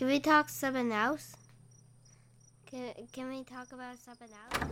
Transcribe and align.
Can 0.00 0.08
we 0.08 0.18
talk 0.18 0.48
something 0.48 0.92
else? 0.92 1.36
Can, 2.64 2.94
can 3.12 3.28
we 3.28 3.44
talk 3.44 3.70
about 3.70 3.98
something 3.98 4.30
else? 4.32 4.70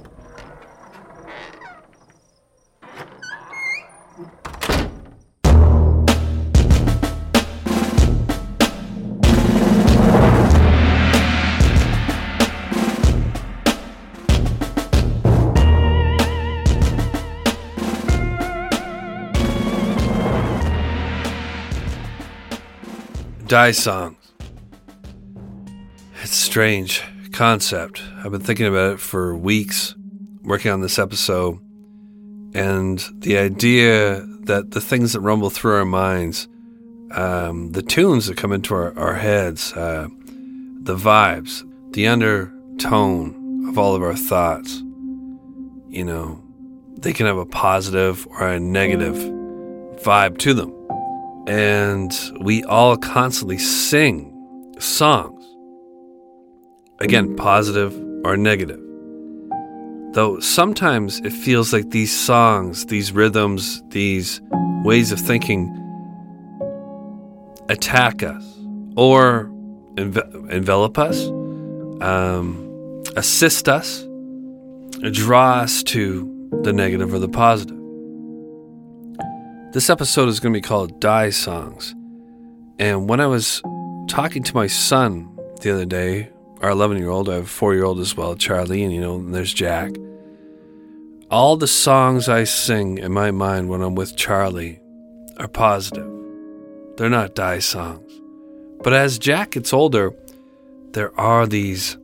Die 23.47 23.73
songs. 23.73 24.18
Strange 26.59 27.05
concept. 27.31 28.03
I've 28.17 28.33
been 28.33 28.41
thinking 28.41 28.67
about 28.67 28.95
it 28.95 28.99
for 28.99 29.33
weeks, 29.37 29.95
working 30.43 30.73
on 30.73 30.81
this 30.81 30.99
episode, 30.99 31.61
and 32.53 32.99
the 33.19 33.39
idea 33.39 34.27
that 34.41 34.73
the 34.73 34.81
things 34.81 35.13
that 35.13 35.21
rumble 35.21 35.51
through 35.51 35.77
our 35.77 35.85
minds, 35.85 36.49
um, 37.13 37.71
the 37.71 37.83
tunes 37.83 38.27
that 38.27 38.37
come 38.37 38.51
into 38.51 38.75
our, 38.75 38.93
our 38.99 39.15
heads, 39.15 39.73
uh, 39.75 40.09
the 40.83 40.97
vibes, 40.97 41.63
the 41.93 42.09
undertone 42.09 43.69
of 43.69 43.79
all 43.79 43.95
of 43.95 44.03
our 44.03 44.17
thoughts, 44.17 44.83
you 45.89 46.03
know, 46.03 46.43
they 46.97 47.13
can 47.13 47.27
have 47.27 47.39
a 47.39 47.47
positive 47.47 48.27
or 48.27 48.49
a 48.49 48.59
negative 48.59 49.15
vibe 50.03 50.39
to 50.39 50.55
them 50.55 50.75
and 51.47 52.13
we 52.41 52.65
all 52.65 52.97
constantly 52.97 53.59
sing 53.59 54.75
songs. 54.81 55.38
Again, 57.01 57.37
positive 57.37 57.95
or 58.25 58.37
negative. 58.37 58.81
Though 60.15 60.41
sometimes 60.41 61.21
it 61.21 61.33
feels 61.33 61.73
like 61.73 61.91
these 61.91 62.15
songs, 62.17 62.87
these 62.87 63.13
rhythms, 63.13 63.83
these 63.91 64.41
ways 64.85 65.13
of 65.13 65.21
thinking 65.21 65.75
attack 67.69 68.23
us 68.23 68.45
or 68.97 69.51
enve- 69.95 70.51
envelop 70.51 70.99
us, 70.99 71.27
um, 72.01 73.03
assist 73.17 73.69
us, 73.69 74.05
draw 75.13 75.61
us 75.61 75.83
to 75.85 76.51
the 76.63 76.73
negative 76.73 77.13
or 77.13 77.19
the 77.19 77.29
positive. 77.29 77.77
This 79.73 79.91
episode 79.91 80.29
is 80.29 80.41
going 80.41 80.53
to 80.53 80.57
be 80.57 80.63
called 80.63 80.99
Die 81.01 81.31
Songs. 81.31 81.95
And 82.79 83.09
when 83.09 83.21
I 83.21 83.27
was 83.27 83.63
talking 84.09 84.43
to 84.43 84.55
my 84.55 84.67
son 84.67 85.29
the 85.61 85.71
other 85.71 85.85
day, 85.85 86.31
our 86.61 86.71
11 86.71 86.99
year 86.99 87.11
old, 87.11 87.29
I 87.29 87.35
have 87.35 87.45
a 87.45 87.47
four 87.47 87.75
year 87.75 87.85
old 87.85 88.01
as 88.01 88.17
well, 88.17 88.35
Charlie, 88.35 88.83
and 88.83 88.93
you 88.93 89.01
know, 89.01 89.17
and 89.17 89.35
there's 89.35 89.55
Jack. 89.55 89.93
All 91.31 91.57
the 91.57 91.69
songs 91.69 92.29
I 92.29 92.45
sing 92.45 92.99
in 92.99 93.13
my 93.13 93.31
mind 93.31 93.69
when 93.69 93.83
I'm 93.83 93.95
with 93.95 94.17
Charlie 94.17 94.81
are 95.37 95.49
positive. 95.49 96.11
They're 96.97 97.11
not 97.11 97.35
die 97.35 97.59
songs. 97.59 98.11
But 98.83 98.93
as 98.93 99.19
Jack 99.19 99.53
gets 99.53 99.73
older, 99.73 100.15
there 100.93 101.19
are 101.21 101.47
these 101.47 101.97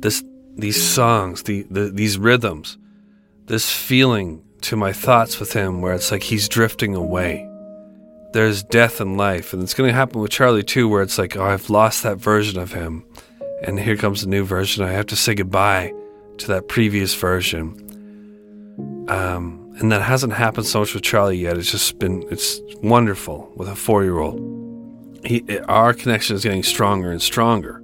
this 0.00 0.22
these 0.56 0.82
songs, 0.82 1.42
the, 1.44 1.62
the 1.70 1.90
these 1.90 2.18
rhythms, 2.18 2.78
this 3.46 3.70
feeling 3.72 4.42
to 4.62 4.76
my 4.76 4.92
thoughts 4.92 5.40
with 5.40 5.52
him 5.52 5.80
where 5.80 5.94
it's 5.94 6.12
like 6.12 6.22
he's 6.22 6.48
drifting 6.48 6.94
away. 6.94 7.49
There's 8.32 8.62
death 8.62 9.00
and 9.00 9.16
life, 9.16 9.52
and 9.52 9.62
it's 9.62 9.74
going 9.74 9.88
to 9.88 9.94
happen 9.94 10.20
with 10.20 10.30
Charlie 10.30 10.62
too, 10.62 10.88
where 10.88 11.02
it's 11.02 11.18
like, 11.18 11.36
oh, 11.36 11.44
I've 11.44 11.68
lost 11.68 12.02
that 12.04 12.18
version 12.18 12.60
of 12.60 12.72
him, 12.72 13.04
and 13.62 13.78
here 13.78 13.96
comes 13.96 14.22
a 14.22 14.28
new 14.28 14.44
version. 14.44 14.84
I 14.84 14.92
have 14.92 15.06
to 15.06 15.16
say 15.16 15.34
goodbye 15.34 15.92
to 16.38 16.46
that 16.48 16.68
previous 16.68 17.14
version. 17.14 17.86
Um, 19.08 19.74
and 19.78 19.90
that 19.90 20.02
hasn't 20.02 20.32
happened 20.32 20.66
so 20.66 20.80
much 20.80 20.94
with 20.94 21.02
Charlie 21.02 21.38
yet. 21.38 21.56
It's 21.56 21.70
just 21.70 21.98
been, 21.98 22.24
it's 22.30 22.60
wonderful 22.82 23.52
with 23.56 23.68
a 23.68 23.74
four 23.74 24.04
year 24.04 24.18
old. 24.18 24.40
Our 25.68 25.92
connection 25.94 26.36
is 26.36 26.42
getting 26.42 26.62
stronger 26.62 27.10
and 27.10 27.20
stronger. 27.20 27.82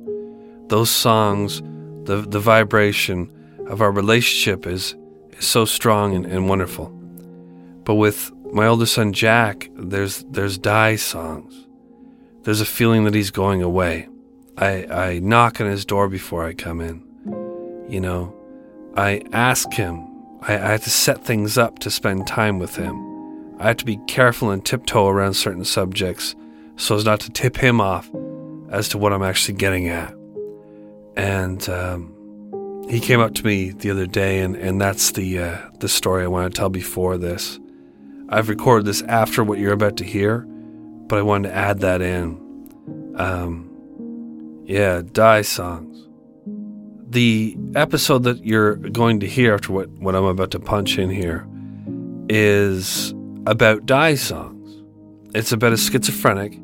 Those 0.69 0.91
songs, 0.91 1.61
the, 2.05 2.25
the 2.27 2.41
vibration 2.41 3.33
of 3.69 3.81
our 3.83 3.91
relationship 3.91 4.67
is 4.67 4.95
is 5.39 5.47
so 5.47 5.65
strong 5.65 6.15
and, 6.15 6.27
and 6.27 6.49
wonderful. 6.49 6.87
But 7.85 7.95
with 7.95 8.33
my 8.53 8.67
oldest 8.67 8.95
son 8.95 9.13
Jack, 9.13 9.69
there's 9.75 10.25
there's 10.31 10.59
die 10.59 10.97
songs. 10.97 11.67
There's 12.43 12.61
a 12.61 12.67
feeling 12.67 13.05
that 13.05 13.15
he's 13.15 13.31
going 13.31 13.63
away. 13.63 14.09
I 14.57 14.87
I 14.87 15.19
knock 15.21 15.61
on 15.61 15.69
his 15.69 15.85
door 15.85 16.09
before 16.09 16.45
I 16.45 16.55
come 16.55 16.81
in. 16.81 17.03
You 17.89 18.01
know, 18.01 18.35
I 18.97 19.23
ask 19.33 19.73
him. 19.73 20.07
I, 20.43 20.55
I 20.55 20.71
have 20.73 20.85
to 20.85 20.91
set 20.91 21.25
things 21.25 21.59
up 21.59 21.79
to 21.81 21.91
spend 21.91 22.27
time 22.27 22.59
with 22.59 22.77
him. 22.77 22.97
I 23.59 23.69
have 23.69 23.79
to 23.79 23.85
be 23.85 23.99
careful 24.07 24.51
and 24.51 24.65
tiptoe 24.65 25.09
around 25.09 25.35
certain 25.35 25.65
subjects 25.65 26.35
so 26.77 26.95
as 26.95 27.05
not 27.05 27.21
to 27.21 27.31
tip 27.31 27.57
him 27.57 27.81
off 27.81 28.11
as 28.71 28.89
to 28.91 28.99
what 28.99 29.13
I'm 29.13 29.23
actually 29.23 29.55
getting 29.55 29.89
at. 29.89 30.15
And 31.17 31.67
um, 31.69 32.85
he 32.89 33.01
came 33.01 33.21
up 33.21 33.35
to 33.35 33.45
me 33.45 33.71
the 33.71 33.91
other 33.91 34.07
day, 34.07 34.41
and, 34.41 34.55
and 34.57 34.81
that's 34.81 35.13
the 35.13 35.39
uh, 35.39 35.59
the 35.81 35.89
story 35.89 36.25
I 36.25 36.27
want 36.27 36.53
to 36.53 36.59
tell 36.59 36.69
before 36.69 37.17
this. 37.17 37.59
I've 38.29 38.49
recorded 38.49 38.87
this 38.87 39.03
after 39.03 39.45
what 39.45 39.59
you're 39.59 39.73
about 39.73 39.97
to 39.99 40.05
hear, 40.05 40.41
but 41.07 41.19
I 41.19 41.23
wanted 41.23 41.51
to 41.51 41.55
add 41.55 41.81
that 41.81 42.03
in. 42.03 43.15
Um, 43.17 44.63
yeah, 44.65 45.03
die 45.13 45.43
songs. 45.43 46.09
The 47.09 47.57
episode 47.77 48.25
that 48.25 48.45
you're 48.45 48.75
going 48.75 49.21
to 49.21 49.29
hear 49.29 49.55
after 49.55 49.73
what, 49.73 49.89
what 49.91 50.17
I'm 50.17 50.25
about 50.25 50.51
to 50.53 50.59
punch 50.59 50.99
in 50.99 51.09
here 51.09 51.47
is 52.29 53.15
about 53.47 53.87
die 53.87 54.17
songs. 54.17 54.83
It's 55.33 55.53
about 55.53 55.73
a 55.73 55.77
schizophrenic 55.77 56.59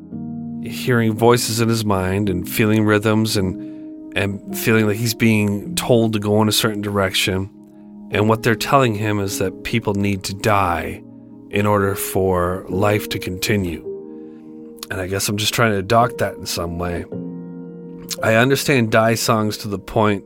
hearing 0.64 1.12
voices 1.12 1.60
in 1.60 1.68
his 1.68 1.84
mind 1.84 2.28
and 2.28 2.48
feeling 2.48 2.84
rhythms 2.84 3.36
and 3.36 3.70
and 4.16 4.58
feeling 4.58 4.86
like 4.86 4.96
he's 4.96 5.14
being 5.14 5.74
told 5.74 6.12
to 6.12 6.18
go 6.18 6.42
in 6.42 6.48
a 6.48 6.52
certain 6.52 6.82
direction. 6.82 7.50
And 8.10 8.28
what 8.28 8.42
they're 8.42 8.54
telling 8.54 8.94
him 8.94 9.20
is 9.20 9.38
that 9.38 9.64
people 9.64 9.94
need 9.94 10.22
to 10.24 10.34
die 10.34 11.02
in 11.52 11.66
order 11.66 11.94
for 11.94 12.64
life 12.68 13.08
to 13.10 13.18
continue. 13.18 13.88
And 14.90 15.00
I 15.00 15.06
guess 15.06 15.28
I'm 15.28 15.36
just 15.36 15.54
trying 15.54 15.72
to 15.72 15.82
dock 15.82 16.18
that 16.18 16.34
in 16.34 16.46
some 16.46 16.78
way. 16.78 17.04
I 18.22 18.34
understand 18.36 18.90
die 18.90 19.14
songs 19.14 19.58
to 19.58 19.68
the 19.68 19.78
point 19.78 20.24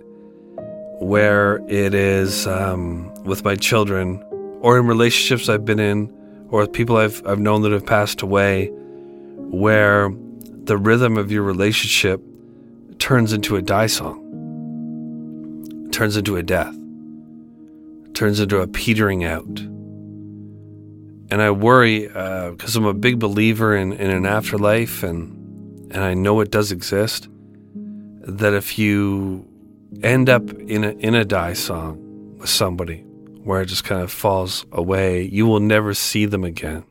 where 1.01 1.57
it 1.69 1.95
is 1.95 2.47
um, 2.47 3.13
with 3.25 3.45
my 3.45 3.57
children 3.57 4.23
or 4.61 4.79
in 4.79 4.87
relationships 4.87 5.49
I've 5.49 5.65
been 5.65 5.81
in 5.81 6.13
or 6.49 6.61
with 6.61 6.73
people 6.73 6.97
I've, 6.97 7.27
I've 7.27 7.41
known 7.41 7.63
that 7.63 7.73
have 7.73 7.85
passed 7.85 8.23
away 8.23 8.69
where 9.51 10.11
the 10.11 10.77
rhythm 10.77 11.17
of 11.17 11.31
your 11.31 11.43
relationship 11.43 12.21
turns 12.99 13.33
into 13.33 13.57
a 13.57 13.63
die 13.63 13.89
song, 13.89 14.23
turns 15.93 16.17
into 16.17 16.37
a 16.37 16.43
death, 16.43 16.75
turns 18.15 18.41
into 18.41 18.61
a 18.61 18.67
petering 18.67 19.25
out. 19.25 19.76
And 21.31 21.43
I 21.43 21.51
worry 21.51 22.07
because 22.07 22.77
uh, 22.77 22.81
I'm 22.81 22.87
a 22.87 22.95
big 22.95 23.19
believer 23.19 23.77
in, 23.77 23.93
in 23.93 24.11
an 24.11 24.27
afterlife 24.27 25.03
and 25.03 25.35
and 25.93 26.03
I 26.03 26.15
know 26.15 26.41
it 26.41 26.51
does 26.51 26.73
exist. 26.73 27.29
That 28.21 28.55
if 28.55 28.79
you 28.79 29.47
end 30.03 30.29
up 30.29 30.51
in 30.53 30.85
a 30.85 30.91
in 30.91 31.15
a 31.15 31.25
die 31.25 31.55
song 31.55 32.37
with 32.39 32.51
somebody 32.51 33.03
where 33.45 33.63
it 33.63 33.67
just 33.67 33.85
kind 33.85 34.03
of 34.03 34.11
falls 34.11 34.67
away, 34.73 35.23
you 35.23 35.47
will 35.47 35.61
never 35.61 35.95
see 35.95 36.27
them 36.27 36.45
again. 36.45 36.85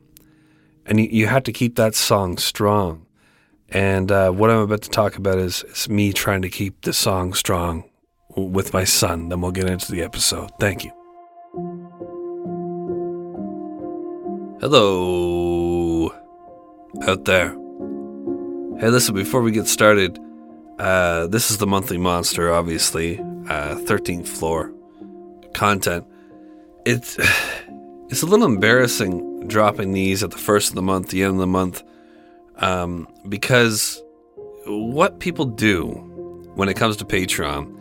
And 0.86 1.00
you, 1.00 1.08
you 1.10 1.26
have 1.26 1.42
to 1.44 1.52
keep 1.52 1.76
that 1.76 1.94
song 1.94 2.38
strong 2.38 3.06
and 3.68 4.12
uh, 4.12 4.30
what 4.30 4.50
I'm 4.50 4.58
about 4.58 4.82
to 4.82 4.90
talk 4.90 5.16
about 5.16 5.38
is, 5.38 5.64
is 5.64 5.88
me 5.88 6.12
trying 6.12 6.42
to 6.42 6.48
keep 6.48 6.82
the 6.82 6.92
song 6.92 7.34
strong 7.34 7.84
with 8.36 8.72
my 8.72 8.84
son. 8.84 9.28
Then 9.28 9.40
we'll 9.40 9.52
get 9.52 9.68
into 9.68 9.90
the 9.90 10.02
episode. 10.02 10.50
Thank 10.60 10.84
you. 10.84 10.95
Hello, 14.60 16.10
out 17.02 17.24
there. 17.24 17.50
Hey, 18.78 18.88
listen, 18.88 19.14
before 19.14 19.42
we 19.42 19.50
get 19.52 19.66
started, 19.66 20.18
uh, 20.78 21.26
this 21.26 21.50
is 21.50 21.58
the 21.58 21.66
monthly 21.66 21.98
monster, 21.98 22.52
obviously, 22.52 23.18
uh, 23.48 23.76
13th 23.76 24.28
floor 24.28 24.72
content. 25.54 26.04
It's, 26.84 27.18
it's 28.08 28.22
a 28.22 28.26
little 28.26 28.46
embarrassing 28.46 29.48
dropping 29.48 29.92
these 29.92 30.22
at 30.22 30.30
the 30.30 30.38
first 30.38 30.70
of 30.70 30.74
the 30.74 30.82
month, 30.82 31.08
the 31.10 31.22
end 31.22 31.34
of 31.34 31.38
the 31.38 31.46
month 31.46 31.82
um, 32.58 33.08
because 33.28 34.02
what 34.66 35.20
people 35.20 35.44
do 35.44 35.84
when 36.54 36.68
it 36.68 36.74
comes 36.74 36.96
to 36.96 37.04
Patreon 37.04 37.72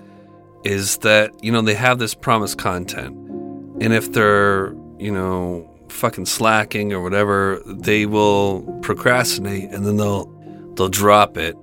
is 0.64 0.98
that, 0.98 1.32
you 1.44 1.52
know, 1.52 1.62
they 1.62 1.76
have 1.76 2.00
this 2.00 2.14
promised 2.14 2.58
content. 2.58 3.16
And 3.82 3.94
if 3.94 4.12
they're, 4.12 4.74
you 5.00 5.12
know, 5.12 5.70
fucking 5.96 6.26
slacking 6.26 6.94
or 6.94 7.02
whatever, 7.02 7.62
they 7.66 8.06
will 8.06 8.62
procrastinate 8.82 9.72
and 9.72 9.86
then 9.86 9.98
they'll 9.98 10.26
they'll 10.76 10.90
drop 10.90 11.38
it 11.38 11.56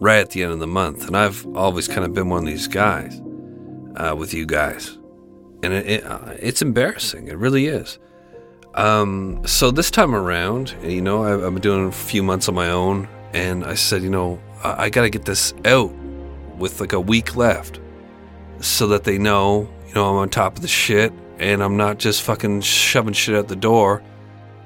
right 0.00 0.18
at 0.18 0.30
the 0.30 0.42
end 0.42 0.52
of 0.52 0.60
the 0.60 0.66
month. 0.66 1.06
And 1.06 1.16
I've 1.16 1.46
always 1.56 1.88
kind 1.88 2.04
of 2.04 2.14
been 2.14 2.28
one 2.28 2.44
of 2.44 2.46
these 2.46 2.68
guys 2.68 3.20
uh, 3.96 4.14
with 4.16 4.34
you 4.34 4.46
guys. 4.46 4.98
And 5.62 5.72
it, 5.72 5.86
it, 5.86 6.04
uh, 6.04 6.34
it's 6.38 6.62
embarrassing. 6.62 7.28
It 7.28 7.36
really 7.36 7.66
is. 7.66 7.98
Um, 8.74 9.42
so 9.46 9.70
this 9.70 9.90
time 9.90 10.14
around, 10.14 10.74
you 10.82 11.02
know, 11.02 11.24
I, 11.24 11.34
I've 11.34 11.52
been 11.52 11.60
doing 11.60 11.88
a 11.88 11.92
few 11.92 12.22
months 12.22 12.48
on 12.48 12.54
my 12.54 12.70
own. 12.70 13.08
And 13.32 13.64
I 13.64 13.74
said, 13.74 14.02
you 14.02 14.10
know, 14.10 14.40
I, 14.64 14.84
I 14.84 14.90
got 14.90 15.02
to 15.02 15.10
get 15.10 15.24
this 15.24 15.52
out 15.64 15.92
with 16.56 16.80
like 16.80 16.92
a 16.92 17.00
week 17.00 17.36
left 17.36 17.80
so 18.60 18.86
that 18.88 19.04
they 19.04 19.18
know, 19.18 19.68
you 19.86 19.94
know, 19.94 20.08
I'm 20.08 20.16
on 20.16 20.28
top 20.28 20.56
of 20.56 20.62
the 20.62 20.68
shit 20.68 21.12
and 21.40 21.62
I'm 21.62 21.76
not 21.76 21.98
just 21.98 22.22
fucking 22.22 22.60
shoving 22.60 23.14
shit 23.14 23.34
out 23.34 23.48
the 23.48 23.56
door 23.56 24.02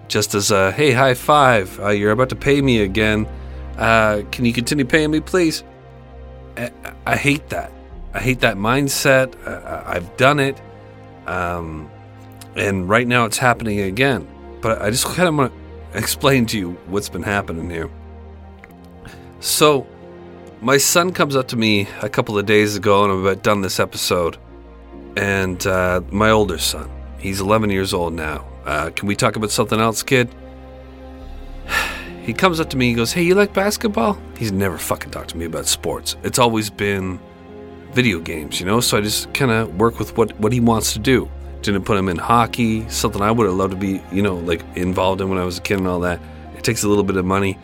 just 0.08 0.34
as 0.34 0.50
a 0.50 0.72
hey, 0.72 0.92
high 0.92 1.14
five, 1.14 1.80
uh, 1.80 1.88
you're 1.88 2.10
about 2.10 2.28
to 2.28 2.36
pay 2.36 2.60
me 2.60 2.80
again. 2.80 3.26
Uh, 3.78 4.22
can 4.30 4.44
you 4.44 4.52
continue 4.52 4.84
paying 4.84 5.10
me, 5.10 5.20
please? 5.20 5.64
I, 6.56 6.70
I 7.06 7.16
hate 7.16 7.48
that. 7.48 7.72
I 8.12 8.20
hate 8.20 8.40
that 8.40 8.56
mindset. 8.56 9.34
I, 9.46 9.94
have 9.94 10.16
done 10.16 10.38
it. 10.38 10.60
Um, 11.26 11.90
and 12.54 12.88
right 12.88 13.08
now 13.08 13.24
it's 13.24 13.38
happening 13.38 13.80
again. 13.80 14.28
But 14.60 14.82
I 14.82 14.90
just 14.90 15.06
kind 15.06 15.28
of 15.28 15.34
want 15.34 15.52
to 15.52 15.98
explain 15.98 16.46
to 16.46 16.58
you 16.58 16.72
what's 16.86 17.08
been 17.08 17.22
happening 17.22 17.70
here. 17.70 17.90
So, 19.40 19.86
my 20.60 20.76
son 20.76 21.12
comes 21.12 21.34
up 21.36 21.48
to 21.48 21.56
me 21.56 21.88
a 22.02 22.08
couple 22.08 22.38
of 22.38 22.46
days 22.46 22.76
ago, 22.76 23.04
and 23.04 23.12
I've 23.12 23.18
about 23.18 23.42
done 23.42 23.60
this 23.62 23.80
episode. 23.80 24.38
And 25.16 25.64
uh, 25.66 26.02
my 26.10 26.30
older 26.30 26.58
son, 26.58 26.90
he's 27.18 27.40
11 27.40 27.70
years 27.70 27.94
old 27.94 28.14
now. 28.14 28.46
Uh, 28.64 28.90
can 28.90 29.06
we 29.06 29.14
talk 29.14 29.36
about 29.36 29.50
something 29.50 29.80
else, 29.80 30.02
kid? 30.02 30.28
He 32.24 32.32
comes 32.32 32.58
up 32.58 32.70
to 32.70 32.78
me, 32.78 32.88
he 32.88 32.94
goes, 32.94 33.12
Hey, 33.12 33.22
you 33.22 33.34
like 33.34 33.52
basketball? 33.52 34.18
He's 34.38 34.50
never 34.50 34.78
fucking 34.78 35.10
talked 35.10 35.28
to 35.30 35.36
me 35.36 35.44
about 35.44 35.66
sports. 35.66 36.16
It's 36.22 36.38
always 36.38 36.70
been 36.70 37.20
video 37.92 38.18
games, 38.18 38.58
you 38.58 38.64
know? 38.64 38.80
So 38.80 38.96
I 38.96 39.02
just 39.02 39.34
kind 39.34 39.50
of 39.50 39.76
work 39.78 39.98
with 39.98 40.16
what, 40.16 40.32
what 40.40 40.50
he 40.50 40.58
wants 40.58 40.94
to 40.94 40.98
do. 40.98 41.28
Didn't 41.60 41.84
put 41.84 41.98
him 41.98 42.08
in 42.08 42.16
hockey, 42.16 42.88
something 42.88 43.20
I 43.20 43.30
would 43.30 43.46
have 43.46 43.56
loved 43.56 43.72
to 43.72 43.76
be, 43.76 44.02
you 44.10 44.22
know, 44.22 44.36
like 44.36 44.62
involved 44.74 45.20
in 45.20 45.28
when 45.28 45.38
I 45.38 45.44
was 45.44 45.58
a 45.58 45.60
kid 45.60 45.76
and 45.80 45.86
all 45.86 46.00
that. 46.00 46.18
It 46.56 46.64
takes 46.64 46.82
a 46.82 46.88
little 46.88 47.04
bit 47.04 47.16
of 47.16 47.26
money. 47.26 47.58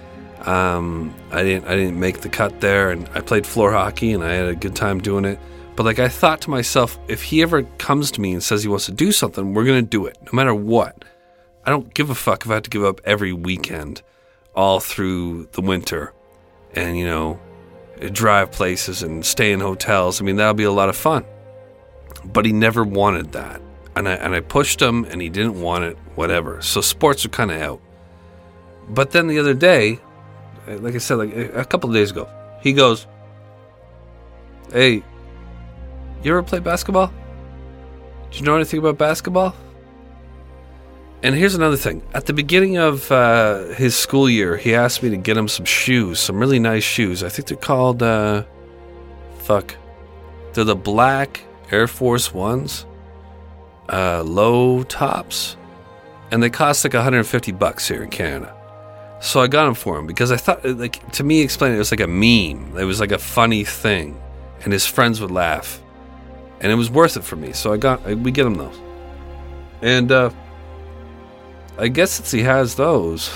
Um, 0.44 1.14
I 1.32 1.42
didn't 1.42 1.66
I 1.66 1.76
didn't 1.76 1.98
make 1.98 2.20
the 2.20 2.28
cut 2.28 2.60
there, 2.60 2.90
and 2.90 3.08
I 3.14 3.20
played 3.20 3.46
floor 3.46 3.72
hockey, 3.72 4.12
and 4.12 4.24
I 4.24 4.32
had 4.32 4.48
a 4.48 4.54
good 4.54 4.74
time 4.74 5.00
doing 5.00 5.24
it. 5.24 5.38
But 5.76 5.86
like 5.86 5.98
I 5.98 6.08
thought 6.08 6.40
to 6.42 6.50
myself, 6.50 6.98
if 7.08 7.22
he 7.22 7.42
ever 7.42 7.62
comes 7.78 8.10
to 8.12 8.20
me 8.20 8.32
and 8.32 8.42
says 8.42 8.62
he 8.62 8.68
wants 8.68 8.86
to 8.86 8.92
do 8.92 9.12
something, 9.12 9.54
we're 9.54 9.64
gonna 9.64 9.82
do 9.82 10.06
it, 10.06 10.18
no 10.20 10.30
matter 10.32 10.54
what. 10.54 11.04
I 11.64 11.70
don't 11.70 11.92
give 11.94 12.10
a 12.10 12.14
fuck 12.14 12.44
if 12.44 12.50
I 12.50 12.54
have 12.54 12.64
to 12.64 12.70
give 12.70 12.84
up 12.84 13.00
every 13.04 13.32
weekend, 13.32 14.02
all 14.54 14.80
through 14.80 15.48
the 15.52 15.60
winter, 15.60 16.12
and 16.74 16.98
you 16.98 17.06
know, 17.06 17.38
drive 18.12 18.50
places 18.50 19.02
and 19.02 19.24
stay 19.24 19.52
in 19.52 19.60
hotels. 19.60 20.20
I 20.20 20.24
mean, 20.24 20.36
that'll 20.36 20.54
be 20.54 20.64
a 20.64 20.72
lot 20.72 20.88
of 20.88 20.96
fun. 20.96 21.24
But 22.24 22.44
he 22.44 22.52
never 22.52 22.84
wanted 22.84 23.32
that, 23.32 23.60
and 23.96 24.08
I 24.08 24.12
and 24.14 24.34
I 24.34 24.40
pushed 24.40 24.80
him, 24.80 25.04
and 25.04 25.22
he 25.22 25.28
didn't 25.28 25.60
want 25.60 25.84
it. 25.84 25.96
Whatever. 26.14 26.60
So 26.60 26.80
sports 26.80 27.24
are 27.24 27.30
kind 27.30 27.50
of 27.50 27.60
out. 27.60 27.80
But 28.88 29.12
then 29.12 29.28
the 29.28 29.38
other 29.38 29.54
day, 29.54 30.00
like 30.66 30.94
I 30.94 30.98
said, 30.98 31.14
like 31.14 31.34
a 31.34 31.64
couple 31.64 31.92
days 31.92 32.10
ago, 32.10 32.28
he 32.62 32.72
goes, 32.72 33.06
"Hey, 34.72 35.02
you 36.22 36.32
ever 36.32 36.42
play 36.42 36.58
basketball? 36.58 37.12
Do 38.30 38.38
you 38.38 38.44
know 38.44 38.56
anything 38.56 38.78
about 38.78 38.98
basketball?" 38.98 39.54
And 41.22 41.34
here's 41.34 41.54
another 41.54 41.76
thing. 41.76 42.02
At 42.14 42.24
the 42.26 42.32
beginning 42.32 42.78
of 42.78 43.12
uh, 43.12 43.74
his 43.74 43.94
school 43.94 44.28
year, 44.28 44.56
he 44.56 44.74
asked 44.74 45.02
me 45.02 45.10
to 45.10 45.18
get 45.18 45.36
him 45.36 45.48
some 45.48 45.66
shoes, 45.66 46.18
some 46.18 46.38
really 46.38 46.58
nice 46.58 46.82
shoes. 46.82 47.22
I 47.22 47.28
think 47.28 47.48
they're 47.48 47.58
called, 47.58 48.02
uh, 48.02 48.44
fuck, 49.40 49.76
they're 50.54 50.64
the 50.64 50.74
black 50.74 51.42
Air 51.70 51.86
Force 51.86 52.32
Ones, 52.32 52.86
uh, 53.90 54.22
low 54.22 54.82
tops, 54.84 55.58
and 56.30 56.42
they 56.42 56.48
cost 56.48 56.84
like 56.84 56.94
150 56.94 57.52
bucks 57.52 57.86
here 57.86 58.02
in 58.02 58.08
Canada. 58.08 58.56
So 59.20 59.40
I 59.40 59.46
got 59.46 59.66
them 59.66 59.74
for 59.74 59.98
him 59.98 60.06
because 60.06 60.32
I 60.32 60.38
thought, 60.38 60.64
like, 60.64 61.12
to 61.12 61.22
me, 61.22 61.42
explaining 61.42 61.76
it 61.76 61.80
was 61.80 61.90
like 61.90 62.00
a 62.00 62.06
meme. 62.06 62.78
It 62.78 62.84
was 62.84 62.98
like 62.98 63.12
a 63.12 63.18
funny 63.18 63.64
thing, 63.64 64.18
and 64.64 64.72
his 64.72 64.86
friends 64.86 65.20
would 65.20 65.30
laugh, 65.30 65.82
and 66.60 66.70
it 66.70 66.74
was 66.74 66.90
worth 66.90 67.16
it 67.16 67.24
for 67.24 67.36
me. 67.36 67.52
So 67.52 67.72
I 67.72 67.76
got, 67.76 68.04
we 68.04 68.30
get 68.30 68.46
him 68.46 68.54
those, 68.54 68.78
and 69.82 70.12
uh, 70.12 70.30
I 71.78 71.88
guess 71.88 72.12
since 72.12 72.30
he 72.30 72.42
has 72.42 72.74
those, 72.74 73.30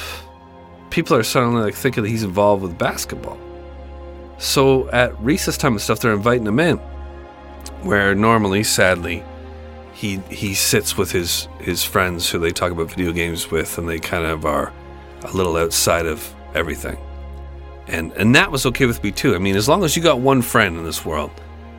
people 0.91 1.17
are 1.17 1.23
suddenly 1.23 1.62
like 1.62 1.75
thinking 1.75 2.03
that 2.03 2.11
he's 2.11 2.23
involved 2.23 2.62
with 2.62 2.76
basketball. 2.79 3.38
So 4.38 4.91
at 4.91 5.19
recess 5.21 5.56
time 5.56 5.73
and 5.73 5.81
stuff, 5.81 6.00
they're 6.00 6.12
inviting 6.12 6.47
him 6.47 6.59
in, 6.59 6.76
where 7.82 8.15
normally, 8.15 8.62
sadly, 8.65 9.23
he 9.93 10.17
he 10.29 10.55
sits 10.55 10.99
with 10.99 11.12
his 11.12 11.49
his 11.61 11.85
friends 11.85 12.29
who 12.29 12.38
they 12.38 12.50
talk 12.50 12.73
about 12.73 12.91
video 12.91 13.12
games 13.12 13.50
with, 13.50 13.79
and 13.79 13.88
they 13.88 13.99
kind 13.99 14.26
of 14.26 14.44
are 14.44 14.73
a 15.23 15.32
little 15.32 15.56
outside 15.56 16.05
of 16.05 16.35
everything. 16.55 16.99
And 17.87 18.12
and 18.12 18.35
that 18.35 18.50
was 18.50 18.67
okay 18.67 18.87
with 18.87 19.03
me 19.03 19.12
too. 19.12 19.35
I 19.35 19.38
mean, 19.38 19.56
as 19.56 19.69
long 19.69 19.85
as 19.85 19.97
you 19.97 20.03
got 20.03 20.19
one 20.19 20.43
friend 20.43 20.76
in 20.76 20.85
this 20.85 21.05
world, 21.05 21.31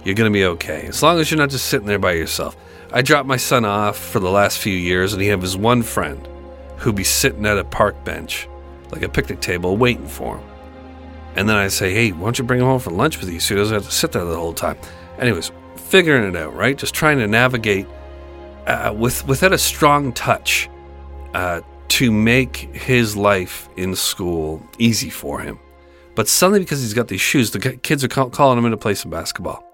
you're 0.05 0.15
gonna 0.15 0.29
be 0.31 0.45
okay. 0.45 0.85
As 0.87 1.03
long 1.03 1.19
as 1.19 1.29
you're 1.29 1.39
not 1.39 1.49
just 1.49 1.65
sitting 1.65 1.87
there 1.87 1.99
by 1.99 2.13
yourself. 2.13 2.55
I 2.93 3.01
dropped 3.01 3.27
my 3.27 3.37
son 3.37 3.65
off 3.65 3.97
for 3.97 4.19
the 4.19 4.29
last 4.29 4.59
few 4.59 4.73
years, 4.73 5.11
and 5.11 5.21
he 5.21 5.27
had 5.27 5.41
his 5.41 5.57
one 5.57 5.81
friend 5.81 6.25
who'd 6.77 6.95
be 6.95 7.03
sitting 7.03 7.45
at 7.45 7.57
a 7.57 7.63
park 7.63 8.05
bench, 8.05 8.47
like 8.91 9.01
a 9.01 9.09
picnic 9.09 9.41
table, 9.41 9.75
waiting 9.75 10.07
for 10.07 10.37
him. 10.37 10.47
And 11.35 11.49
then 11.49 11.57
I 11.57 11.67
say, 11.67 11.93
hey, 11.93 12.11
why 12.11 12.21
don't 12.21 12.37
you 12.37 12.45
bring 12.45 12.61
him 12.61 12.67
home 12.67 12.79
for 12.79 12.91
lunch 12.91 13.19
with 13.19 13.29
you 13.29 13.39
so 13.39 13.55
he 13.55 13.59
doesn't 13.59 13.73
have 13.73 13.85
to 13.85 13.91
sit 13.91 14.11
there 14.11 14.23
the 14.23 14.35
whole 14.35 14.53
time? 14.53 14.77
Anyways, 15.19 15.51
figuring 15.75 16.29
it 16.29 16.35
out, 16.37 16.55
right? 16.55 16.77
Just 16.77 16.93
trying 16.93 17.17
to 17.17 17.27
navigate 17.27 17.87
uh, 18.67 18.93
with 18.95 19.27
without 19.27 19.51
a 19.53 19.57
strong 19.57 20.13
touch 20.13 20.69
uh, 21.33 21.61
to 21.89 22.11
make 22.11 22.55
his 22.73 23.17
life 23.17 23.69
in 23.75 23.95
school 23.95 24.65
easy 24.77 25.09
for 25.09 25.39
him. 25.39 25.59
But 26.15 26.29
suddenly, 26.29 26.59
because 26.59 26.81
he's 26.81 26.93
got 26.93 27.09
these 27.09 27.21
shoes, 27.21 27.51
the 27.51 27.59
kids 27.59 28.03
are 28.03 28.07
calling 28.07 28.57
him 28.57 28.65
in 28.65 28.71
to 28.71 28.77
play 28.77 28.95
some 28.95 29.11
basketball. 29.11 29.64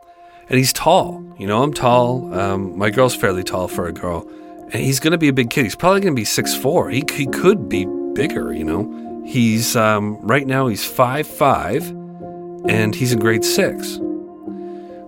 And 0.51 0.57
he's 0.57 0.73
tall. 0.73 1.23
You 1.39 1.47
know, 1.47 1.63
I'm 1.63 1.73
tall. 1.73 2.37
Um, 2.37 2.77
my 2.77 2.89
girl's 2.89 3.15
fairly 3.15 3.41
tall 3.41 3.69
for 3.69 3.87
a 3.87 3.93
girl. 3.93 4.27
And 4.73 4.83
he's 4.83 4.99
going 4.99 5.11
to 5.11 5.17
be 5.17 5.29
a 5.29 5.33
big 5.33 5.49
kid. 5.49 5.63
He's 5.63 5.77
probably 5.77 6.01
going 6.01 6.13
to 6.13 6.19
be 6.19 6.25
six 6.25 6.53
four. 6.53 6.89
He, 6.89 7.05
he 7.13 7.25
could 7.25 7.69
be 7.69 7.85
bigger, 8.11 8.51
you 8.51 8.65
know. 8.65 9.23
He's, 9.25 9.77
um, 9.77 10.19
right 10.19 10.45
now, 10.45 10.67
he's 10.67 10.83
five 10.83 11.25
five, 11.25 11.87
and 12.67 12.93
he's 12.93 13.13
in 13.13 13.19
grade 13.19 13.45
six. 13.45 13.97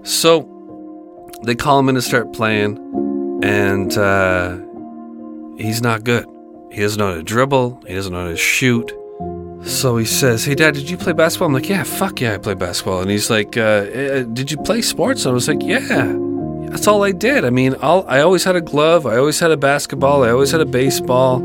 So 0.03 1.29
they 1.43 1.55
call 1.55 1.77
him 1.77 1.89
in 1.89 1.95
to 1.95 2.01
start 2.01 2.31
playing, 2.31 2.77
and 3.43 3.97
uh, 3.97 4.59
he's 5.57 5.81
not 5.81 6.05
good. 6.05 6.25
He 6.71 6.79
doesn't 6.79 6.97
know 6.97 7.09
how 7.09 7.15
to 7.15 7.23
dribble. 7.23 7.83
He 7.85 7.93
doesn't 7.93 8.13
know 8.13 8.23
how 8.23 8.29
to 8.29 8.37
shoot. 8.37 8.93
So 9.65 9.97
he 9.97 10.05
says, 10.05 10.45
"Hey, 10.45 10.55
Dad, 10.55 10.73
did 10.73 10.89
you 10.89 10.97
play 10.97 11.13
basketball?" 11.13 11.47
I'm 11.47 11.53
like, 11.53 11.69
"Yeah, 11.69 11.83
fuck 11.83 12.19
yeah, 12.21 12.35
I 12.35 12.37
play 12.37 12.53
basketball." 12.53 13.01
And 13.01 13.09
he's 13.09 13.29
like, 13.29 13.57
uh, 13.57 13.61
uh, 13.61 14.23
"Did 14.23 14.51
you 14.51 14.57
play 14.57 14.81
sports?" 14.81 15.25
I 15.25 15.31
was 15.31 15.47
like, 15.47 15.63
"Yeah." 15.63 16.17
That's 16.69 16.87
all 16.87 17.03
I 17.03 17.11
did. 17.11 17.45
I 17.45 17.51
mean, 17.51 17.75
I'll, 17.81 18.03
I 18.07 18.21
always 18.21 18.43
had 18.43 18.55
a 18.55 18.61
glove. 18.61 19.05
I 19.05 19.17
always 19.17 19.39
had 19.39 19.51
a 19.51 19.57
basketball. 19.57 20.23
I 20.23 20.31
always 20.31 20.49
had 20.51 20.59
a 20.59 20.65
baseball. 20.65 21.35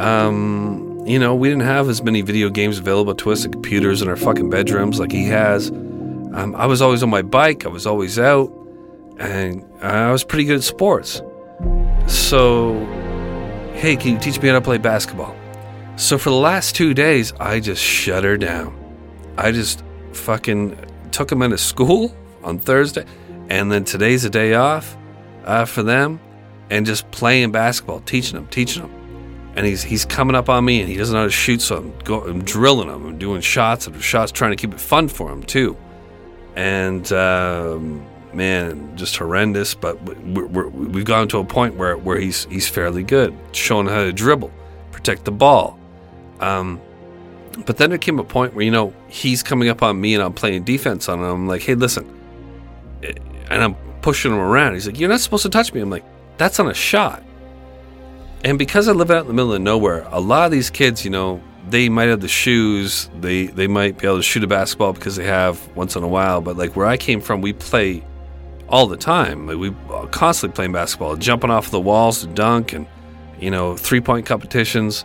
Um, 0.00 1.02
you 1.04 1.18
know, 1.18 1.34
we 1.34 1.50
didn't 1.50 1.64
have 1.64 1.90
as 1.90 2.02
many 2.02 2.22
video 2.22 2.48
games 2.48 2.78
available 2.78 3.14
to 3.16 3.32
us, 3.32 3.44
and 3.44 3.52
computers 3.52 4.00
in 4.00 4.08
our 4.08 4.16
fucking 4.16 4.48
bedrooms 4.48 4.98
like 4.98 5.12
he 5.12 5.26
has. 5.26 5.68
Um, 5.68 6.54
I 6.56 6.66
was 6.66 6.80
always 6.80 7.02
on 7.02 7.10
my 7.10 7.22
bike. 7.22 7.66
I 7.66 7.68
was 7.68 7.86
always 7.86 8.18
out, 8.18 8.50
and 9.18 9.64
I 9.82 10.10
was 10.10 10.24
pretty 10.24 10.44
good 10.44 10.56
at 10.56 10.62
sports. 10.62 11.20
So 12.06 12.74
hey, 13.74 13.96
can 13.96 14.12
you 14.12 14.18
teach 14.18 14.40
me 14.40 14.48
how 14.48 14.54
to 14.54 14.60
play 14.60 14.78
basketball? 14.78 15.36
So 15.96 16.18
for 16.18 16.30
the 16.30 16.36
last 16.36 16.74
two 16.74 16.94
days, 16.94 17.32
I 17.38 17.60
just 17.60 17.82
shut 17.82 18.24
her 18.24 18.36
down. 18.36 18.74
I 19.36 19.52
just 19.52 19.84
fucking 20.12 20.76
took 21.10 21.30
him 21.30 21.42
into 21.42 21.58
school 21.58 22.14
on 22.42 22.58
Thursday, 22.58 23.04
and 23.48 23.70
then 23.70 23.84
today's 23.84 24.24
a 24.24 24.30
day 24.30 24.54
off 24.54 24.96
uh, 25.44 25.64
for 25.64 25.82
them, 25.82 26.18
and 26.70 26.86
just 26.86 27.10
playing 27.10 27.52
basketball, 27.52 28.00
teaching 28.00 28.34
them, 28.34 28.46
teaching 28.48 28.82
them. 28.82 29.52
And 29.54 29.66
he's 29.66 29.82
he's 29.82 30.04
coming 30.06 30.34
up 30.34 30.48
on 30.48 30.64
me, 30.64 30.80
and 30.80 30.88
he 30.88 30.96
doesn't 30.96 31.12
know 31.12 31.20
how 31.20 31.26
to 31.26 31.30
shoot, 31.30 31.60
so 31.60 31.76
I'm, 31.76 31.98
go, 32.00 32.22
I'm 32.22 32.42
drilling 32.42 32.88
him. 32.88 33.06
I'm 33.06 33.18
doing 33.18 33.42
shots 33.42 33.86
and 33.86 34.02
shots, 34.02 34.32
trying 34.32 34.52
to 34.52 34.56
keep 34.56 34.72
it 34.72 34.80
fun 34.80 35.08
for 35.08 35.30
him 35.30 35.42
too. 35.42 35.76
And 36.56 37.10
um, 37.12 38.04
man, 38.32 38.96
just 38.96 39.16
horrendous. 39.16 39.74
But 39.74 40.02
we 40.02 41.00
have 41.00 41.04
gone 41.04 41.28
to 41.28 41.38
a 41.38 41.44
point 41.44 41.76
where, 41.76 41.98
where 41.98 42.18
he's 42.18 42.46
he's 42.46 42.66
fairly 42.66 43.02
good, 43.02 43.36
showing 43.52 43.86
how 43.86 44.04
to 44.04 44.12
dribble, 44.12 44.50
protect 44.90 45.26
the 45.26 45.32
ball. 45.32 45.78
Um, 46.42 46.80
but 47.66 47.76
then 47.76 47.90
there 47.90 47.98
came 47.98 48.18
a 48.18 48.24
point 48.24 48.54
where 48.54 48.64
you 48.64 48.70
know 48.70 48.92
he's 49.08 49.42
coming 49.42 49.68
up 49.68 49.82
on 49.82 50.00
me 50.00 50.14
and 50.14 50.22
I'm 50.22 50.32
playing 50.32 50.64
defense 50.64 51.08
on 51.08 51.18
him. 51.18 51.24
I'm 51.24 51.48
like, 51.48 51.62
hey, 51.62 51.74
listen, 51.74 52.08
and 53.02 53.62
I'm 53.62 53.74
pushing 54.00 54.32
him 54.32 54.38
around. 54.38 54.74
He's 54.74 54.86
like, 54.86 54.98
you're 54.98 55.08
not 55.08 55.20
supposed 55.20 55.44
to 55.44 55.48
touch 55.48 55.72
me. 55.72 55.80
I'm 55.80 55.90
like, 55.90 56.04
that's 56.38 56.58
on 56.58 56.68
a 56.68 56.74
shot. 56.74 57.22
And 58.44 58.58
because 58.58 58.88
I 58.88 58.92
live 58.92 59.10
out 59.10 59.22
in 59.22 59.28
the 59.28 59.34
middle 59.34 59.52
of 59.52 59.60
nowhere, 59.60 60.06
a 60.10 60.20
lot 60.20 60.46
of 60.46 60.50
these 60.50 60.70
kids, 60.70 61.04
you 61.04 61.10
know, 61.10 61.40
they 61.68 61.88
might 61.88 62.08
have 62.08 62.20
the 62.20 62.28
shoes. 62.28 63.08
They 63.20 63.46
they 63.46 63.68
might 63.68 63.98
be 63.98 64.06
able 64.06 64.16
to 64.16 64.22
shoot 64.22 64.42
a 64.42 64.48
basketball 64.48 64.94
because 64.94 65.16
they 65.16 65.26
have 65.26 65.64
once 65.76 65.94
in 65.94 66.02
a 66.02 66.08
while. 66.08 66.40
But 66.40 66.56
like 66.56 66.74
where 66.74 66.86
I 66.86 66.96
came 66.96 67.20
from, 67.20 67.40
we 67.40 67.52
play 67.52 68.04
all 68.68 68.86
the 68.86 68.96
time. 68.96 69.46
Like 69.46 69.58
we 69.58 69.72
constantly 70.10 70.56
playing 70.56 70.72
basketball, 70.72 71.16
jumping 71.16 71.50
off 71.50 71.70
the 71.70 71.80
walls 71.80 72.22
to 72.22 72.26
dunk, 72.26 72.72
and 72.72 72.86
you 73.38 73.50
know 73.50 73.76
three 73.76 74.00
point 74.00 74.26
competitions, 74.26 75.04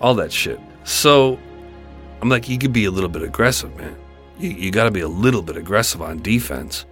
all 0.00 0.14
that 0.14 0.32
shit. 0.32 0.58
So 0.88 1.38
I'm 2.20 2.28
like, 2.28 2.48
you 2.48 2.58
could 2.58 2.72
be 2.72 2.86
a 2.86 2.90
little 2.90 3.10
bit 3.10 3.22
aggressive, 3.22 3.76
man. 3.76 3.96
You 4.38 4.50
you 4.50 4.70
got 4.70 4.84
to 4.84 4.90
be 4.90 5.00
a 5.00 5.08
little 5.08 5.42
bit 5.42 5.56
aggressive 5.56 6.00
on 6.00 6.22
defense, 6.22 6.86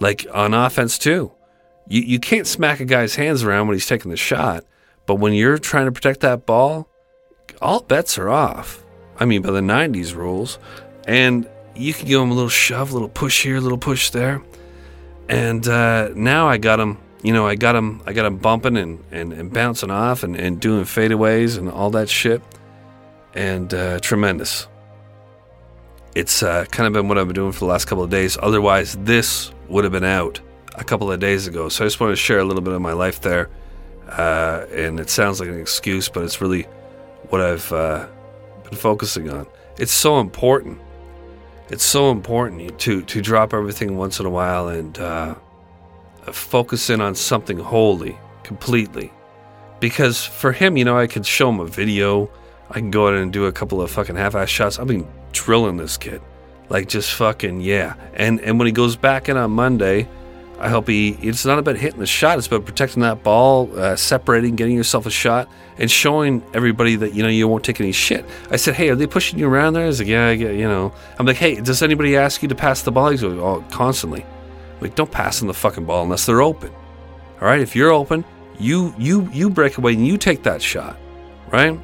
like 0.00 0.26
on 0.32 0.54
offense 0.54 0.98
too. 0.98 1.32
You 1.88 2.02
you 2.02 2.20
can't 2.20 2.46
smack 2.46 2.80
a 2.80 2.84
guy's 2.84 3.14
hands 3.14 3.42
around 3.42 3.68
when 3.68 3.74
he's 3.74 3.86
taking 3.86 4.10
the 4.10 4.16
shot, 4.16 4.64
but 5.06 5.16
when 5.16 5.32
you're 5.32 5.58
trying 5.58 5.86
to 5.86 5.92
protect 5.92 6.20
that 6.20 6.46
ball 6.46 6.88
all 7.60 7.80
bets 7.80 8.18
are 8.18 8.28
off. 8.28 8.84
I 9.18 9.24
mean, 9.24 9.42
by 9.42 9.50
the 9.50 9.60
90s 9.60 10.14
rules. 10.14 10.58
And 11.06 11.48
you 11.74 11.92
can 11.94 12.06
give 12.06 12.20
him 12.20 12.30
a 12.30 12.34
little 12.34 12.48
shove, 12.48 12.90
a 12.90 12.92
little 12.92 13.08
push 13.08 13.42
here, 13.42 13.56
a 13.56 13.60
little 13.60 13.78
push 13.78 14.10
there. 14.10 14.42
And 15.28 15.66
uh, 15.66 16.10
now 16.14 16.48
I 16.48 16.58
got 16.58 16.80
him, 16.80 16.98
you 17.22 17.32
know, 17.32 17.46
I 17.46 17.54
got 17.54 17.76
him, 17.76 18.02
I 18.06 18.12
got 18.12 18.26
him 18.26 18.36
bumping 18.38 18.76
and, 18.76 19.04
and, 19.10 19.32
and 19.32 19.52
bouncing 19.52 19.90
off 19.90 20.22
and, 20.22 20.36
and 20.36 20.60
doing 20.60 20.84
fadeaways 20.84 21.58
and 21.58 21.68
all 21.68 21.90
that 21.90 22.08
shit. 22.08 22.42
And 23.34 23.72
uh, 23.72 24.00
tremendous. 24.00 24.66
It's 26.14 26.42
uh, 26.42 26.64
kind 26.70 26.86
of 26.86 26.92
been 26.92 27.08
what 27.08 27.18
I've 27.18 27.28
been 27.28 27.34
doing 27.34 27.52
for 27.52 27.60
the 27.60 27.66
last 27.66 27.84
couple 27.84 28.02
of 28.02 28.10
days. 28.10 28.36
Otherwise, 28.40 28.96
this 28.96 29.52
would 29.68 29.84
have 29.84 29.92
been 29.92 30.04
out 30.04 30.40
a 30.74 30.84
couple 30.84 31.12
of 31.12 31.20
days 31.20 31.46
ago. 31.46 31.68
So 31.68 31.84
I 31.84 31.86
just 31.86 32.00
want 32.00 32.12
to 32.12 32.16
share 32.16 32.38
a 32.38 32.44
little 32.44 32.62
bit 32.62 32.72
of 32.72 32.80
my 32.80 32.92
life 32.92 33.20
there. 33.20 33.50
Uh, 34.08 34.64
and 34.72 34.98
it 34.98 35.10
sounds 35.10 35.38
like 35.38 35.48
an 35.48 35.60
excuse, 35.60 36.08
but 36.08 36.24
it's 36.24 36.40
really 36.40 36.62
what 37.28 37.40
I've 37.40 37.70
uh, 37.72 38.06
been 38.64 38.78
focusing 38.78 39.30
on. 39.30 39.46
It's 39.78 39.92
so 39.92 40.18
important. 40.18 40.80
It's 41.68 41.84
so 41.84 42.10
important 42.10 42.78
to 42.80 43.02
to 43.02 43.20
drop 43.20 43.52
everything 43.52 43.98
once 43.98 44.18
in 44.18 44.26
a 44.26 44.30
while 44.30 44.68
and 44.68 44.98
uh, 44.98 45.34
focus 46.32 46.88
in 46.88 47.00
on 47.02 47.14
something 47.14 47.58
wholly 47.58 48.18
completely. 48.42 49.12
Because 49.78 50.24
for 50.24 50.52
him, 50.52 50.76
you 50.76 50.84
know, 50.84 50.98
I 50.98 51.06
could 51.06 51.26
show 51.26 51.50
him 51.50 51.60
a 51.60 51.66
video. 51.66 52.30
I 52.70 52.74
can 52.74 52.90
go 52.90 53.08
in 53.08 53.14
and 53.14 53.32
do 53.32 53.46
a 53.46 53.52
couple 53.52 53.80
of 53.80 53.90
fucking 53.90 54.16
half-ass 54.16 54.48
shots. 54.48 54.78
I've 54.78 54.86
been 54.86 55.06
drilling 55.32 55.76
this 55.76 55.96
kid, 55.96 56.20
like 56.68 56.88
just 56.88 57.12
fucking 57.14 57.60
yeah. 57.60 57.94
And 58.14 58.40
and 58.40 58.58
when 58.58 58.66
he 58.66 58.72
goes 58.72 58.96
back 58.96 59.28
in 59.28 59.36
on 59.36 59.50
Monday, 59.52 60.08
I 60.60 60.68
hope 60.68 60.88
he. 60.88 61.10
It's 61.22 61.46
not 61.46 61.58
about 61.58 61.76
hitting 61.76 62.00
the 62.00 62.06
shot. 62.06 62.38
It's 62.38 62.46
about 62.46 62.64
protecting 62.64 63.02
that 63.02 63.22
ball, 63.22 63.70
uh, 63.78 63.96
separating, 63.96 64.56
getting 64.56 64.76
yourself 64.76 65.06
a 65.06 65.10
shot, 65.10 65.48
and 65.78 65.90
showing 65.90 66.42
everybody 66.52 66.96
that 66.96 67.14
you 67.14 67.22
know 67.22 67.28
you 67.28 67.46
won't 67.46 67.64
take 67.64 67.80
any 67.80 67.92
shit. 67.92 68.24
I 68.50 68.56
said, 68.56 68.74
"Hey, 68.74 68.88
are 68.88 68.96
they 68.96 69.06
pushing 69.06 69.38
you 69.38 69.48
around 69.48 69.74
there?" 69.74 69.86
He's 69.86 70.00
like, 70.00 70.08
"Yeah, 70.08 70.30
you 70.30 70.68
know." 70.68 70.92
I'm 71.18 71.26
like, 71.26 71.36
"Hey, 71.36 71.60
does 71.60 71.82
anybody 71.82 72.16
ask 72.16 72.42
you 72.42 72.48
to 72.48 72.54
pass 72.54 72.82
the 72.82 72.90
ball?" 72.90 73.10
He's 73.10 73.22
like, 73.22 73.38
"Oh, 73.38 73.64
constantly." 73.70 74.24
I'm 74.78 74.82
like, 74.82 74.94
don't 74.94 75.10
pass 75.10 75.40
them 75.40 75.48
the 75.48 75.54
fucking 75.54 75.86
ball 75.86 76.04
unless 76.04 76.24
they're 76.26 76.42
open. 76.42 76.70
All 77.40 77.48
right, 77.48 77.60
if 77.60 77.74
you're 77.74 77.90
open, 77.90 78.24
you 78.58 78.94
you 78.98 79.28
you 79.32 79.50
break 79.50 79.78
away 79.78 79.94
and 79.94 80.06
you 80.06 80.16
take 80.18 80.42
that 80.44 80.62
shot, 80.62 80.96
right? 81.52 81.78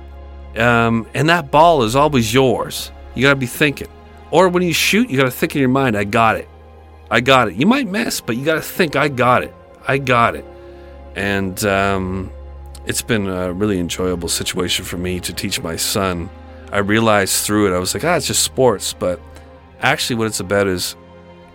Um, 0.56 1.06
and 1.14 1.28
that 1.28 1.50
ball 1.50 1.82
is 1.82 1.96
always 1.96 2.32
yours. 2.32 2.92
You 3.14 3.22
got 3.22 3.30
to 3.30 3.36
be 3.36 3.46
thinking. 3.46 3.88
Or 4.30 4.48
when 4.48 4.62
you 4.62 4.72
shoot, 4.72 5.10
you 5.10 5.16
got 5.16 5.24
to 5.24 5.30
think 5.30 5.54
in 5.54 5.60
your 5.60 5.68
mind, 5.68 5.96
"I 5.96 6.04
got 6.04 6.36
it." 6.36 6.48
I 7.10 7.20
got 7.20 7.48
it. 7.48 7.54
You 7.54 7.66
might 7.66 7.86
miss, 7.86 8.20
but 8.20 8.36
you 8.36 8.44
got 8.44 8.54
to 8.54 8.60
think, 8.60 8.96
I 8.96 9.08
got 9.08 9.42
it. 9.44 9.54
I 9.86 9.98
got 9.98 10.34
it. 10.34 10.44
And 11.14 11.62
um, 11.64 12.32
it's 12.86 13.02
been 13.02 13.28
a 13.28 13.52
really 13.52 13.78
enjoyable 13.78 14.28
situation 14.28 14.84
for 14.84 14.96
me 14.96 15.20
to 15.20 15.32
teach 15.32 15.62
my 15.62 15.76
son. 15.76 16.30
I 16.72 16.78
realized 16.78 17.46
through 17.46 17.72
it, 17.72 17.76
I 17.76 17.78
was 17.78 17.94
like, 17.94 18.04
ah, 18.04 18.16
it's 18.16 18.26
just 18.26 18.42
sports. 18.42 18.94
But 18.94 19.20
actually, 19.80 20.16
what 20.16 20.26
it's 20.26 20.40
about 20.40 20.66
is 20.66 20.96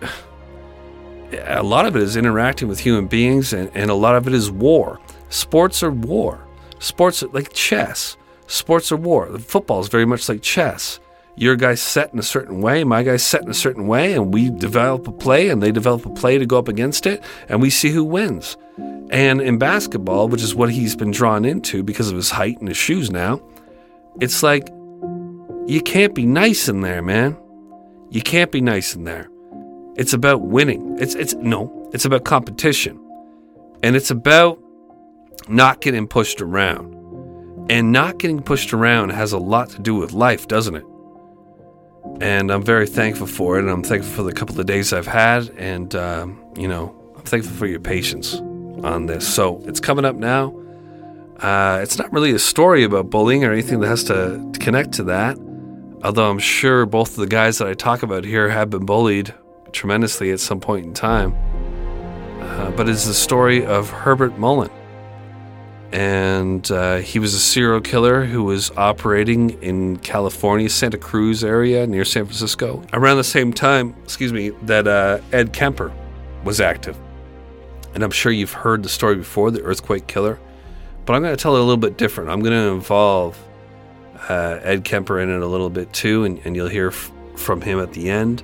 a 1.34 1.63
lot 1.63 1.86
of 1.86 1.96
it 1.96 2.03
is 2.03 2.15
interacting 2.15 2.68
with 2.68 2.79
human 2.79 3.08
beings, 3.08 3.51
and, 3.51 3.70
and 3.74 3.91
a 3.91 3.96
lot 3.96 4.15
of 4.15 4.27
it 4.27 4.34
is 4.34 4.50
war. 4.50 5.00
Sports 5.29 5.84
are 5.84 5.91
war. 5.91 6.46
Sports 6.79 7.22
like 7.34 7.51
chess. 7.51 8.15
Sports 8.50 8.91
are 8.91 8.98
war. 8.98 9.38
Football 9.39 9.79
is 9.79 9.88
very 9.88 10.06
much 10.06 10.27
like 10.27 10.41
chess 10.41 11.00
your 11.39 11.56
guy's 11.56 11.82
set 11.82 12.12
in 12.12 12.20
a 12.20 12.24
certain 12.24 12.60
way, 12.60 12.84
my 12.84 13.01
guy's 13.01 13.24
set 13.24 13.44
in 13.44 13.50
a 13.50 13.53
certain 13.53 13.88
way, 13.88 14.12
and 14.12 14.34
we 14.34 14.50
develop 14.50 15.08
a 15.08 15.12
play 15.13 15.48
and 15.48 15.63
they 15.63 15.72
develop 15.72 16.06
a 16.06 16.10
play 16.10 16.38
to 16.38 16.46
go 16.46 16.58
up 16.58 16.68
against 16.68 17.06
it, 17.06 17.24
and 17.48 17.62
we 17.62 17.70
see 17.70 17.91
who 17.91 18.03
wins. 18.03 18.58
And 19.10 19.39
in 19.39 19.58
basketball, 19.58 20.27
which 20.27 20.44
is 20.44 20.53
what 20.53 20.70
he's 20.70 20.98
been 20.98 21.12
drawn 21.12 21.46
into 21.46 21.82
because 21.82 22.10
of 22.10 22.18
his 22.18 22.29
height 22.29 22.60
and 22.60 22.68
his 22.68 22.75
shoes 22.75 23.10
now, 23.10 23.41
it's 24.20 24.44
like 24.44 24.68
you 25.65 25.82
can't 25.82 26.13
be 26.13 26.25
nice 26.25 26.68
in 26.68 26.82
there, 26.82 27.01
man. 27.01 27.38
You 28.10 28.22
can't 28.22 28.51
be 28.51 28.60
nice 28.60 28.94
in 28.94 29.06
there. 29.06 29.29
It's 29.96 30.12
about 30.12 30.41
winning. 30.41 30.98
It's 31.00 31.15
it's 31.15 31.36
no, 31.36 31.89
it's 31.94 32.03
about 32.03 32.25
competition. 32.25 33.00
And 33.82 33.96
it's 33.96 34.12
about 34.12 34.60
not 35.48 35.79
getting 35.79 36.06
pushed 36.06 36.41
around. 36.41 36.99
And 37.69 37.91
not 37.91 38.17
getting 38.17 38.41
pushed 38.41 38.73
around 38.73 39.09
has 39.09 39.31
a 39.31 39.38
lot 39.38 39.69
to 39.71 39.79
do 39.79 39.95
with 39.95 40.11
life, 40.11 40.47
doesn't 40.47 40.75
it? 40.75 40.85
and 42.21 42.51
I'm 42.51 42.63
very 42.63 42.88
thankful 42.88 43.27
for 43.27 43.57
it. 43.57 43.61
And 43.61 43.69
I'm 43.69 43.83
thankful 43.83 44.11
for 44.11 44.23
the 44.23 44.33
couple 44.33 44.59
of 44.59 44.65
days 44.65 44.93
I've 44.93 45.07
had, 45.07 45.49
and 45.57 45.93
um, 45.95 46.43
you 46.57 46.67
know, 46.67 46.95
I'm 47.17 47.23
thankful 47.23 47.53
for 47.55 47.65
your 47.65 47.79
patience 47.79 48.35
on 48.35 49.05
this. 49.05 49.27
So 49.27 49.61
it's 49.65 49.79
coming 49.79 50.05
up 50.05 50.15
now. 50.15 50.55
Uh, 51.38 51.79
it's 51.81 51.97
not 51.97 52.11
really 52.11 52.31
a 52.31 52.39
story 52.39 52.83
about 52.83 53.09
bullying 53.09 53.45
or 53.45 53.53
anything 53.53 53.79
that 53.79 53.88
has 53.88 54.03
to, 54.05 54.45
connect 54.59 54.91
to 54.91 55.03
that. 55.05 55.38
Although 56.03 56.29
I'm 56.29 56.39
sure 56.39 56.85
both 56.85 57.11
of 57.11 57.15
the 57.15 57.27
guys 57.27 57.59
that 57.59 57.67
I 57.67 57.73
talk 57.73 58.03
about 58.03 58.25
here 58.25 58.49
have 58.49 58.69
been 58.69 58.85
bullied 58.85 59.33
tremendously 59.71 60.31
at 60.31 60.41
some 60.41 60.59
point 60.59 60.85
in 60.85 60.93
time. 60.93 61.33
Uh, 62.41 62.71
but 62.71 62.89
it's 62.89 63.05
the 63.05 63.13
story 63.13 63.65
of 63.65 63.89
Herbert 63.89 64.38
Mullin 64.38 64.69
and 65.91 66.69
uh, 66.72 66.98
he 66.98 67.17
was 67.17 67.34
a 67.34 67.39
serial 67.39 67.81
killer 67.81 68.24
who 68.25 68.43
was 68.43 68.72
operating 68.77 69.51
in 69.62 69.98
California, 69.98 70.69
Santa 70.69 70.98
Cruz 70.98 71.43
area 71.43 71.88
near 71.88 72.05
San 72.05 72.25
Francisco. 72.25 72.84
Around 72.93 73.17
the 73.17 73.24
same 73.24 73.51
time, 73.51 73.96
excuse 74.03 74.31
me, 74.31 74.50
that 74.63 74.88
uh, 74.88 75.19
Ed 75.31 75.51
Kemper 75.51 75.91
was 76.43 76.62
active. 76.62 76.98
And 77.96 78.03
I'm 78.03 78.12
sure 78.12 78.31
you've 78.31 78.53
heard 78.53 78.84
the 78.84 78.89
story 78.89 79.15
before, 79.15 79.50
the 79.50 79.62
earthquake 79.63 80.05
killer, 80.05 80.39
but 81.05 81.13
I'm 81.15 81.24
going 81.24 81.36
to 81.36 81.41
tell 81.41 81.55
it 81.55 81.60
a 81.60 81.63
little 81.63 81.77
bit 81.77 81.98
different. 81.98 82.29
I'm 82.29 82.41
going 82.41 82.53
to 82.53 82.72
involve 82.72 83.38
uh, 84.29 84.60
Ed 84.62 84.84
Kemper 84.84 85.19
in 85.19 85.29
it 85.31 85.41
a 85.41 85.48
little 85.48 85.72
bit 85.72 85.91
too, 85.91 86.24
and, 86.24 86.39
and 86.46 86.55
you'll 86.55 86.67
hear 86.67 86.89
f- 86.89 87.12
from 87.36 87.62
him 87.62 87.79
at 87.79 87.93
the 87.93 88.12
end, 88.12 88.43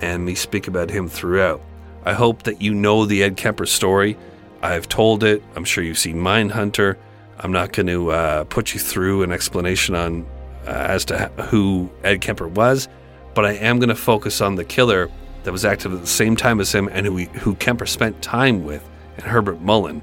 and 0.00 0.24
me 0.24 0.34
speak 0.34 0.66
about 0.66 0.88
him 0.88 1.08
throughout. 1.08 1.60
I 2.06 2.14
hope 2.14 2.44
that 2.44 2.62
you 2.62 2.72
know 2.72 3.04
the 3.04 3.22
Ed 3.22 3.36
Kemper 3.36 3.66
story 3.66 4.16
I've 4.62 4.88
told 4.88 5.24
it. 5.24 5.42
I'm 5.54 5.64
sure 5.64 5.84
you've 5.84 5.98
seen 5.98 6.16
Mindhunter. 6.16 6.96
I'm 7.38 7.52
not 7.52 7.72
going 7.72 7.86
to 7.88 8.10
uh, 8.10 8.44
put 8.44 8.74
you 8.74 8.80
through 8.80 9.22
an 9.22 9.32
explanation 9.32 9.94
on 9.94 10.26
uh, 10.66 10.70
as 10.70 11.04
to 11.06 11.26
who 11.48 11.90
Ed 12.02 12.20
Kemper 12.20 12.48
was, 12.48 12.88
but 13.34 13.44
I 13.44 13.52
am 13.52 13.78
going 13.78 13.90
to 13.90 13.94
focus 13.94 14.40
on 14.40 14.54
the 14.54 14.64
killer 14.64 15.10
that 15.44 15.52
was 15.52 15.64
active 15.64 15.92
at 15.92 16.00
the 16.00 16.06
same 16.06 16.34
time 16.34 16.60
as 16.60 16.74
him 16.74 16.88
and 16.90 17.06
who, 17.06 17.16
he, 17.16 17.24
who 17.26 17.54
Kemper 17.56 17.86
spent 17.86 18.20
time 18.22 18.64
with, 18.64 18.88
and 19.16 19.24
Herbert 19.24 19.60
Mullin, 19.60 20.02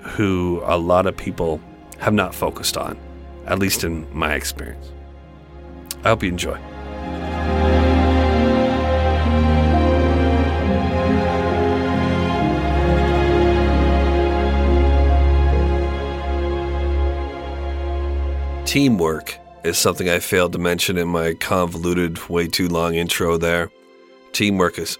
who 0.00 0.62
a 0.64 0.76
lot 0.76 1.06
of 1.06 1.16
people 1.16 1.60
have 1.98 2.14
not 2.14 2.34
focused 2.34 2.76
on, 2.76 2.98
at 3.46 3.58
least 3.58 3.82
in 3.82 4.06
my 4.16 4.34
experience. 4.34 4.92
I 6.04 6.10
hope 6.10 6.22
you 6.22 6.28
enjoy. 6.28 6.60
Teamwork 18.74 19.38
is 19.62 19.78
something 19.78 20.08
I 20.08 20.18
failed 20.18 20.52
to 20.54 20.58
mention 20.58 20.98
in 20.98 21.06
my 21.06 21.34
convoluted, 21.34 22.28
way 22.28 22.48
too 22.48 22.66
long 22.66 22.96
intro 22.96 23.38
there. 23.38 23.70
Teamwork 24.32 24.80
is 24.80 24.98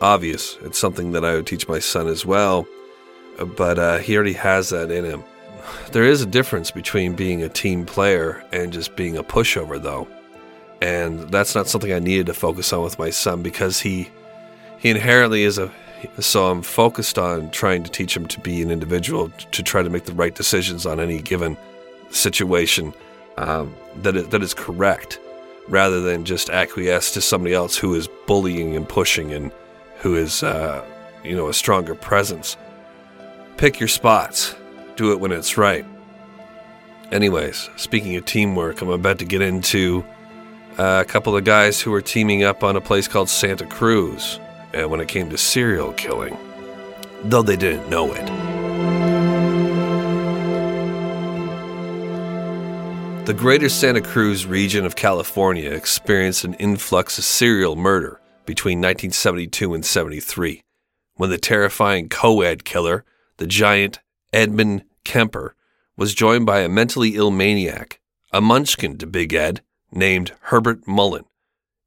obvious. 0.00 0.56
It's 0.62 0.78
something 0.78 1.10
that 1.10 1.24
I 1.24 1.34
would 1.34 1.46
teach 1.48 1.66
my 1.66 1.80
son 1.80 2.06
as 2.06 2.24
well, 2.24 2.68
but 3.56 3.80
uh, 3.80 3.98
he 3.98 4.14
already 4.14 4.34
has 4.34 4.68
that 4.68 4.92
in 4.92 5.04
him. 5.04 5.24
There 5.90 6.04
is 6.04 6.22
a 6.22 6.26
difference 6.26 6.70
between 6.70 7.16
being 7.16 7.42
a 7.42 7.48
team 7.48 7.84
player 7.84 8.44
and 8.52 8.72
just 8.72 8.94
being 8.94 9.16
a 9.16 9.24
pushover, 9.24 9.82
though. 9.82 10.06
And 10.80 11.28
that's 11.32 11.56
not 11.56 11.66
something 11.66 11.92
I 11.92 11.98
needed 11.98 12.26
to 12.26 12.34
focus 12.34 12.72
on 12.72 12.84
with 12.84 12.96
my 12.96 13.10
son 13.10 13.42
because 13.42 13.80
he 13.80 14.08
he 14.78 14.88
inherently 14.88 15.42
is 15.42 15.58
a 15.58 15.72
so 16.20 16.48
I'm 16.48 16.62
focused 16.62 17.18
on 17.18 17.50
trying 17.50 17.82
to 17.82 17.90
teach 17.90 18.16
him 18.16 18.28
to 18.28 18.38
be 18.38 18.62
an 18.62 18.70
individual 18.70 19.30
to 19.50 19.62
try 19.64 19.82
to 19.82 19.90
make 19.90 20.04
the 20.04 20.14
right 20.14 20.36
decisions 20.36 20.86
on 20.86 21.00
any 21.00 21.20
given 21.20 21.56
situation 22.10 22.94
um, 23.36 23.74
that, 24.02 24.16
is, 24.16 24.28
that 24.28 24.42
is 24.42 24.54
correct 24.54 25.20
rather 25.68 26.00
than 26.00 26.24
just 26.24 26.50
acquiesce 26.50 27.12
to 27.12 27.20
somebody 27.20 27.54
else 27.54 27.76
who 27.76 27.94
is 27.94 28.08
bullying 28.26 28.76
and 28.76 28.88
pushing 28.88 29.32
and 29.32 29.52
who 29.98 30.14
is, 30.14 30.42
uh, 30.42 30.84
you 31.24 31.34
know, 31.34 31.48
a 31.48 31.54
stronger 31.54 31.94
presence. 31.94 32.56
Pick 33.56 33.80
your 33.80 33.88
spots. 33.88 34.54
Do 34.96 35.12
it 35.12 35.20
when 35.20 35.32
it's 35.32 35.58
right. 35.58 35.84
Anyways, 37.12 37.68
speaking 37.76 38.16
of 38.16 38.24
teamwork, 38.24 38.80
I'm 38.80 38.88
about 38.88 39.18
to 39.18 39.24
get 39.24 39.42
into 39.42 40.04
a 40.78 41.04
couple 41.04 41.36
of 41.36 41.44
guys 41.44 41.80
who 41.80 41.90
were 41.90 42.02
teaming 42.02 42.42
up 42.42 42.62
on 42.62 42.76
a 42.76 42.80
place 42.80 43.08
called 43.08 43.28
Santa 43.28 43.66
Cruz 43.66 44.40
and 44.72 44.90
when 44.90 45.00
it 45.00 45.08
came 45.08 45.30
to 45.30 45.38
serial 45.38 45.92
killing, 45.94 46.36
though 47.24 47.42
they 47.42 47.56
didn't 47.56 47.88
know 47.88 48.12
it. 48.12 48.55
The 53.26 53.34
greater 53.34 53.68
Santa 53.68 54.02
Cruz 54.02 54.46
region 54.46 54.86
of 54.86 54.94
California 54.94 55.68
experienced 55.72 56.44
an 56.44 56.54
influx 56.54 57.18
of 57.18 57.24
serial 57.24 57.74
murder 57.74 58.20
between 58.44 58.78
1972 58.78 59.74
and 59.74 59.84
73, 59.84 60.62
when 61.16 61.30
the 61.30 61.36
terrifying 61.36 62.08
co 62.08 62.42
ed 62.42 62.64
killer, 62.64 63.04
the 63.38 63.48
giant 63.48 63.98
Edmund 64.32 64.84
Kemper, 65.02 65.56
was 65.96 66.14
joined 66.14 66.46
by 66.46 66.60
a 66.60 66.68
mentally 66.68 67.16
ill 67.16 67.32
maniac, 67.32 67.98
a 68.32 68.40
munchkin 68.40 68.96
to 68.98 69.08
Big 69.08 69.34
Ed, 69.34 69.60
named 69.90 70.32
Herbert 70.42 70.86
Mullin, 70.86 71.24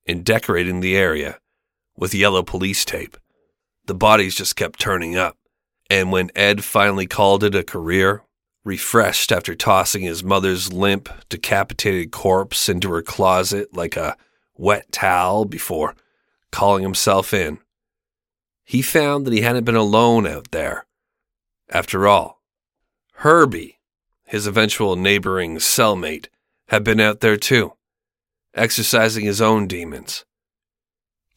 in 0.06 0.24
decorating 0.24 0.82
the 0.82 0.98
area 0.98 1.40
with 1.96 2.14
yellow 2.14 2.44
police 2.44 2.84
tape. 2.84 3.16
The 3.86 3.96
bodies 3.96 4.36
just 4.36 4.58
kept 4.58 4.78
turning 4.78 5.16
up, 5.16 5.38
and 5.90 6.12
when 6.12 6.32
Ed 6.36 6.66
finally 6.66 7.08
called 7.08 7.46
it 7.46 7.56
a 7.56 7.64
career, 7.64 8.24
refreshed 8.70 9.32
after 9.32 9.56
tossing 9.56 10.04
his 10.04 10.24
mother's 10.24 10.72
limp, 10.72 11.10
decapitated 11.28 12.12
corpse 12.12 12.70
into 12.70 12.92
her 12.92 13.02
closet 13.02 13.76
like 13.76 13.98
a 13.98 14.16
wet 14.56 14.92
towel 14.92 15.44
before 15.44 15.96
calling 16.52 16.84
himself 16.84 17.34
in, 17.34 17.58
he 18.64 18.84
found 18.84 19.26
that 19.26 19.34
he 19.34 19.42
hadn't 19.42 19.64
been 19.64 19.76
alone 19.76 20.28
out 20.28 20.52
there. 20.52 20.86
After 21.72 22.08
all, 22.08 22.44
Herbie, 23.16 23.80
his 24.24 24.46
eventual 24.46 24.96
neighboring 24.96 25.58
cellmate, 25.58 26.28
had 26.68 26.84
been 26.84 27.00
out 27.00 27.22
there 27.22 27.38
too, 27.38 27.74
exercising 28.54 29.26
his 29.26 29.42
own 29.42 29.66
demons. 29.66 30.26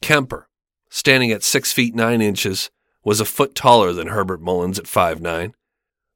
Kemper, 0.01 0.47
standing 0.87 1.31
at 1.31 1.41
six 1.41 1.73
feet 1.73 1.95
nine 1.95 2.21
inches, 2.21 2.69
was 3.03 3.19
a 3.19 3.25
foot 3.25 3.55
taller 3.55 3.91
than 3.91 4.09
Herbert 4.09 4.39
Mullins 4.39 4.77
at 4.77 4.85
five 4.85 5.19
nine. 5.19 5.55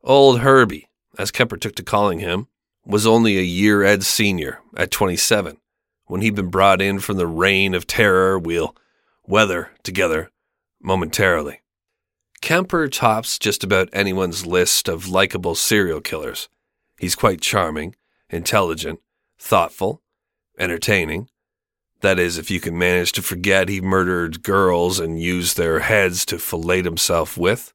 Old 0.03 0.41
Herbie, 0.41 0.87
as 1.17 1.31
Kemper 1.31 1.57
took 1.57 1.75
to 1.75 1.83
calling 1.83 2.19
him, 2.19 2.47
was 2.85 3.05
only 3.05 3.37
a 3.37 3.41
year 3.41 3.83
Ed 3.83 4.03
senior 4.03 4.59
at 4.75 4.91
27 4.91 5.57
when 6.05 6.21
he'd 6.21 6.35
been 6.35 6.49
brought 6.49 6.81
in 6.81 6.99
from 6.99 7.17
the 7.17 7.27
reign 7.27 7.73
of 7.73 7.85
terror 7.85 8.39
we'll 8.39 8.75
weather 9.25 9.71
together 9.83 10.31
momentarily. 10.81 11.61
Kemper 12.41 12.87
tops 12.87 13.37
just 13.37 13.63
about 13.63 13.89
anyone's 13.91 14.45
list 14.45 14.87
of 14.87 15.09
likable 15.09 15.55
serial 15.55 15.99
killers. 15.99 16.47
He's 16.99 17.15
quite 17.15 17.41
charming, 17.41 17.95
intelligent, 18.29 18.99
thoughtful, 19.37 20.01
entertaining. 20.57 21.29
That 22.01 22.19
is, 22.19 22.37
if 22.37 22.51
you 22.51 22.59
can 22.59 22.77
manage 22.77 23.11
to 23.13 23.21
forget 23.21 23.69
he 23.69 23.81
murdered 23.81 24.43
girls 24.43 24.99
and 24.99 25.19
used 25.19 25.57
their 25.57 25.79
heads 25.79 26.25
to 26.27 26.39
fillet 26.39 26.83
himself 26.83 27.37
with. 27.37 27.73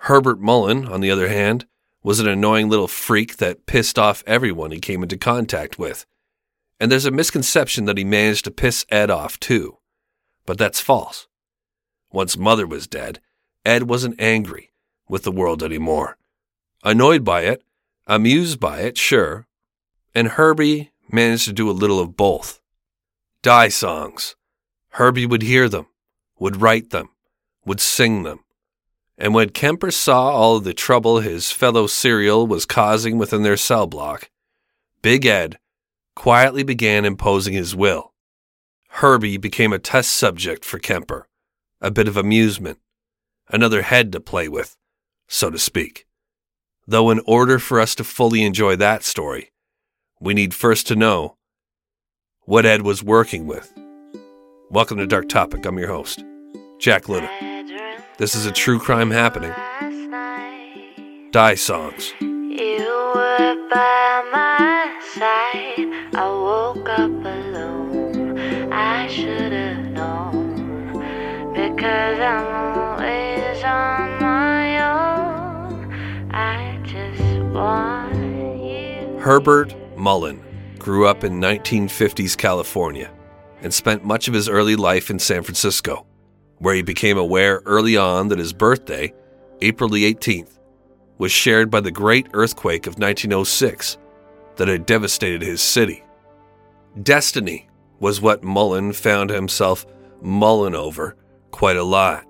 Herbert 0.00 0.40
Mullin, 0.40 0.86
on 0.88 1.00
the 1.00 1.10
other 1.10 1.28
hand, 1.28 1.66
was 2.02 2.20
an 2.20 2.28
annoying 2.28 2.68
little 2.68 2.88
freak 2.88 3.36
that 3.38 3.66
pissed 3.66 3.98
off 3.98 4.24
everyone 4.26 4.70
he 4.70 4.78
came 4.78 5.02
into 5.02 5.16
contact 5.16 5.78
with. 5.78 6.06
And 6.80 6.90
there's 6.90 7.06
a 7.06 7.10
misconception 7.10 7.86
that 7.86 7.98
he 7.98 8.04
managed 8.04 8.44
to 8.44 8.50
piss 8.50 8.86
Ed 8.88 9.10
off 9.10 9.38
too. 9.40 9.78
But 10.46 10.58
that's 10.58 10.80
false. 10.80 11.26
Once 12.10 12.36
Mother 12.36 12.66
was 12.66 12.86
dead, 12.86 13.20
Ed 13.64 13.84
wasn't 13.84 14.20
angry 14.20 14.72
with 15.08 15.24
the 15.24 15.32
world 15.32 15.62
anymore. 15.62 16.16
Annoyed 16.84 17.24
by 17.24 17.42
it, 17.42 17.62
amused 18.06 18.60
by 18.60 18.80
it, 18.80 18.96
sure. 18.96 19.46
And 20.14 20.28
Herbie 20.28 20.92
managed 21.10 21.44
to 21.46 21.52
do 21.52 21.68
a 21.68 21.72
little 21.72 22.00
of 22.00 22.16
both. 22.16 22.60
Die 23.42 23.68
songs. 23.68 24.36
Herbie 24.92 25.26
would 25.26 25.42
hear 25.42 25.68
them, 25.68 25.86
would 26.38 26.60
write 26.60 26.90
them, 26.90 27.10
would 27.64 27.80
sing 27.80 28.22
them. 28.22 28.40
And 29.20 29.34
when 29.34 29.50
Kemper 29.50 29.90
saw 29.90 30.30
all 30.30 30.60
the 30.60 30.72
trouble 30.72 31.18
his 31.18 31.50
fellow 31.50 31.88
serial 31.88 32.46
was 32.46 32.64
causing 32.64 33.18
within 33.18 33.42
their 33.42 33.56
cell 33.56 33.88
block, 33.88 34.30
Big 35.02 35.26
Ed 35.26 35.58
quietly 36.14 36.62
began 36.62 37.04
imposing 37.04 37.52
his 37.52 37.74
will. 37.74 38.14
Herbie 38.90 39.36
became 39.36 39.72
a 39.72 39.80
test 39.80 40.12
subject 40.12 40.64
for 40.64 40.78
Kemper, 40.78 41.26
a 41.80 41.90
bit 41.90 42.06
of 42.06 42.16
amusement, 42.16 42.78
another 43.48 43.82
head 43.82 44.12
to 44.12 44.20
play 44.20 44.48
with, 44.48 44.76
so 45.26 45.50
to 45.50 45.58
speak. 45.58 46.06
Though, 46.86 47.10
in 47.10 47.20
order 47.26 47.58
for 47.58 47.80
us 47.80 47.96
to 47.96 48.04
fully 48.04 48.44
enjoy 48.44 48.76
that 48.76 49.02
story, 49.02 49.50
we 50.20 50.32
need 50.32 50.54
first 50.54 50.86
to 50.86 50.96
know 50.96 51.36
what 52.42 52.64
Ed 52.64 52.82
was 52.82 53.02
working 53.02 53.46
with. 53.46 53.72
Welcome 54.70 54.98
to 54.98 55.06
Dark 55.06 55.28
Topic. 55.28 55.66
I'm 55.66 55.78
your 55.78 55.88
host, 55.88 56.24
Jack 56.78 57.08
Luna. 57.08 57.47
This 58.18 58.34
is 58.34 58.46
a 58.46 58.50
true 58.50 58.80
crime 58.80 59.12
happening. 59.12 59.52
Die 61.30 61.54
songs. 61.54 62.12
You 62.18 63.12
were 63.14 63.68
by 63.70 64.24
my 64.32 65.00
side. 65.14 66.16
I 66.16 66.28
woke 66.28 66.88
up 66.88 67.10
alone. 67.10 68.72
I 68.72 69.06
should 69.06 69.52
have 69.52 69.84
known. 69.92 70.94
Because 71.52 72.18
I'm 72.18 72.76
always 72.76 73.62
on 73.62 74.20
my 74.20 74.80
own. 74.82 76.32
I 76.32 76.76
just 76.82 77.22
want 77.54 78.16
you. 78.16 79.16
Herbert 79.20 79.76
Mullin 79.96 80.42
grew 80.80 81.06
up 81.06 81.22
in 81.22 81.34
1950s 81.34 82.36
California 82.36 83.12
and 83.62 83.72
spent 83.72 84.04
much 84.04 84.26
of 84.26 84.34
his 84.34 84.48
early 84.48 84.74
life 84.74 85.08
in 85.08 85.20
San 85.20 85.44
Francisco, 85.44 86.04
where 86.58 86.74
he 86.74 86.82
became 86.82 87.18
aware 87.18 87.62
early 87.66 87.96
on 87.96 88.28
that 88.28 88.38
his 88.38 88.52
birthday, 88.52 89.12
April 89.60 89.88
the 89.88 90.12
18th, 90.12 90.58
was 91.18 91.32
shared 91.32 91.70
by 91.70 91.80
the 91.80 91.90
great 91.90 92.28
earthquake 92.32 92.86
of 92.86 92.98
1906 92.98 93.98
that 94.56 94.68
had 94.68 94.86
devastated 94.86 95.42
his 95.42 95.60
city. 95.60 96.04
Destiny 97.02 97.68
was 98.00 98.20
what 98.20 98.44
Mullin 98.44 98.92
found 98.92 99.30
himself 99.30 99.86
mulling 100.20 100.74
over 100.74 101.16
quite 101.50 101.76
a 101.76 101.82
lot. 101.82 102.24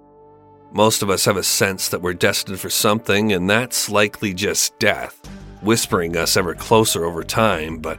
Most 0.73 1.03
of 1.03 1.11
us 1.11 1.25
have 1.25 1.37
a 1.37 1.43
sense 1.43 1.89
that 1.89 2.03
we're 2.03 2.15
destined 2.15 2.61
for 2.61 2.71
something, 2.71 3.33
and 3.33 3.49
that's 3.49 3.89
likely 3.89 4.35
just 4.35 4.79
death, 4.79 5.19
whispering 5.63 6.17
us 6.17 6.37
ever 6.37 6.55
closer 6.55 7.05
over 7.05 7.25
time, 7.25 7.79
but 7.79 7.99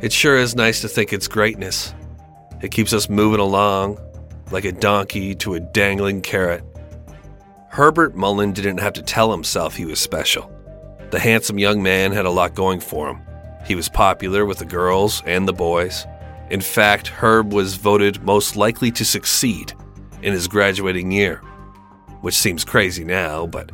it 0.00 0.12
sure 0.12 0.36
is 0.36 0.56
nice 0.56 0.80
to 0.80 0.88
think 0.88 1.12
it's 1.12 1.28
greatness. 1.28 1.94
It 2.62 2.70
keeps 2.70 2.92
us 2.92 3.10
moving 3.10 3.40
along, 3.40 3.98
like 4.50 4.64
a 4.64 4.72
donkey 4.72 5.34
to 5.36 5.54
a 5.54 5.60
dangling 5.60 6.22
carrot. 6.22 6.64
Herbert 7.68 8.16
Mullin 8.16 8.52
didn't 8.52 8.78
have 8.78 8.94
to 8.94 9.02
tell 9.02 9.30
himself 9.30 9.76
he 9.76 9.84
was 9.84 10.00
special. 10.00 10.50
The 11.10 11.18
handsome 11.18 11.58
young 11.58 11.82
man 11.82 12.12
had 12.12 12.26
a 12.26 12.30
lot 12.30 12.54
going 12.54 12.80
for 12.80 13.08
him. 13.08 13.20
He 13.66 13.74
was 13.74 13.88
popular 13.88 14.44
with 14.44 14.58
the 14.58 14.64
girls 14.64 15.22
and 15.26 15.46
the 15.46 15.52
boys. 15.52 16.06
In 16.50 16.60
fact, 16.60 17.08
Herb 17.08 17.52
was 17.52 17.76
voted 17.76 18.22
most 18.22 18.56
likely 18.56 18.90
to 18.92 19.04
succeed 19.04 19.74
in 20.22 20.32
his 20.32 20.48
graduating 20.48 21.12
year, 21.12 21.36
which 22.22 22.34
seems 22.34 22.64
crazy 22.64 23.04
now, 23.04 23.46
but 23.46 23.70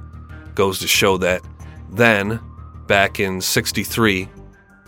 goes 0.55 0.79
to 0.81 0.89
show 0.89 1.17
that 1.19 1.43
then, 1.91 2.41
back 2.87 3.21
in 3.21 3.41
63, 3.41 4.29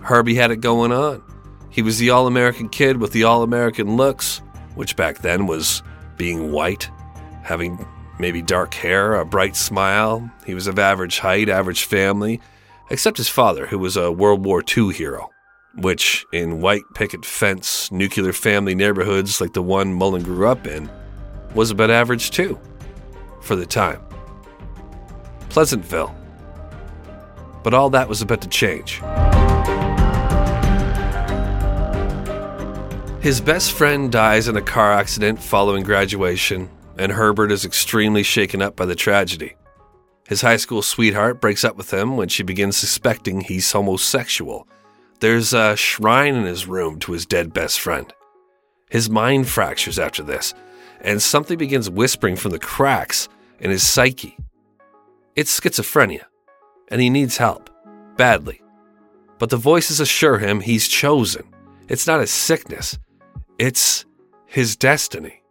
Herbie 0.03 0.35
had 0.35 0.51
it 0.51 0.61
going 0.61 0.93
on. 0.93 1.23
He 1.71 1.83
was 1.83 1.99
the 1.99 2.11
all 2.11 2.27
American 2.27 2.69
kid 2.69 2.97
with 2.97 3.13
the 3.13 3.25
all 3.25 3.43
American 3.43 3.97
looks, 3.97 4.41
which 4.77 4.95
back 4.95 5.19
then 5.19 5.47
was 5.47 5.83
being 6.17 6.53
white, 6.53 6.89
having 7.43 7.85
maybe 8.19 8.41
dark 8.41 8.75
hair, 8.75 9.15
a 9.15 9.27
bright 9.27 9.57
smile. 9.57 10.31
He 10.45 10.55
was 10.55 10.67
of 10.67 10.79
average 10.79 11.19
height, 11.19 11.49
average 11.49 11.85
family, 11.85 12.41
except 12.91 13.17
his 13.17 13.29
father, 13.29 13.67
who 13.67 13.79
was 13.79 13.97
a 13.97 14.13
World 14.13 14.45
War 14.45 14.63
II 14.77 14.93
hero, 14.93 15.31
which 15.75 16.25
in 16.33 16.61
white 16.61 16.85
picket 16.95 17.25
fence, 17.25 17.91
nuclear 17.91 18.33
family 18.33 18.75
neighborhoods 18.75 19.41
like 19.41 19.53
the 19.53 19.63
one 19.63 19.93
Mullin 19.93 20.23
grew 20.23 20.47
up 20.47 20.67
in, 20.67 20.89
was 21.55 21.71
about 21.71 21.91
average 21.91 22.31
too, 22.31 22.59
for 23.41 23.57
the 23.57 23.67
time. 23.67 24.01
Pleasantville. 25.49 26.15
But 27.63 27.75
all 27.75 27.91
that 27.91 28.09
was 28.09 28.23
about 28.23 28.43
to 28.43 28.49
change. 28.49 29.01
His 33.27 33.41
best 33.41 33.73
friend 33.73 34.13
dies 34.13 34.47
in 34.47 34.57
a 34.57 34.63
car 34.63 34.93
accident 34.93 35.43
following 35.43 35.83
graduation, 35.83 36.71
and 36.97 37.11
Herbert 37.11 37.51
is 37.51 37.65
extremely 37.65 38.23
shaken 38.23 38.63
up 38.63 38.77
by 38.77 38.87
the 38.87 38.95
tragedy. 38.95 39.57
His 40.29 40.43
high 40.43 40.59
school 40.59 40.81
sweetheart 40.81 41.41
breaks 41.41 41.65
up 41.65 41.75
with 41.75 41.93
him 41.93 42.17
when 42.17 42.29
she 42.29 42.45
begins 42.45 42.77
suspecting 42.77 43.41
he's 43.41 43.73
homosexual. 43.73 44.69
There's 45.19 45.53
a 45.53 45.75
shrine 45.75 46.37
in 46.37 46.45
his 46.45 46.69
room 46.69 47.01
to 47.01 47.11
his 47.11 47.27
dead 47.27 47.53
best 47.53 47.81
friend. 47.81 48.15
His 48.91 49.11
mind 49.11 49.49
fractures 49.49 49.99
after 49.99 50.23
this, 50.23 50.55
and 51.01 51.21
something 51.21 51.59
begins 51.59 51.91
whispering 51.91 52.37
from 52.37 52.53
the 52.53 52.61
cracks 52.61 53.29
in 53.59 53.73
his 53.73 53.83
psyche. 53.83 54.39
It's 55.35 55.59
schizophrenia, 55.59 56.27
and 56.87 57.01
he 57.01 57.11
needs 57.11 57.39
help, 57.39 57.71
badly. 58.17 58.63
But 59.41 59.51
the 59.51 59.57
voices 59.57 59.99
assure 59.99 60.39
him 60.39 60.61
he's 60.61 60.87
chosen. 60.87 61.43
It's 61.89 62.07
not 62.07 62.21
a 62.21 62.29
sickness, 62.29 63.01
It's 63.59 64.05
his 64.45 64.77
destiny. 64.77 65.43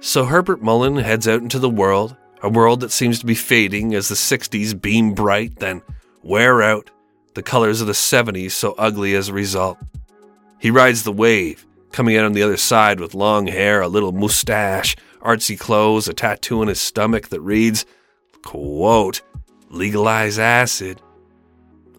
So 0.00 0.24
Herbert 0.24 0.62
Mullin 0.62 0.96
heads 0.96 1.28
out 1.28 1.42
into 1.42 1.58
the 1.58 1.68
world, 1.68 2.16
a 2.42 2.48
world 2.48 2.80
that 2.80 2.90
seems 2.90 3.18
to 3.18 3.26
be 3.26 3.34
fading 3.34 3.94
as 3.94 4.08
the 4.08 4.14
60s 4.14 4.80
beam 4.80 5.12
bright, 5.12 5.58
then 5.58 5.82
wear 6.22 6.62
out, 6.62 6.90
the 7.34 7.42
colors 7.42 7.82
of 7.82 7.86
the 7.86 7.92
70s 7.92 8.52
so 8.52 8.74
ugly 8.78 9.14
as 9.14 9.28
a 9.28 9.34
result. 9.34 9.78
He 10.58 10.70
rides 10.70 11.02
the 11.02 11.12
wave, 11.12 11.66
coming 11.92 12.16
out 12.16 12.24
on 12.24 12.32
the 12.32 12.42
other 12.42 12.56
side 12.56 12.98
with 12.98 13.14
long 13.14 13.46
hair, 13.46 13.82
a 13.82 13.88
little 13.88 14.12
mustache, 14.12 14.96
artsy 15.20 15.58
clothes, 15.58 16.08
a 16.08 16.14
tattoo 16.14 16.62
on 16.62 16.68
his 16.68 16.80
stomach 16.80 17.28
that 17.28 17.40
reads, 17.42 17.84
quote, 18.42 19.20
legalize 19.68 20.38
acid. 20.38 21.00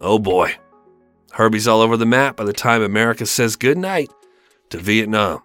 Oh 0.00 0.18
boy. 0.18 0.56
Herbie's 1.32 1.68
all 1.68 1.80
over 1.80 1.96
the 1.96 2.04
map 2.04 2.36
by 2.36 2.44
the 2.44 2.52
time 2.52 2.82
America 2.82 3.26
says 3.26 3.54
goodnight 3.54 4.10
to 4.74 4.80
Vietnam. 4.80 5.40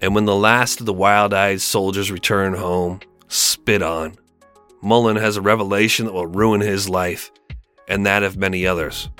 And 0.00 0.14
when 0.14 0.24
the 0.24 0.34
last 0.34 0.80
of 0.80 0.86
the 0.86 0.92
wild 0.92 1.34
eyed 1.34 1.60
soldiers 1.60 2.10
return 2.10 2.54
home, 2.54 3.00
spit 3.28 3.82
on, 3.82 4.16
Mullin 4.80 5.16
has 5.16 5.36
a 5.36 5.42
revelation 5.42 6.06
that 6.06 6.14
will 6.14 6.26
ruin 6.26 6.60
his 6.60 6.88
life 6.88 7.30
and 7.88 8.06
that 8.06 8.22
of 8.22 8.38
many 8.38 8.66
others. 8.66 9.10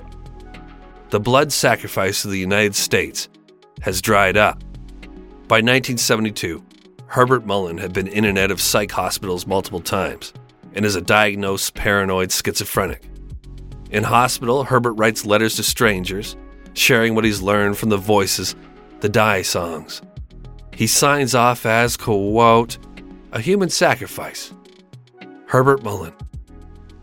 The 1.11 1.21
blood 1.21 1.53
sacrifice 1.53 2.25
of 2.25 2.31
the 2.31 2.39
United 2.39 2.75
States 2.75 3.29
has 3.83 4.01
dried 4.01 4.37
up. 4.37 4.63
By 5.47 5.57
1972, 5.57 6.65
Herbert 7.07 7.45
Mullin 7.45 7.79
had 7.79 7.93
been 7.93 8.07
in 8.09 8.25
and 8.25 8.39
out 8.39 8.51
of 8.51 8.61
psych 8.61 8.93
hospitals 8.93 9.47
multiple 9.47 9.81
times 9.81 10.33
and 10.75 10.87
is 10.87 10.97
a 10.97 11.03
diagnosed 11.03 11.75
paranoid 11.75 12.31
schizophrenic. 12.33 13.11
In 13.91 14.05
hospital, 14.05 14.65
Herbert 14.65 14.95
writes 14.95 15.27
letters 15.27 15.57
to 15.57 15.63
strangers, 15.63 16.37
sharing 16.75 17.15
what 17.15 17.25
he's 17.25 17.43
learned 17.43 17.77
from 17.77 17.89
the 17.89 17.97
voices, 17.97 18.55
the 19.01 19.09
die 19.09 19.43
songs. 19.43 20.03
He 20.75 20.87
signs 20.87 21.35
off 21.35 21.67
as, 21.67 21.97
quote, 21.97 22.79
a 23.33 23.41
human 23.41 23.69
sacrifice. 23.69 24.53
Herbert 25.47 25.83
Mullin. 25.83 26.15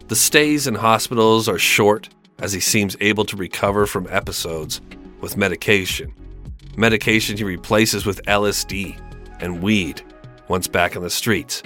The 0.08 0.15
stays 0.15 0.67
in 0.67 0.75
hospitals 0.75 1.49
are 1.49 1.58
short 1.58 2.10
as 2.39 2.53
he 2.53 2.60
seems 2.60 2.95
able 2.99 3.25
to 3.25 3.36
recover 3.36 3.86
from 3.86 4.08
episodes 4.10 4.81
with 5.21 5.38
medication. 5.38 6.13
Medication 6.77 7.38
he 7.38 7.43
replaces 7.43 8.05
with 8.05 8.23
LSD 8.25 8.99
and 9.39 9.63
weed 9.63 10.01
once 10.47 10.67
back 10.67 10.95
in 10.95 11.01
the 11.01 11.10
streets. 11.10 11.63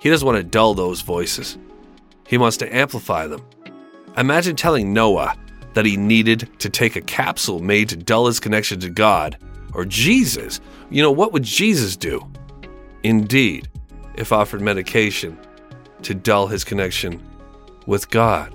He 0.00 0.10
doesn't 0.10 0.26
want 0.26 0.38
to 0.38 0.44
dull 0.44 0.74
those 0.74 1.00
voices, 1.00 1.58
he 2.26 2.38
wants 2.38 2.58
to 2.58 2.74
amplify 2.74 3.26
them. 3.26 3.44
Imagine 4.16 4.54
telling 4.54 4.92
Noah 4.92 5.36
that 5.78 5.86
he 5.86 5.96
needed 5.96 6.50
to 6.58 6.68
take 6.68 6.96
a 6.96 7.00
capsule 7.00 7.60
made 7.60 7.88
to 7.88 7.96
dull 7.96 8.26
his 8.26 8.40
connection 8.40 8.80
to 8.80 8.90
God 8.90 9.38
or 9.74 9.84
Jesus. 9.84 10.60
You 10.90 11.02
know, 11.02 11.12
what 11.12 11.32
would 11.32 11.44
Jesus 11.44 11.94
do? 11.94 12.28
Indeed, 13.04 13.68
if 14.16 14.32
offered 14.32 14.60
medication 14.60 15.38
to 16.02 16.16
dull 16.16 16.48
his 16.48 16.64
connection 16.64 17.22
with 17.86 18.10
God. 18.10 18.52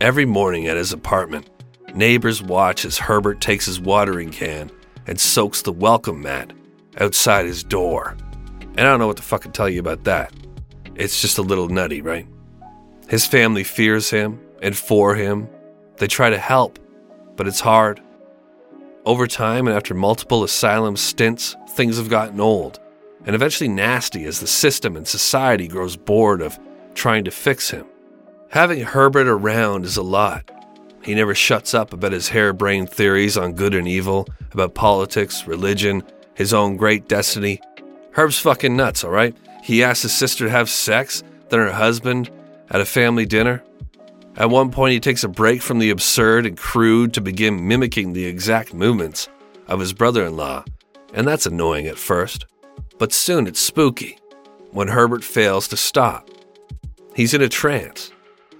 Every 0.00 0.24
morning 0.24 0.68
at 0.68 0.76
his 0.76 0.92
apartment, 0.92 1.50
neighbors 1.92 2.40
watch 2.40 2.84
as 2.84 2.98
Herbert 2.98 3.40
takes 3.40 3.66
his 3.66 3.80
watering 3.80 4.30
can 4.30 4.70
and 5.08 5.18
soaks 5.18 5.62
the 5.62 5.72
welcome 5.72 6.22
mat 6.22 6.52
outside 6.98 7.46
his 7.46 7.64
door. 7.64 8.16
And 8.60 8.82
I 8.82 8.84
don't 8.84 9.00
know 9.00 9.08
what 9.08 9.16
to 9.16 9.24
fucking 9.24 9.50
tell 9.50 9.68
you 9.68 9.80
about 9.80 10.04
that. 10.04 10.32
It's 10.94 11.20
just 11.20 11.38
a 11.38 11.42
little 11.42 11.68
nutty, 11.68 12.00
right? 12.00 12.28
His 13.08 13.26
family 13.26 13.64
fears 13.64 14.08
him 14.08 14.38
and 14.62 14.76
for 14.76 15.16
him. 15.16 15.48
They 15.98 16.06
try 16.06 16.30
to 16.30 16.38
help, 16.38 16.78
but 17.36 17.46
it's 17.46 17.60
hard. 17.60 18.00
Over 19.04 19.26
time 19.26 19.66
and 19.66 19.76
after 19.76 19.94
multiple 19.94 20.42
asylum 20.42 20.96
stints, 20.96 21.56
things 21.70 21.96
have 21.98 22.08
gotten 22.08 22.40
old 22.40 22.80
and 23.26 23.34
eventually 23.34 23.68
nasty 23.68 24.24
as 24.24 24.40
the 24.40 24.46
system 24.46 24.96
and 24.96 25.06
society 25.06 25.66
grows 25.66 25.96
bored 25.96 26.40
of 26.40 26.58
trying 26.94 27.24
to 27.24 27.30
fix 27.30 27.70
him. 27.70 27.84
Having 28.50 28.82
Herbert 28.82 29.26
around 29.26 29.84
is 29.84 29.96
a 29.96 30.02
lot. 30.02 30.48
He 31.02 31.14
never 31.14 31.34
shuts 31.34 31.74
up 31.74 31.92
about 31.92 32.12
his 32.12 32.28
harebrained 32.28 32.90
theories 32.90 33.36
on 33.36 33.54
good 33.54 33.74
and 33.74 33.86
evil, 33.86 34.28
about 34.52 34.74
politics, 34.74 35.46
religion, 35.46 36.04
his 36.34 36.54
own 36.54 36.76
great 36.76 37.08
destiny. 37.08 37.60
Herb's 38.12 38.38
fucking 38.38 38.76
nuts, 38.76 39.04
all 39.04 39.10
right? 39.10 39.36
He 39.62 39.82
asks 39.82 40.02
his 40.02 40.16
sister 40.16 40.44
to 40.44 40.50
have 40.50 40.70
sex, 40.70 41.22
then 41.48 41.58
her 41.60 41.72
husband 41.72 42.30
at 42.70 42.80
a 42.80 42.86
family 42.86 43.26
dinner. 43.26 43.62
At 44.36 44.50
one 44.50 44.70
point, 44.70 44.92
he 44.92 45.00
takes 45.00 45.24
a 45.24 45.28
break 45.28 45.62
from 45.62 45.78
the 45.78 45.90
absurd 45.90 46.44
and 46.44 46.56
crude 46.56 47.14
to 47.14 47.20
begin 47.22 47.66
mimicking 47.66 48.12
the 48.12 48.26
exact 48.26 48.74
movements 48.74 49.28
of 49.66 49.80
his 49.80 49.94
brother 49.94 50.26
in 50.26 50.36
law, 50.36 50.64
and 51.14 51.26
that's 51.26 51.46
annoying 51.46 51.86
at 51.86 51.96
first. 51.96 52.44
But 52.98 53.12
soon 53.12 53.46
it's 53.46 53.60
spooky 53.60 54.18
when 54.72 54.88
Herbert 54.88 55.24
fails 55.24 55.68
to 55.68 55.76
stop. 55.76 56.28
He's 57.14 57.32
in 57.32 57.40
a 57.40 57.48
trance 57.48 58.12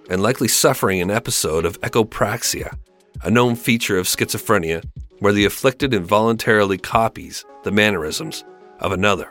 and 0.08 0.22
likely 0.22 0.48
suffering 0.48 1.02
an 1.02 1.10
episode 1.10 1.66
of 1.66 1.80
echopraxia, 1.82 2.78
a 3.22 3.30
known 3.30 3.54
feature 3.54 3.98
of 3.98 4.06
schizophrenia 4.06 4.82
where 5.18 5.32
the 5.32 5.44
afflicted 5.44 5.92
involuntarily 5.92 6.78
copies 6.78 7.44
the 7.64 7.70
mannerisms 7.70 8.44
of 8.80 8.92
another. 8.92 9.30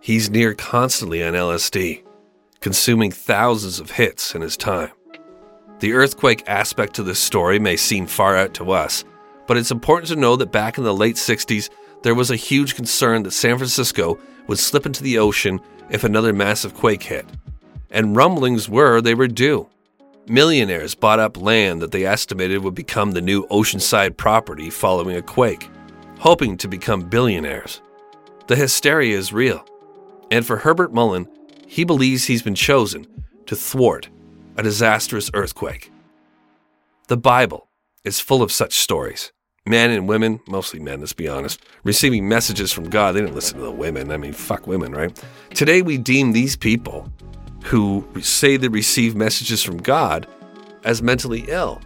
He's 0.00 0.30
near 0.30 0.54
constantly 0.54 1.22
on 1.22 1.34
LSD, 1.34 2.02
consuming 2.60 3.10
thousands 3.10 3.80
of 3.80 3.92
hits 3.92 4.34
in 4.34 4.40
his 4.40 4.56
time. 4.56 4.90
The 5.84 5.92
earthquake 5.92 6.44
aspect 6.46 6.94
to 6.94 7.02
this 7.02 7.18
story 7.18 7.58
may 7.58 7.76
seem 7.76 8.06
far 8.06 8.38
out 8.38 8.54
to 8.54 8.70
us, 8.70 9.04
but 9.46 9.58
it's 9.58 9.70
important 9.70 10.08
to 10.08 10.16
know 10.16 10.34
that 10.34 10.50
back 10.50 10.78
in 10.78 10.84
the 10.84 10.94
late 10.94 11.16
60s, 11.16 11.68
there 12.02 12.14
was 12.14 12.30
a 12.30 12.36
huge 12.36 12.74
concern 12.74 13.22
that 13.22 13.32
San 13.32 13.58
Francisco 13.58 14.18
would 14.46 14.58
slip 14.58 14.86
into 14.86 15.02
the 15.02 15.18
ocean 15.18 15.60
if 15.90 16.02
another 16.02 16.32
massive 16.32 16.72
quake 16.72 17.02
hit. 17.02 17.26
And 17.90 18.16
rumblings 18.16 18.66
were 18.66 19.02
they 19.02 19.14
were 19.14 19.28
due. 19.28 19.68
Millionaires 20.26 20.94
bought 20.94 21.20
up 21.20 21.36
land 21.36 21.82
that 21.82 21.90
they 21.90 22.06
estimated 22.06 22.64
would 22.64 22.74
become 22.74 23.10
the 23.10 23.20
new 23.20 23.46
oceanside 23.48 24.16
property 24.16 24.70
following 24.70 25.16
a 25.16 25.20
quake, 25.20 25.68
hoping 26.18 26.56
to 26.56 26.66
become 26.66 27.10
billionaires. 27.10 27.82
The 28.46 28.56
hysteria 28.56 29.18
is 29.18 29.34
real. 29.34 29.62
And 30.30 30.46
for 30.46 30.56
Herbert 30.56 30.94
Mullin, 30.94 31.28
he 31.66 31.84
believes 31.84 32.24
he's 32.24 32.40
been 32.40 32.54
chosen 32.54 33.06
to 33.44 33.54
thwart 33.54 34.08
a 34.56 34.62
disastrous 34.62 35.30
earthquake. 35.34 35.90
The 37.08 37.16
Bible 37.16 37.68
is 38.04 38.20
full 38.20 38.42
of 38.42 38.52
such 38.52 38.74
stories 38.74 39.32
men 39.66 39.90
and 39.90 40.06
women, 40.06 40.40
mostly 40.46 40.78
men, 40.78 41.00
let's 41.00 41.12
be 41.12 41.28
honest, 41.28 41.60
receiving 41.84 42.28
messages 42.28 42.72
from 42.72 42.90
God. 42.90 43.12
They 43.12 43.20
didn't 43.20 43.34
listen 43.34 43.58
to 43.58 43.64
the 43.64 43.70
women. 43.70 44.12
I 44.12 44.16
mean, 44.16 44.32
fuck 44.32 44.66
women, 44.66 44.92
right? 44.92 45.22
Today 45.54 45.82
we 45.82 45.96
deem 45.96 46.32
these 46.32 46.54
people 46.54 47.10
who 47.64 48.06
say 48.20 48.56
they 48.56 48.68
receive 48.68 49.16
messages 49.16 49.62
from 49.62 49.78
God 49.78 50.26
as 50.84 51.02
mentally 51.02 51.44
ill. 51.48 51.80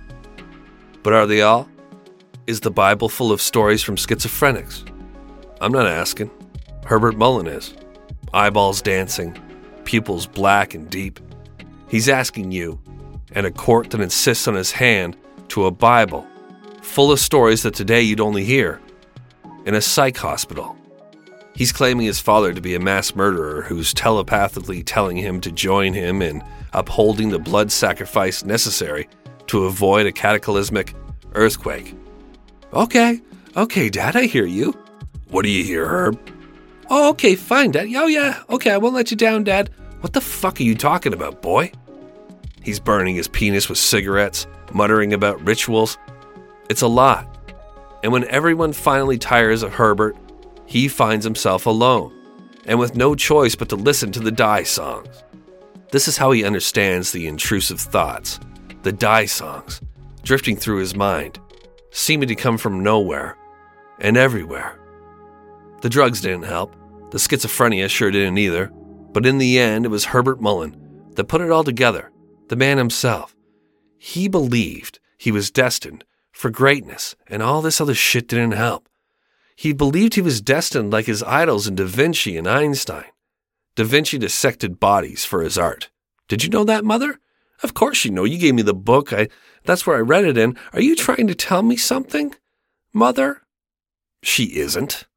But 1.04 1.12
are 1.12 1.26
they 1.26 1.42
all? 1.42 1.68
Is 2.48 2.60
the 2.60 2.70
Bible 2.70 3.08
full 3.08 3.30
of 3.30 3.40
stories 3.40 3.82
from 3.82 3.96
schizophrenics? 3.96 4.90
I'm 5.60 5.72
not 5.72 5.86
asking. 5.86 6.30
Herbert 6.84 7.16
Mullin 7.16 7.46
is. 7.46 7.74
Eyeballs 8.34 8.82
dancing, 8.82 9.40
pupils 9.84 10.26
black 10.26 10.74
and 10.74 10.90
deep. 10.90 11.20
He's 11.88 12.08
asking 12.08 12.52
you, 12.52 12.80
and 13.32 13.46
a 13.46 13.50
court 13.50 13.90
that 13.90 14.00
insists 14.00 14.46
on 14.46 14.54
his 14.54 14.72
hand 14.72 15.16
to 15.48 15.66
a 15.66 15.70
Bible 15.70 16.26
full 16.82 17.12
of 17.12 17.20
stories 17.20 17.62
that 17.62 17.74
today 17.74 18.02
you'd 18.02 18.20
only 18.20 18.44
hear 18.44 18.80
in 19.64 19.74
a 19.74 19.80
psych 19.80 20.16
hospital. 20.16 20.76
He's 21.54 21.72
claiming 21.72 22.06
his 22.06 22.20
father 22.20 22.54
to 22.54 22.60
be 22.60 22.74
a 22.74 22.80
mass 22.80 23.14
murderer 23.14 23.62
who's 23.62 23.92
telepathically 23.92 24.82
telling 24.82 25.16
him 25.16 25.40
to 25.40 25.50
join 25.50 25.92
him 25.92 26.22
in 26.22 26.42
upholding 26.72 27.30
the 27.30 27.38
blood 27.38 27.72
sacrifice 27.72 28.44
necessary 28.44 29.08
to 29.48 29.64
avoid 29.64 30.06
a 30.06 30.12
cataclysmic 30.12 30.94
earthquake. 31.34 31.94
Okay, 32.72 33.20
okay, 33.56 33.88
Dad, 33.88 34.14
I 34.14 34.26
hear 34.26 34.46
you. 34.46 34.72
What 35.30 35.42
do 35.42 35.50
you 35.50 35.64
hear, 35.64 35.86
Herb? 35.86 36.18
Oh, 36.90 37.10
okay, 37.10 37.34
fine, 37.34 37.72
Dad. 37.72 37.88
Oh, 37.96 38.06
yeah, 38.06 38.42
okay, 38.50 38.70
I 38.70 38.78
won't 38.78 38.94
let 38.94 39.10
you 39.10 39.16
down, 39.16 39.44
Dad. 39.44 39.70
What 40.00 40.12
the 40.12 40.20
fuck 40.20 40.60
are 40.60 40.64
you 40.64 40.74
talking 40.74 41.12
about, 41.12 41.42
boy? 41.42 41.72
He's 42.62 42.80
burning 42.80 43.16
his 43.16 43.28
penis 43.28 43.68
with 43.68 43.78
cigarettes, 43.78 44.46
muttering 44.72 45.12
about 45.12 45.44
rituals, 45.44 45.98
it's 46.68 46.82
a 46.82 46.88
lot. 46.88 47.26
And 48.02 48.12
when 48.12 48.24
everyone 48.28 48.72
finally 48.72 49.18
tires 49.18 49.62
of 49.62 49.72
Herbert, 49.72 50.16
he 50.66 50.86
finds 50.86 51.24
himself 51.24 51.66
alone, 51.66 52.12
and 52.66 52.78
with 52.78 52.94
no 52.94 53.14
choice 53.14 53.54
but 53.54 53.70
to 53.70 53.76
listen 53.76 54.12
to 54.12 54.20
the 54.20 54.30
Die 54.30 54.62
songs. 54.62 55.24
This 55.90 56.06
is 56.06 56.18
how 56.18 56.30
he 56.30 56.44
understands 56.44 57.10
the 57.10 57.26
intrusive 57.26 57.80
thoughts, 57.80 58.38
the 58.82 58.92
Die 58.92 59.24
songs, 59.24 59.80
drifting 60.22 60.56
through 60.56 60.78
his 60.78 60.94
mind, 60.94 61.40
seeming 61.90 62.28
to 62.28 62.34
come 62.34 62.58
from 62.58 62.82
nowhere 62.82 63.36
and 63.98 64.16
everywhere. 64.16 64.78
The 65.80 65.88
drugs 65.88 66.20
didn't 66.20 66.42
help, 66.42 66.76
the 67.10 67.18
schizophrenia 67.18 67.88
sure 67.88 68.10
didn't 68.10 68.36
either, 68.36 68.70
but 69.18 69.26
in 69.26 69.38
the 69.38 69.58
end, 69.58 69.84
it 69.84 69.88
was 69.88 70.04
Herbert 70.04 70.40
Mullin 70.40 70.76
that 71.16 71.24
put 71.24 71.40
it 71.40 71.50
all 71.50 71.64
together, 71.64 72.12
the 72.50 72.54
man 72.54 72.78
himself. 72.78 73.34
He 73.98 74.28
believed 74.28 75.00
he 75.16 75.32
was 75.32 75.50
destined 75.50 76.04
for 76.30 76.50
greatness, 76.50 77.16
and 77.26 77.42
all 77.42 77.60
this 77.60 77.80
other 77.80 77.96
shit 77.96 78.28
didn't 78.28 78.52
help. 78.52 78.88
He 79.56 79.72
believed 79.72 80.14
he 80.14 80.20
was 80.20 80.40
destined 80.40 80.92
like 80.92 81.06
his 81.06 81.24
idols 81.24 81.66
in 81.66 81.74
Da 81.74 81.84
Vinci 81.84 82.36
and 82.36 82.46
Einstein. 82.46 83.06
Da 83.74 83.82
Vinci 83.82 84.18
dissected 84.18 84.78
bodies 84.78 85.24
for 85.24 85.42
his 85.42 85.58
art. 85.58 85.90
Did 86.28 86.44
you 86.44 86.50
know 86.50 86.62
that, 86.62 86.84
Mother? 86.84 87.18
Of 87.64 87.74
course 87.74 88.04
you 88.04 88.12
know. 88.12 88.22
You 88.22 88.38
gave 88.38 88.54
me 88.54 88.62
the 88.62 88.72
book. 88.72 89.12
I 89.12 89.26
that's 89.64 89.84
where 89.84 89.96
I 89.96 90.00
read 90.00 90.26
it 90.26 90.38
in. 90.38 90.56
Are 90.72 90.80
you 90.80 90.94
trying 90.94 91.26
to 91.26 91.34
tell 91.34 91.64
me 91.64 91.76
something? 91.76 92.36
Mother? 92.92 93.42
She 94.22 94.60
isn't. 94.60 95.07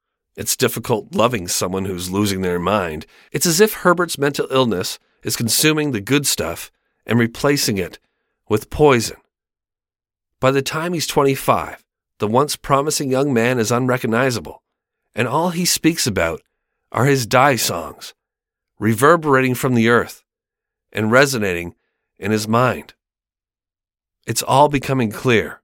It's 0.42 0.56
difficult 0.56 1.14
loving 1.14 1.48
someone 1.48 1.86
who's 1.86 2.10
losing 2.10 2.42
their 2.42 2.58
mind. 2.58 3.06
It's 3.32 3.46
as 3.46 3.62
if 3.62 3.74
Herbert's 3.74 4.18
mental 4.18 4.48
illness 4.50 4.98
is 5.22 5.36
consuming 5.36 5.92
the 5.92 6.02
good 6.02 6.26
stuff 6.26 6.72
and 7.06 7.20
replacing 7.20 7.78
it 7.78 8.00
with 8.50 8.72
poison. 8.72 9.18
By 10.40 10.50
the 10.50 10.64
time 10.64 10.94
he's 10.94 11.06
25, 11.06 11.86
the 12.18 12.28
once 12.28 12.56
promising 12.56 13.12
young 13.12 13.32
man 13.32 13.60
is 13.60 13.72
unrecognizable, 13.72 14.64
and 15.14 15.28
all 15.28 15.52
he 15.52 15.64
speaks 15.64 16.08
about 16.08 16.42
are 16.92 17.06
his 17.06 17.28
die 17.28 17.56
songs, 17.56 18.16
reverberating 18.80 19.54
from 19.54 19.76
the 19.76 19.90
earth 19.90 20.24
and 20.92 21.12
resonating 21.12 21.76
in 22.18 22.32
his 22.32 22.48
mind. 22.48 22.96
It's 24.26 24.42
all 24.42 24.70
becoming 24.70 25.12
clear. 25.12 25.62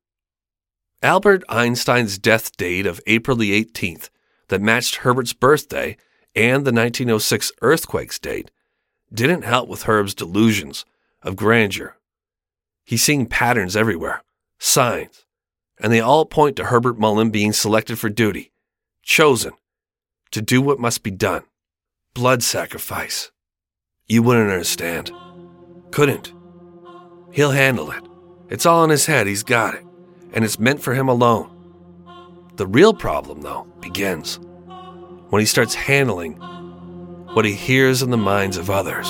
Albert 1.01 1.43
Einstein's 1.49 2.19
death 2.19 2.55
date 2.57 2.85
of 2.85 3.01
April 3.07 3.37
the 3.37 3.59
18th, 3.65 4.09
that 4.49 4.61
matched 4.61 4.97
Herbert's 4.97 5.33
birthday 5.33 5.97
and 6.35 6.65
the 6.65 6.71
1906 6.71 7.51
earthquake's 7.61 8.19
date, 8.19 8.51
didn't 9.13 9.43
help 9.43 9.67
with 9.69 9.83
Herb's 9.83 10.13
delusions 10.13 10.85
of 11.23 11.35
grandeur. 11.35 11.97
He's 12.85 13.03
seeing 13.03 13.25
patterns 13.25 13.75
everywhere, 13.75 14.23
signs, 14.59 15.25
and 15.79 15.91
they 15.91 15.99
all 15.99 16.25
point 16.25 16.55
to 16.57 16.65
Herbert 16.65 16.99
Mullin 16.99 17.31
being 17.31 17.53
selected 17.53 17.99
for 17.99 18.09
duty, 18.09 18.51
chosen 19.01 19.53
to 20.31 20.41
do 20.41 20.61
what 20.61 20.79
must 20.79 21.03
be 21.03 21.11
done. 21.11 21.43
Blood 22.13 22.43
sacrifice. 22.43 23.31
You 24.07 24.23
wouldn't 24.23 24.51
understand. 24.51 25.11
Couldn't. 25.91 26.33
He'll 27.31 27.51
handle 27.51 27.91
it. 27.91 28.03
It's 28.49 28.65
all 28.65 28.83
in 28.83 28.89
his 28.89 29.05
head, 29.05 29.27
he's 29.27 29.43
got 29.43 29.75
it, 29.75 29.85
and 30.33 30.45
it's 30.45 30.59
meant 30.59 30.81
for 30.81 30.93
him 30.93 31.09
alone. 31.09 31.56
The 32.57 32.65
real 32.65 32.91
problem, 32.91 33.41
though, 33.41 33.67
begins 33.81 34.39
when 35.29 35.39
he 35.39 35.45
starts 35.45 35.75
handling 35.75 36.37
what 37.33 37.45
he 37.45 37.53
hears 37.53 38.01
in 38.01 38.09
the 38.09 38.17
minds 38.17 38.57
of 38.57 38.71
others. 38.71 39.07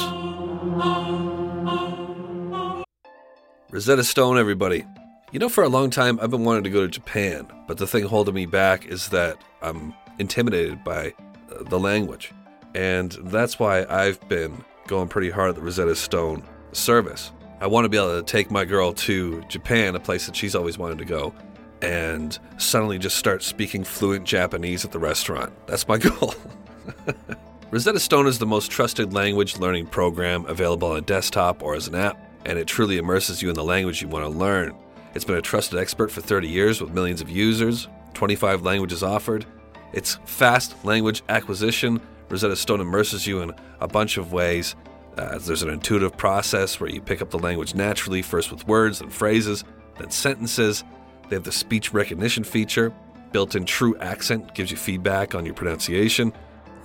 Rosetta 3.71 4.03
Stone, 4.03 4.37
everybody. 4.37 4.83
You 5.31 5.39
know, 5.39 5.47
for 5.47 5.63
a 5.63 5.69
long 5.69 5.89
time, 5.89 6.19
I've 6.21 6.29
been 6.29 6.43
wanting 6.43 6.65
to 6.65 6.69
go 6.69 6.81
to 6.81 6.89
Japan, 6.89 7.47
but 7.69 7.77
the 7.77 7.87
thing 7.87 8.03
holding 8.03 8.35
me 8.35 8.45
back 8.45 8.85
is 8.85 9.07
that 9.09 9.41
I'm 9.61 9.93
intimidated 10.19 10.83
by 10.83 11.13
uh, 11.49 11.63
the 11.69 11.79
language. 11.79 12.33
And 12.75 13.13
that's 13.23 13.57
why 13.57 13.85
I've 13.85 14.19
been 14.27 14.61
going 14.87 15.07
pretty 15.07 15.29
hard 15.29 15.51
at 15.51 15.55
the 15.55 15.61
Rosetta 15.61 15.95
Stone 15.95 16.43
service. 16.73 17.31
I 17.61 17.67
want 17.67 17.85
to 17.85 17.89
be 17.89 17.95
able 17.95 18.21
to 18.21 18.23
take 18.23 18.51
my 18.51 18.65
girl 18.65 18.91
to 18.93 19.41
Japan, 19.47 19.95
a 19.95 20.01
place 20.01 20.25
that 20.25 20.35
she's 20.35 20.53
always 20.53 20.77
wanted 20.77 20.97
to 20.97 21.05
go, 21.05 21.33
and 21.81 22.37
suddenly 22.57 22.97
just 22.97 23.17
start 23.17 23.43
speaking 23.43 23.83
fluent 23.83 24.25
Japanese 24.25 24.83
at 24.85 24.91
the 24.91 24.99
restaurant. 24.99 25.53
That's 25.67 25.87
my 25.87 25.97
goal. 25.97 26.33
Rosetta 27.69 27.99
Stone 27.99 28.27
is 28.27 28.39
the 28.39 28.45
most 28.45 28.71
trusted 28.71 29.13
language 29.13 29.57
learning 29.57 29.87
program 29.87 30.45
available 30.45 30.91
on 30.91 30.97
a 30.97 31.01
desktop 31.01 31.61
or 31.61 31.75
as 31.75 31.87
an 31.87 31.95
app, 31.95 32.17
and 32.45 32.57
it 32.57 32.65
truly 32.65 32.97
immerses 32.97 33.41
you 33.41 33.49
in 33.49 33.55
the 33.55 33.63
language 33.63 34.01
you 34.01 34.07
want 34.07 34.23
to 34.23 34.29
learn. 34.29 34.73
It's 35.13 35.25
been 35.25 35.35
a 35.35 35.41
trusted 35.41 35.77
expert 35.77 36.09
for 36.09 36.21
30 36.21 36.47
years 36.47 36.79
with 36.79 36.93
millions 36.93 37.21
of 37.21 37.29
users, 37.29 37.87
25 38.13 38.61
languages 38.61 39.03
offered. 39.03 39.45
It's 39.93 40.15
fast 40.25 40.83
language 40.85 41.23
acquisition. 41.27 41.99
Rosetta 42.29 42.55
Stone 42.55 42.81
immerses 42.81 43.25
you 43.27 43.41
in 43.41 43.51
a 43.79 43.87
bunch 43.87 44.17
of 44.17 44.31
ways. 44.31 44.75
Uh, 45.17 45.37
there's 45.39 45.63
an 45.63 45.69
intuitive 45.69 46.15
process 46.15 46.79
where 46.79 46.89
you 46.89 47.01
pick 47.01 47.21
up 47.21 47.31
the 47.31 47.39
language 47.39 47.73
naturally, 47.73 48.21
first 48.21 48.51
with 48.51 48.67
words, 48.67 48.99
then 48.99 49.09
phrases, 49.09 49.63
then 49.97 50.11
sentences. 50.11 50.83
They 51.29 51.35
have 51.35 51.43
the 51.43 51.51
speech 51.51 51.93
recognition 51.93 52.43
feature. 52.43 52.93
Built 53.31 53.55
in 53.55 53.65
true 53.65 53.97
accent 53.97 54.53
gives 54.55 54.71
you 54.71 54.77
feedback 54.77 55.35
on 55.35 55.45
your 55.45 55.53
pronunciation. 55.53 56.33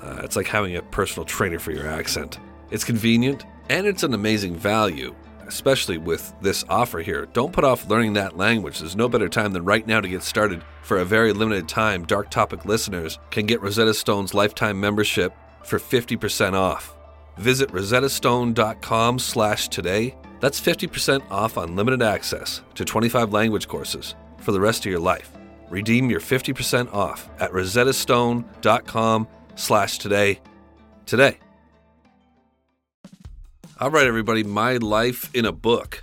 Uh, 0.03 0.21
it's 0.25 0.37
like 0.37 0.49
having 0.49 0.77
a 0.77 0.83
personal 0.83 1.25
trainer 1.25 1.59
for 1.59 1.71
your 1.71 1.87
accent. 1.87 2.39
It's 2.71 2.85
convenient 2.85 3.45
and 3.69 3.87
it's 3.87 4.03
an 4.03 4.15
amazing 4.15 4.57
value, 4.57 5.15
especially 5.47 5.99
with 5.99 6.35
this 6.41 6.65
offer 6.69 6.99
here. 6.99 7.27
Don't 7.33 7.53
put 7.53 7.65
off 7.65 7.89
learning 7.89 8.15
that 8.15 8.37
language. 8.37 8.81
There's 8.81 8.97
no 8.97 9.09
better 9.09 9.29
time 9.29 9.53
than 9.53 9.65
right 9.65 9.87
now 9.87 10.01
to 10.01 10.09
get 10.09 10.23
started. 10.23 10.65
For 10.83 10.99
a 10.99 11.05
very 11.05 11.33
limited 11.33 11.69
time, 11.69 12.05
Dark 12.05 12.31
Topic 12.31 12.65
listeners 12.65 13.21
can 13.31 13.47
get 13.47 13.63
Rosetta 13.63 13.95
Stone's 13.95 14.35
lifetime 14.35 14.81
membership 14.81 15.33
for 15.63 15.79
50% 15.79 16.55
off. 16.55 16.97
Visit 17.39 17.71
rosettastone.com 17.71 19.19
slash 19.21 19.69
today. 19.69 20.17
That's 20.41 20.61
50% 20.61 21.23
off 21.31 21.57
on 21.57 21.69
unlimited 21.69 22.03
access 22.03 22.63
to 22.75 22.85
25 22.85 23.33
language 23.33 23.69
courses 23.69 24.17
for 24.43 24.53
the 24.53 24.61
rest 24.61 24.85
of 24.85 24.91
your 24.91 25.01
life. 25.01 25.31
Redeem 25.71 26.11
your 26.11 26.21
50% 26.21 26.93
off 26.93 27.29
at 27.41 27.51
rosettastone.com 27.53 29.29
slash 29.55 29.99
today 29.99 30.41
today. 31.07 31.39
All 33.81 33.91
right, 33.91 34.07
everybody, 34.07 34.45
my 34.45 34.77
life 34.77 35.35
in 35.35 35.45
a 35.45 35.53
book. 35.53 36.03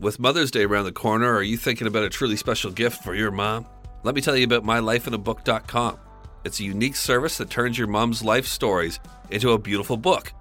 With 0.00 0.18
Mother's 0.18 0.50
Day 0.50 0.64
around 0.64 0.86
the 0.86 0.92
corner, 0.92 1.32
are 1.32 1.42
you 1.42 1.56
thinking 1.56 1.86
about 1.86 2.02
a 2.02 2.10
truly 2.10 2.36
special 2.36 2.72
gift 2.72 3.04
for 3.04 3.14
your 3.14 3.30
mom? 3.30 3.66
Let 4.02 4.16
me 4.16 4.20
tell 4.20 4.36
you 4.36 4.44
about 4.44 4.64
mylifeinabook.com. 4.64 5.98
It's 6.44 6.58
a 6.58 6.64
unique 6.64 6.96
service 6.96 7.38
that 7.38 7.50
turns 7.50 7.78
your 7.78 7.86
mom's 7.86 8.24
life 8.24 8.46
stories 8.46 8.98
into 9.30 9.52
a 9.52 9.58
beautiful 9.58 9.96
book. 9.96 10.32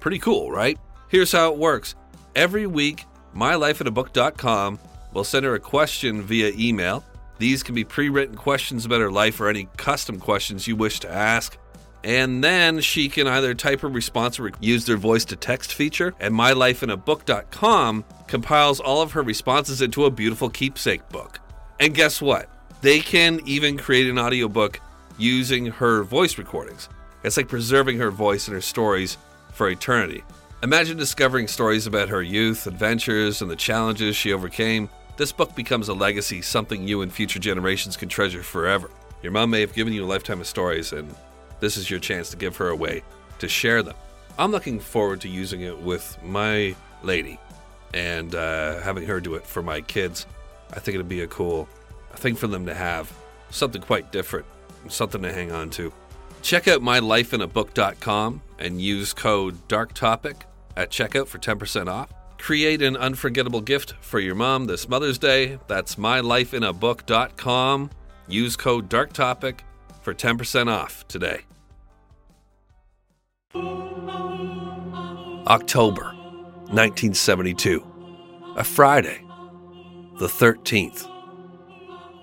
Pretty 0.00 0.18
cool, 0.18 0.50
right? 0.50 0.78
Here's 1.08 1.32
how 1.32 1.52
it 1.52 1.58
works. 1.58 1.94
Every 2.34 2.66
week, 2.66 3.04
mylifeinabook.com 3.36 4.78
will 5.12 5.24
send 5.24 5.44
her 5.44 5.54
a 5.54 5.60
question 5.60 6.22
via 6.22 6.52
email. 6.56 7.04
These 7.38 7.62
can 7.62 7.74
be 7.74 7.84
pre 7.84 8.08
written 8.08 8.36
questions 8.36 8.84
about 8.84 9.00
her 9.00 9.10
life 9.10 9.40
or 9.40 9.48
any 9.48 9.68
custom 9.76 10.18
questions 10.18 10.66
you 10.66 10.76
wish 10.76 11.00
to 11.00 11.10
ask. 11.10 11.58
And 12.04 12.42
then 12.42 12.80
she 12.80 13.08
can 13.08 13.28
either 13.28 13.54
type 13.54 13.80
her 13.80 13.88
response 13.88 14.40
or 14.40 14.50
use 14.60 14.86
their 14.86 14.96
voice 14.96 15.24
to 15.26 15.36
text 15.36 15.74
feature. 15.74 16.14
And 16.18 16.34
mylifeinabook.com 16.34 18.04
compiles 18.26 18.80
all 18.80 19.02
of 19.02 19.12
her 19.12 19.22
responses 19.22 19.82
into 19.82 20.04
a 20.04 20.10
beautiful 20.10 20.50
keepsake 20.50 21.08
book. 21.10 21.40
And 21.78 21.94
guess 21.94 22.20
what? 22.20 22.48
They 22.80 23.00
can 23.00 23.40
even 23.46 23.78
create 23.78 24.08
an 24.08 24.18
audiobook 24.18 24.80
using 25.18 25.66
her 25.66 26.02
voice 26.02 26.38
recordings. 26.38 26.88
It's 27.22 27.36
like 27.36 27.48
preserving 27.48 27.98
her 27.98 28.10
voice 28.10 28.48
and 28.48 28.54
her 28.54 28.60
stories 28.60 29.16
for 29.52 29.68
eternity. 29.68 30.24
Imagine 30.62 30.96
discovering 30.96 31.48
stories 31.48 31.86
about 31.86 32.08
her 32.08 32.22
youth, 32.22 32.66
adventures, 32.66 33.42
and 33.42 33.50
the 33.50 33.56
challenges 33.56 34.16
she 34.16 34.32
overcame. 34.32 34.88
This 35.16 35.30
book 35.30 35.54
becomes 35.54 35.88
a 35.88 35.94
legacy, 35.94 36.40
something 36.40 36.88
you 36.88 37.02
and 37.02 37.12
future 37.12 37.38
generations 37.38 37.96
can 37.96 38.08
treasure 38.08 38.42
forever. 38.42 38.90
Your 39.22 39.32
mom 39.32 39.50
may 39.50 39.60
have 39.60 39.74
given 39.74 39.92
you 39.92 40.04
a 40.04 40.06
lifetime 40.06 40.40
of 40.40 40.46
stories, 40.46 40.92
and 40.92 41.14
this 41.60 41.76
is 41.76 41.90
your 41.90 42.00
chance 42.00 42.30
to 42.30 42.36
give 42.36 42.56
her 42.56 42.68
a 42.68 42.76
way 42.76 43.02
to 43.38 43.48
share 43.48 43.82
them. 43.82 43.94
I'm 44.38 44.50
looking 44.50 44.80
forward 44.80 45.20
to 45.20 45.28
using 45.28 45.60
it 45.60 45.78
with 45.78 46.16
my 46.22 46.74
lady 47.02 47.38
and 47.92 48.34
uh, 48.34 48.80
having 48.80 49.06
her 49.06 49.20
do 49.20 49.34
it 49.34 49.46
for 49.46 49.62
my 49.62 49.82
kids. 49.82 50.26
I 50.72 50.80
think 50.80 50.94
it'd 50.94 51.08
be 51.08 51.20
a 51.20 51.26
cool 51.26 51.68
thing 52.14 52.34
for 52.34 52.46
them 52.46 52.64
to 52.66 52.74
have. 52.74 53.12
Something 53.50 53.82
quite 53.82 54.12
different, 54.12 54.46
something 54.88 55.20
to 55.22 55.32
hang 55.32 55.52
on 55.52 55.68
to. 55.70 55.92
Check 56.40 56.68
out 56.68 56.80
mylifeinabook.com 56.80 58.42
and 58.58 58.80
use 58.80 59.12
code 59.12 59.68
DARKTOPIC 59.68 60.36
at 60.76 60.90
checkout 60.90 61.28
for 61.28 61.38
10% 61.38 61.88
off. 61.88 62.10
Create 62.42 62.82
an 62.82 62.96
unforgettable 62.96 63.60
gift 63.60 63.94
for 64.00 64.18
your 64.18 64.34
mom 64.34 64.64
this 64.64 64.88
Mother's 64.88 65.16
Day. 65.16 65.60
That's 65.68 65.94
mylifeinabook.com. 65.94 67.90
Use 68.26 68.56
code 68.56 68.90
DARKTOPIC 68.90 69.60
for 70.00 70.12
10% 70.12 70.66
off 70.66 71.06
today. 71.06 71.42
October 75.46 76.06
1972, 76.72 77.86
a 78.56 78.64
Friday, 78.64 79.24
the 80.18 80.26
13th. 80.26 81.08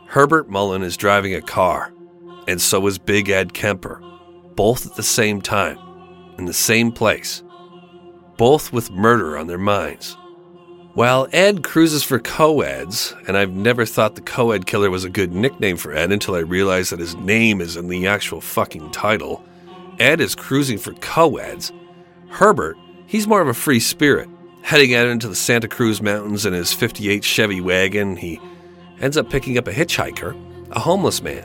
Herbert 0.08 0.50
Mullin 0.50 0.84
is 0.84 0.98
driving 0.98 1.34
a 1.34 1.42
car, 1.42 1.94
and 2.46 2.60
so 2.60 2.86
is 2.88 2.98
Big 2.98 3.30
Ed 3.30 3.54
Kemper, 3.54 4.02
both 4.56 4.86
at 4.86 4.96
the 4.96 5.04
same 5.04 5.42
time, 5.42 5.80
in 6.38 6.44
the 6.44 6.52
same 6.52 6.92
place, 6.92 7.42
both 8.40 8.72
with 8.72 8.90
murder 8.90 9.38
on 9.38 9.48
their 9.48 9.58
minds. 9.58 10.16
While 10.94 11.28
Ed 11.34 11.62
cruises 11.62 12.04
for 12.04 12.20
co-eds, 12.20 13.14
and 13.28 13.38
I've 13.38 13.52
never 13.52 13.86
thought 13.86 14.16
the 14.16 14.22
co-ed 14.22 14.66
killer 14.66 14.90
was 14.90 15.04
a 15.04 15.10
good 15.10 15.34
nickname 15.34 15.76
for 15.76 15.94
Ed 15.94 16.14
until 16.14 16.36
I 16.36 16.40
realized 16.40 16.94
that 16.94 17.02
his 17.02 17.16
name 17.16 17.60
is 17.60 17.76
in 17.76 17.90
the 17.90 18.08
actual 18.08 18.40
fucking 18.40 18.92
title. 18.92 19.44
Ed 20.00 20.22
is 20.22 20.36
cruising 20.36 20.78
for 20.78 20.94
co-eds. 20.94 21.74
Herbert, 22.30 22.78
he's 23.08 23.28
more 23.28 23.42
of 23.42 23.50
a 23.50 23.54
free 23.54 23.82
spirit. 23.82 24.30
Heading 24.62 24.96
out 24.96 25.08
into 25.08 25.28
the 25.28 25.36
Santa 25.36 25.68
Cruz 25.68 26.02
Mountains 26.02 26.46
in 26.46 26.54
his 26.54 26.72
58 26.72 27.26
Chevy 27.26 27.60
wagon, 27.60 28.16
he 28.16 28.40
ends 29.02 29.18
up 29.18 29.30
picking 29.30 29.58
up 29.58 29.68
a 29.68 29.74
hitchhiker, 29.74 30.72
a 30.72 30.80
homeless 30.80 31.22
man, 31.22 31.44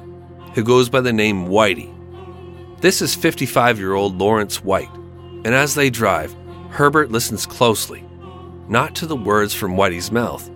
who 0.54 0.62
goes 0.62 0.88
by 0.88 1.00
the 1.00 1.12
name 1.12 1.48
Whitey. 1.48 1.92
This 2.80 3.02
is 3.02 3.16
55 3.16 3.80
year 3.80 3.94
old 3.94 4.16
Lawrence 4.16 4.62
White, 4.62 4.94
and 5.44 5.48
as 5.48 5.74
they 5.74 5.90
drive, 5.90 6.37
Herbert 6.75 7.13
listens 7.13 7.47
closely, 7.47 8.05
not 8.69 8.97
to 8.97 9.07
the 9.07 9.15
words 9.15 9.55
from 9.55 9.77
Whitey's 9.77 10.11
mouth, 10.11 10.51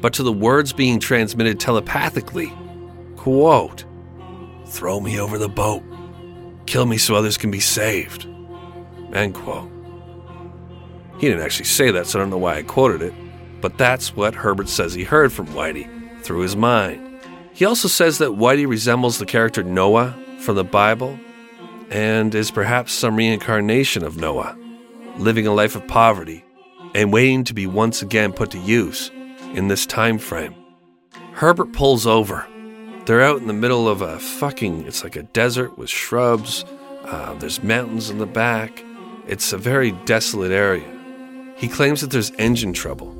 but 0.00 0.12
to 0.12 0.22
the 0.22 0.32
words 0.32 0.72
being 0.72 1.00
transmitted 1.00 1.58
telepathically. 1.58 2.52
Quote, 3.16 3.84
Throw 4.66 5.00
me 5.00 5.18
over 5.18 5.36
the 5.36 5.48
boat. 5.48 5.82
Kill 6.66 6.86
me 6.86 6.96
so 6.96 7.16
others 7.16 7.36
can 7.36 7.50
be 7.50 7.58
saved. 7.58 8.28
End 9.12 9.34
quote. 9.34 9.68
He 11.18 11.26
didn't 11.26 11.42
actually 11.42 11.64
say 11.64 11.90
that, 11.90 12.06
so 12.06 12.20
I 12.20 12.22
don't 12.22 12.30
know 12.30 12.38
why 12.38 12.58
I 12.58 12.62
quoted 12.62 13.02
it, 13.02 13.14
but 13.60 13.76
that's 13.76 14.14
what 14.14 14.36
Herbert 14.36 14.68
says 14.68 14.94
he 14.94 15.02
heard 15.02 15.32
from 15.32 15.48
Whitey 15.48 16.22
through 16.22 16.42
his 16.42 16.54
mind. 16.54 17.18
He 17.52 17.64
also 17.64 17.88
says 17.88 18.18
that 18.18 18.30
Whitey 18.30 18.68
resembles 18.68 19.18
the 19.18 19.26
character 19.26 19.64
Noah 19.64 20.14
from 20.38 20.54
the 20.54 20.62
Bible 20.62 21.18
and 21.90 22.32
is 22.32 22.52
perhaps 22.52 22.92
some 22.92 23.16
reincarnation 23.16 24.04
of 24.04 24.16
Noah, 24.16 24.56
living 25.16 25.46
a 25.46 25.54
life 25.54 25.76
of 25.76 25.86
poverty 25.86 26.44
and 26.94 27.12
waiting 27.12 27.44
to 27.44 27.54
be 27.54 27.66
once 27.66 28.02
again 28.02 28.32
put 28.32 28.50
to 28.50 28.58
use 28.58 29.10
in 29.54 29.68
this 29.68 29.86
time 29.86 30.18
frame. 30.18 30.54
Herbert 31.32 31.72
pulls 31.72 32.06
over. 32.06 32.46
They're 33.06 33.22
out 33.22 33.40
in 33.40 33.46
the 33.46 33.52
middle 33.52 33.88
of 33.88 34.00
a 34.00 34.18
fucking, 34.18 34.86
it's 34.86 35.04
like 35.04 35.16
a 35.16 35.22
desert 35.22 35.76
with 35.76 35.90
shrubs. 35.90 36.64
Uh, 37.04 37.34
there's 37.34 37.62
mountains 37.62 38.10
in 38.10 38.18
the 38.18 38.26
back. 38.26 38.84
It's 39.26 39.52
a 39.52 39.58
very 39.58 39.92
desolate 40.04 40.52
area. 40.52 40.88
He 41.56 41.68
claims 41.68 42.00
that 42.00 42.10
there's 42.10 42.32
engine 42.32 42.72
trouble. 42.72 43.12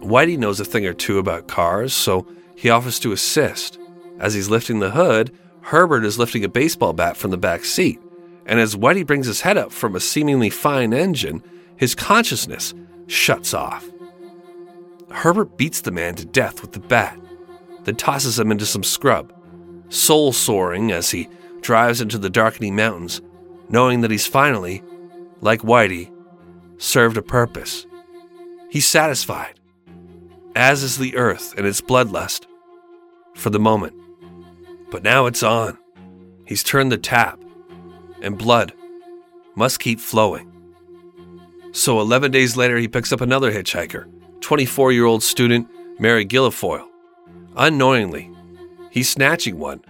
Whitey 0.00 0.38
knows 0.38 0.60
a 0.60 0.64
thing 0.64 0.86
or 0.86 0.94
two 0.94 1.18
about 1.18 1.48
cars, 1.48 1.92
so 1.92 2.26
he 2.54 2.70
offers 2.70 2.98
to 3.00 3.12
assist. 3.12 3.78
As 4.18 4.34
he's 4.34 4.48
lifting 4.48 4.78
the 4.78 4.90
hood, 4.90 5.32
Herbert 5.62 6.04
is 6.04 6.18
lifting 6.18 6.44
a 6.44 6.48
baseball 6.48 6.92
bat 6.92 7.16
from 7.16 7.30
the 7.30 7.36
back 7.36 7.64
seat. 7.64 8.00
And 8.48 8.58
as 8.58 8.74
Whitey 8.74 9.06
brings 9.06 9.26
his 9.26 9.42
head 9.42 9.58
up 9.58 9.70
from 9.70 9.94
a 9.94 10.00
seemingly 10.00 10.48
fine 10.48 10.94
engine, 10.94 11.42
his 11.76 11.94
consciousness 11.94 12.74
shuts 13.06 13.52
off. 13.52 13.88
Herbert 15.10 15.56
beats 15.58 15.82
the 15.82 15.90
man 15.90 16.14
to 16.16 16.24
death 16.24 16.62
with 16.62 16.72
the 16.72 16.80
bat, 16.80 17.18
then 17.84 17.96
tosses 17.96 18.38
him 18.38 18.50
into 18.50 18.66
some 18.66 18.82
scrub, 18.82 19.32
soul 19.90 20.32
soaring 20.32 20.90
as 20.90 21.10
he 21.10 21.28
drives 21.60 22.00
into 22.00 22.16
the 22.16 22.30
darkening 22.30 22.74
mountains, 22.74 23.20
knowing 23.68 24.00
that 24.00 24.10
he's 24.10 24.26
finally, 24.26 24.82
like 25.40 25.60
Whitey, 25.60 26.10
served 26.78 27.18
a 27.18 27.22
purpose. 27.22 27.86
He's 28.70 28.86
satisfied, 28.86 29.60
as 30.56 30.82
is 30.82 30.96
the 30.96 31.16
earth 31.16 31.54
and 31.56 31.66
its 31.66 31.80
bloodlust, 31.80 32.46
for 33.34 33.50
the 33.50 33.60
moment. 33.60 33.94
But 34.90 35.02
now 35.02 35.26
it's 35.26 35.42
on. 35.42 35.76
He's 36.46 36.62
turned 36.62 36.90
the 36.90 36.98
tap, 36.98 37.38
and 38.22 38.38
blood 38.38 38.72
must 39.54 39.80
keep 39.80 40.00
flowing. 40.00 40.52
So 41.72 42.00
11 42.00 42.30
days 42.30 42.56
later, 42.56 42.76
he 42.78 42.88
picks 42.88 43.12
up 43.12 43.20
another 43.20 43.52
hitchhiker 43.52 44.06
24 44.40 44.92
year 44.92 45.04
old 45.04 45.22
student 45.22 45.68
Mary 45.98 46.24
Guilfoyle. 46.24 46.88
Unknowingly, 47.56 48.30
he's 48.90 49.08
snatching 49.08 49.58
one 49.58 49.84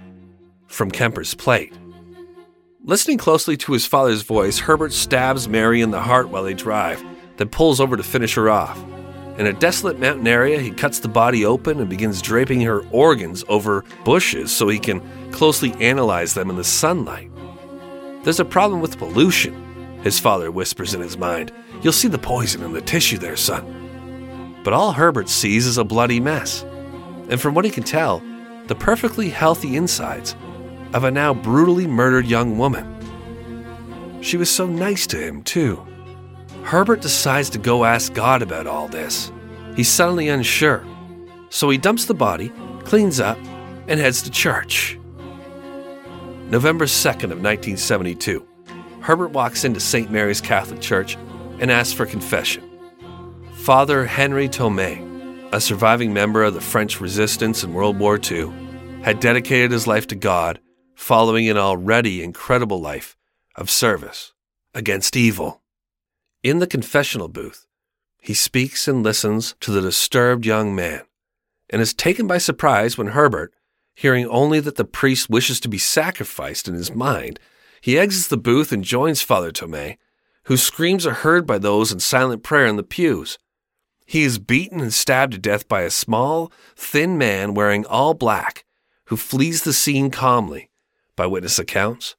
from 0.66 0.90
Kemper's 0.90 1.34
plate. 1.34 1.72
Listening 2.84 3.18
closely 3.18 3.56
to 3.58 3.72
his 3.72 3.86
father's 3.86 4.22
voice, 4.22 4.58
Herbert 4.58 4.92
stabs 4.92 5.48
Mary 5.48 5.82
in 5.82 5.90
the 5.90 6.00
heart 6.00 6.30
while 6.30 6.42
they 6.42 6.54
drive, 6.54 7.04
then 7.36 7.48
pulls 7.48 7.80
over 7.80 7.96
to 7.96 8.02
finish 8.02 8.34
her 8.34 8.48
off. 8.48 8.82
In 9.38 9.46
a 9.46 9.52
desolate 9.52 10.00
mountain 10.00 10.26
area, 10.26 10.58
he 10.58 10.70
cuts 10.70 10.98
the 10.98 11.08
body 11.08 11.44
open 11.44 11.78
and 11.78 11.88
begins 11.88 12.20
draping 12.22 12.60
her 12.62 12.80
organs 12.88 13.44
over 13.48 13.84
bushes 14.04 14.50
so 14.50 14.68
he 14.68 14.78
can 14.78 15.00
closely 15.30 15.72
analyze 15.74 16.34
them 16.34 16.50
in 16.50 16.56
the 16.56 16.64
sunlight. 16.64 17.30
There's 18.28 18.40
a 18.40 18.44
problem 18.44 18.82
with 18.82 18.98
pollution, 18.98 20.02
his 20.02 20.20
father 20.20 20.50
whispers 20.50 20.92
in 20.92 21.00
his 21.00 21.16
mind. 21.16 21.50
You'll 21.80 21.94
see 21.94 22.08
the 22.08 22.18
poison 22.18 22.62
in 22.62 22.74
the 22.74 22.82
tissue 22.82 23.16
there, 23.16 23.36
son 23.36 24.60
but 24.62 24.74
all 24.74 24.92
Herbert 24.92 25.30
sees 25.30 25.64
is 25.64 25.78
a 25.78 25.82
bloody 25.82 26.20
mess. 26.20 26.62
And 27.30 27.40
from 27.40 27.54
what 27.54 27.64
he 27.64 27.70
can 27.70 27.84
tell, 27.84 28.22
the 28.66 28.74
perfectly 28.74 29.30
healthy 29.30 29.76
insides 29.76 30.36
of 30.92 31.04
a 31.04 31.10
now 31.10 31.32
brutally 31.32 31.86
murdered 31.86 32.26
young 32.26 32.58
woman. 32.58 34.20
She 34.20 34.36
was 34.36 34.50
so 34.50 34.66
nice 34.66 35.06
to 35.06 35.16
him, 35.16 35.42
too. 35.42 35.82
Herbert 36.64 37.00
decides 37.00 37.48
to 37.48 37.58
go 37.58 37.86
ask 37.86 38.12
God 38.12 38.42
about 38.42 38.66
all 38.66 38.88
this. 38.88 39.32
He's 39.74 39.88
suddenly 39.88 40.28
unsure, 40.28 40.84
so 41.48 41.70
he 41.70 41.78
dumps 41.78 42.04
the 42.04 42.12
body, 42.12 42.52
cleans 42.84 43.20
up, 43.20 43.38
and 43.86 43.98
heads 43.98 44.20
to 44.20 44.30
church. 44.30 44.97
November 46.50 46.86
2nd 46.86 47.24
of 47.24 47.42
1972, 47.42 48.42
Herbert 49.00 49.32
walks 49.32 49.64
into 49.64 49.80
St. 49.80 50.10
Mary's 50.10 50.40
Catholic 50.40 50.80
Church 50.80 51.18
and 51.58 51.70
asks 51.70 51.92
for 51.92 52.06
confession. 52.06 52.64
Father 53.52 54.06
Henry 54.06 54.48
Tomei, 54.48 55.04
a 55.52 55.60
surviving 55.60 56.14
member 56.14 56.42
of 56.42 56.54
the 56.54 56.60
French 56.62 57.02
resistance 57.02 57.62
in 57.62 57.74
World 57.74 57.98
War 57.98 58.18
II, 58.18 58.50
had 59.02 59.20
dedicated 59.20 59.72
his 59.72 59.86
life 59.86 60.06
to 60.06 60.14
God, 60.14 60.58
following 60.94 61.50
an 61.50 61.58
already 61.58 62.22
incredible 62.22 62.80
life 62.80 63.14
of 63.54 63.68
service 63.68 64.32
against 64.72 65.16
evil. 65.16 65.60
In 66.42 66.60
the 66.60 66.66
confessional 66.66 67.28
booth, 67.28 67.66
he 68.22 68.32
speaks 68.32 68.88
and 68.88 69.02
listens 69.02 69.54
to 69.60 69.70
the 69.70 69.82
disturbed 69.82 70.46
young 70.46 70.74
man 70.74 71.02
and 71.68 71.82
is 71.82 71.92
taken 71.92 72.26
by 72.26 72.38
surprise 72.38 72.96
when 72.96 73.08
Herbert, 73.08 73.52
hearing 73.98 74.28
only 74.28 74.60
that 74.60 74.76
the 74.76 74.84
priest 74.84 75.28
wishes 75.28 75.58
to 75.58 75.68
be 75.68 75.76
sacrificed 75.76 76.68
in 76.68 76.74
his 76.74 76.94
mind, 76.94 77.40
he 77.80 77.98
exits 77.98 78.28
the 78.28 78.36
booth 78.36 78.70
and 78.70 78.84
joins 78.84 79.22
Father 79.22 79.50
Tomei, 79.50 79.96
whose 80.44 80.62
screams 80.62 81.04
are 81.04 81.14
heard 81.14 81.44
by 81.48 81.58
those 81.58 81.90
in 81.90 81.98
silent 81.98 82.44
prayer 82.44 82.66
in 82.66 82.76
the 82.76 82.84
pews. 82.84 83.38
He 84.06 84.22
is 84.22 84.38
beaten 84.38 84.78
and 84.78 84.94
stabbed 84.94 85.32
to 85.32 85.38
death 85.38 85.66
by 85.66 85.82
a 85.82 85.90
small, 85.90 86.52
thin 86.76 87.18
man 87.18 87.54
wearing 87.54 87.84
all 87.86 88.14
black 88.14 88.64
who 89.06 89.16
flees 89.16 89.64
the 89.64 89.72
scene 89.72 90.12
calmly, 90.12 90.70
by 91.16 91.26
witness 91.26 91.58
accounts. 91.58 92.14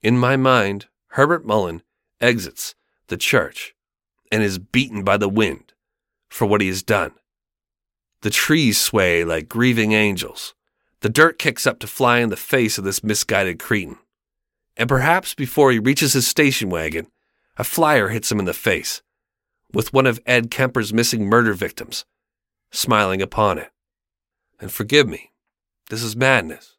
In 0.00 0.16
my 0.16 0.36
mind, 0.36 0.86
Herbert 1.08 1.44
Mullin 1.44 1.82
exits 2.20 2.76
the 3.08 3.16
church 3.16 3.74
and 4.30 4.44
is 4.44 4.60
beaten 4.60 5.02
by 5.02 5.16
the 5.16 5.28
wind 5.28 5.72
for 6.28 6.46
what 6.46 6.60
he 6.60 6.68
has 6.68 6.84
done. 6.84 7.14
The 8.20 8.30
trees 8.30 8.80
sway 8.80 9.24
like 9.24 9.48
grieving 9.48 9.90
angels. 9.90 10.54
The 11.04 11.10
dirt 11.10 11.38
kicks 11.38 11.66
up 11.66 11.80
to 11.80 11.86
fly 11.86 12.20
in 12.20 12.30
the 12.30 12.34
face 12.34 12.78
of 12.78 12.84
this 12.84 13.04
misguided 13.04 13.58
cretin. 13.58 13.98
And 14.74 14.88
perhaps 14.88 15.34
before 15.34 15.70
he 15.70 15.78
reaches 15.78 16.14
his 16.14 16.26
station 16.26 16.70
wagon, 16.70 17.08
a 17.58 17.62
flyer 17.62 18.08
hits 18.08 18.32
him 18.32 18.38
in 18.38 18.46
the 18.46 18.54
face 18.54 19.02
with 19.70 19.92
one 19.92 20.06
of 20.06 20.18
Ed 20.24 20.50
Kemper's 20.50 20.94
missing 20.94 21.26
murder 21.26 21.52
victims, 21.52 22.06
smiling 22.72 23.20
upon 23.20 23.58
it. 23.58 23.70
And 24.58 24.72
forgive 24.72 25.06
me, 25.06 25.32
this 25.90 26.02
is 26.02 26.16
madness. 26.16 26.78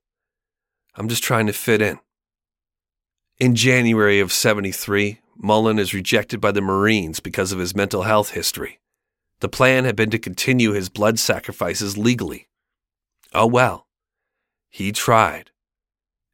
I'm 0.95 1.07
just 1.07 1.23
trying 1.23 1.45
to 1.45 1.53
fit 1.53 1.79
in. 1.79 1.99
In 3.37 3.53
January 3.53 4.19
of 4.19 4.33
73, 4.33 5.19
Mullin 5.37 5.77
is 5.77 5.93
rejected 5.93 6.41
by 6.41 6.51
the 6.51 6.61
Marines 6.61 7.19
because 7.19 7.51
of 7.51 7.59
his 7.59 7.75
mental 7.75 8.01
health 8.01 8.31
history. 8.31 8.79
The 9.41 9.49
plan 9.49 9.85
had 9.85 9.95
been 9.95 10.09
to 10.09 10.17
continue 10.17 10.71
his 10.71 10.89
blood 10.89 11.19
sacrifices 11.19 11.95
legally. 11.95 12.47
Oh 13.31 13.45
well. 13.45 13.85
He 14.75 14.91
tried. 14.91 15.51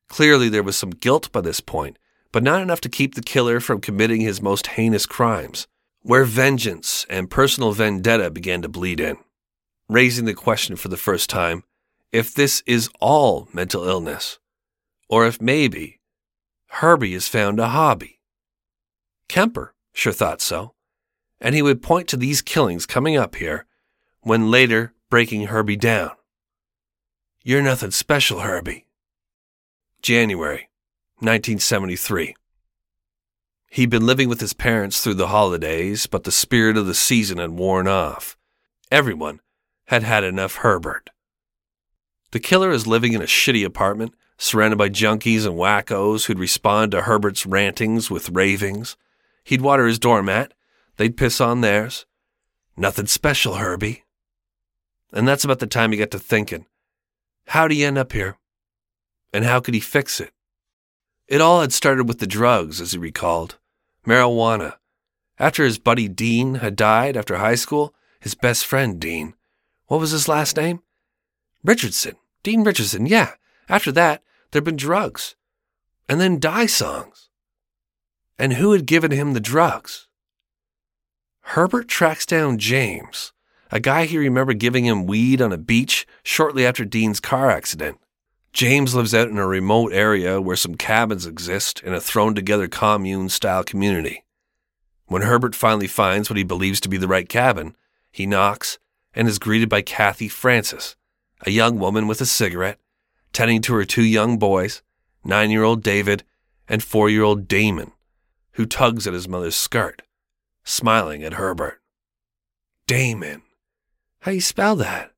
Clearly, 0.07 0.49
there 0.49 0.63
was 0.63 0.75
some 0.75 0.89
guilt 0.89 1.31
by 1.31 1.41
this 1.41 1.59
point, 1.59 1.99
but 2.31 2.41
not 2.41 2.63
enough 2.63 2.81
to 2.81 2.89
keep 2.89 3.13
the 3.13 3.21
killer 3.21 3.59
from 3.59 3.79
committing 3.79 4.21
his 4.21 4.41
most 4.41 4.65
heinous 4.65 5.05
crimes 5.05 5.67
where 6.01 6.23
vengeance 6.23 7.05
and 7.07 7.29
personal 7.29 7.71
vendetta 7.71 8.31
began 8.31 8.63
to 8.63 8.67
bleed 8.67 8.99
in, 8.99 9.17
raising 9.87 10.25
the 10.25 10.33
question 10.33 10.75
for 10.75 10.87
the 10.87 10.97
first 10.97 11.29
time 11.29 11.63
if 12.11 12.33
this 12.33 12.63
is 12.65 12.89
all 12.99 13.47
mental 13.53 13.87
illness, 13.87 14.39
or 15.07 15.27
if 15.27 15.39
maybe 15.39 15.99
Herbie 16.81 17.13
has 17.13 17.27
found 17.27 17.59
a 17.59 17.67
hobby. 17.67 18.21
Kemper 19.27 19.75
sure 19.93 20.13
thought 20.13 20.41
so, 20.41 20.73
and 21.39 21.53
he 21.53 21.61
would 21.61 21.83
point 21.83 22.07
to 22.07 22.17
these 22.17 22.41
killings 22.41 22.87
coming 22.87 23.15
up 23.15 23.35
here 23.35 23.67
when 24.21 24.49
later 24.49 24.93
breaking 25.11 25.45
Herbie 25.45 25.77
down. 25.77 26.09
You're 27.43 27.63
nothing 27.63 27.89
special, 27.89 28.41
Herbie. 28.41 28.85
January 30.03 30.69
1973. 31.21 32.35
He'd 33.71 33.89
been 33.89 34.05
living 34.05 34.29
with 34.29 34.41
his 34.41 34.53
parents 34.53 35.01
through 35.01 35.15
the 35.15 35.29
holidays, 35.29 36.05
but 36.05 36.23
the 36.23 36.31
spirit 36.31 36.77
of 36.77 36.85
the 36.85 36.93
season 36.93 37.39
had 37.39 37.49
worn 37.49 37.87
off. 37.87 38.37
Everyone 38.91 39.39
had 39.85 40.03
had 40.03 40.23
enough 40.23 40.57
Herbert. 40.57 41.09
The 42.29 42.39
killer 42.39 42.69
is 42.69 42.85
living 42.85 43.13
in 43.13 43.23
a 43.23 43.25
shitty 43.25 43.65
apartment, 43.65 44.13
surrounded 44.37 44.77
by 44.77 44.89
junkies 44.89 45.47
and 45.47 45.55
wackos 45.55 46.25
who'd 46.25 46.37
respond 46.37 46.91
to 46.91 47.01
Herbert's 47.01 47.47
rantings 47.47 48.11
with 48.11 48.29
ravings. 48.29 48.97
He'd 49.43 49.61
water 49.61 49.87
his 49.87 49.97
doormat, 49.97 50.53
they'd 50.97 51.17
piss 51.17 51.41
on 51.41 51.61
theirs. 51.61 52.05
Nothing 52.77 53.07
special, 53.07 53.55
Herbie. 53.55 54.03
And 55.11 55.27
that's 55.27 55.43
about 55.43 55.57
the 55.57 55.65
time 55.65 55.91
he 55.91 55.97
got 55.97 56.11
to 56.11 56.19
thinking, 56.19 56.67
how'd 57.51 57.71
he 57.71 57.83
end 57.83 57.97
up 57.97 58.13
here? 58.13 58.37
And 59.33 59.43
how 59.43 59.59
could 59.59 59.73
he 59.73 59.79
fix 59.79 60.19
it? 60.21 60.31
It 61.27 61.41
all 61.41 61.61
had 61.61 61.73
started 61.73 62.07
with 62.07 62.19
the 62.19 62.27
drugs, 62.27 62.79
as 62.79 62.93
he 62.93 62.97
recalled 62.97 63.57
marijuana. 64.07 64.75
After 65.37 65.63
his 65.63 65.77
buddy 65.77 66.07
Dean 66.07 66.55
had 66.55 66.75
died 66.75 67.17
after 67.17 67.37
high 67.37 67.55
school, 67.55 67.93
his 68.19 68.35
best 68.35 68.65
friend 68.65 68.99
Dean, 68.99 69.35
what 69.87 69.99
was 69.99 70.11
his 70.11 70.27
last 70.27 70.55
name? 70.55 70.81
Richardson. 71.63 72.15
Dean 72.43 72.63
Richardson, 72.63 73.05
yeah. 73.05 73.33
After 73.67 73.91
that, 73.91 74.23
there'd 74.51 74.63
been 74.63 74.77
drugs. 74.77 75.35
And 76.07 76.21
then 76.21 76.39
die 76.39 76.67
songs. 76.67 77.29
And 78.39 78.53
who 78.53 78.71
had 78.71 78.85
given 78.85 79.11
him 79.11 79.33
the 79.33 79.39
drugs? 79.39 80.07
Herbert 81.41 81.87
tracks 81.87 82.25
down 82.25 82.57
James, 82.59 83.33
a 83.71 83.79
guy 83.79 84.05
he 84.05 84.17
remembered 84.17 84.59
giving 84.59 84.85
him 84.85 85.05
weed 85.05 85.41
on 85.41 85.53
a 85.53 85.57
beach 85.57 86.05
shortly 86.23 86.65
after 86.65 86.83
Dean's 86.83 87.19
car 87.19 87.49
accident. 87.49 87.97
James 88.53 88.93
lives 88.93 89.13
out 89.13 89.29
in 89.29 89.37
a 89.37 89.47
remote 89.47 89.93
area 89.93 90.41
where 90.41 90.57
some 90.57 90.75
cabins 90.75 91.25
exist 91.25 91.81
in 91.83 91.93
a 91.93 92.01
thrown 92.01 92.35
together 92.35 92.67
commune 92.67 93.29
style 93.29 93.63
community. 93.63 94.25
When 95.05 95.21
Herbert 95.21 95.55
finally 95.55 95.87
finds 95.87 96.29
what 96.29 96.37
he 96.37 96.43
believes 96.43 96.81
to 96.81 96.89
be 96.89 96.97
the 96.97 97.07
right 97.07 97.27
cabin, 97.27 97.75
he 98.11 98.25
knocks 98.25 98.77
and 99.13 99.27
is 99.27 99.39
greeted 99.39 99.69
by 99.69 99.81
Kathy 99.81 100.27
Francis, 100.27 100.97
a 101.45 101.51
young 101.51 101.79
woman 101.79 102.07
with 102.07 102.19
a 102.19 102.25
cigarette, 102.25 102.79
tending 103.31 103.61
to 103.61 103.73
her 103.73 103.85
two 103.85 104.03
young 104.03 104.37
boys, 104.37 104.81
nine 105.23 105.49
year 105.49 105.63
old 105.63 105.81
David 105.81 106.23
and 106.67 106.83
four 106.83 107.09
year 107.09 107.23
old 107.23 107.47
Damon, 107.47 107.93
who 108.53 108.65
tugs 108.65 109.07
at 109.07 109.13
his 109.13 109.29
mother's 109.29 109.55
skirt, 109.55 110.01
smiling 110.65 111.23
at 111.23 111.33
Herbert. 111.33 111.81
Damon. 112.85 113.43
How 114.21 114.29
you 114.29 114.41
spell 114.41 114.75
that? 114.75 115.13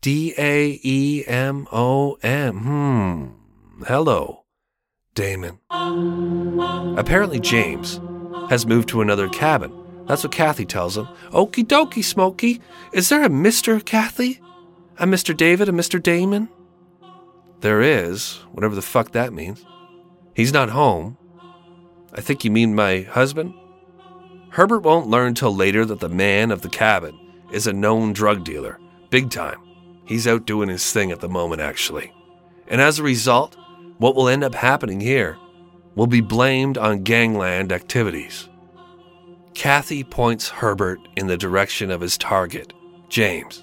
D 0.00 0.34
A 0.36 0.80
E 0.82 1.22
M 1.24 1.68
O 1.70 2.18
M. 2.20 2.58
Hmm. 2.58 3.84
Hello, 3.84 4.42
Damon. 5.14 5.60
Apparently, 6.98 7.38
James 7.38 8.00
has 8.50 8.66
moved 8.66 8.88
to 8.88 9.02
another 9.02 9.28
cabin. 9.28 9.72
That's 10.08 10.24
what 10.24 10.32
Kathy 10.32 10.66
tells 10.66 10.96
him. 10.96 11.06
Okie 11.30 11.64
dokie, 11.64 12.02
Smokey. 12.02 12.60
Is 12.92 13.08
there 13.08 13.22
a 13.22 13.28
Mr. 13.28 13.84
Kathy? 13.84 14.40
A 14.98 15.06
Mr. 15.06 15.36
David? 15.36 15.68
A 15.68 15.72
Mr. 15.72 16.02
Damon? 16.02 16.48
There 17.60 17.80
is, 17.80 18.40
whatever 18.50 18.74
the 18.74 18.82
fuck 18.82 19.12
that 19.12 19.32
means. 19.32 19.64
He's 20.34 20.52
not 20.52 20.70
home. 20.70 21.16
I 22.12 22.20
think 22.20 22.44
you 22.44 22.50
mean 22.50 22.74
my 22.74 23.02
husband? 23.02 23.54
Herbert 24.50 24.80
won't 24.80 25.06
learn 25.06 25.34
till 25.34 25.54
later 25.54 25.84
that 25.84 26.00
the 26.00 26.08
man 26.08 26.50
of 26.50 26.62
the 26.62 26.68
cabin 26.68 27.16
is 27.52 27.66
a 27.66 27.72
known 27.72 28.12
drug 28.12 28.44
dealer, 28.44 28.78
big 29.10 29.30
time. 29.30 29.58
He's 30.04 30.26
out 30.26 30.46
doing 30.46 30.68
his 30.68 30.92
thing 30.92 31.12
at 31.12 31.20
the 31.20 31.28
moment, 31.28 31.60
actually. 31.60 32.12
And 32.66 32.80
as 32.80 32.98
a 32.98 33.02
result, 33.02 33.56
what 33.98 34.16
will 34.16 34.28
end 34.28 34.42
up 34.42 34.54
happening 34.54 35.00
here 35.00 35.38
will 35.94 36.06
be 36.06 36.20
blamed 36.20 36.78
on 36.78 37.02
gangland 37.02 37.72
activities. 37.72 38.48
Kathy 39.54 40.02
points 40.02 40.48
Herbert 40.48 41.00
in 41.16 41.26
the 41.26 41.36
direction 41.36 41.90
of 41.90 42.00
his 42.00 42.16
target, 42.16 42.72
James, 43.08 43.62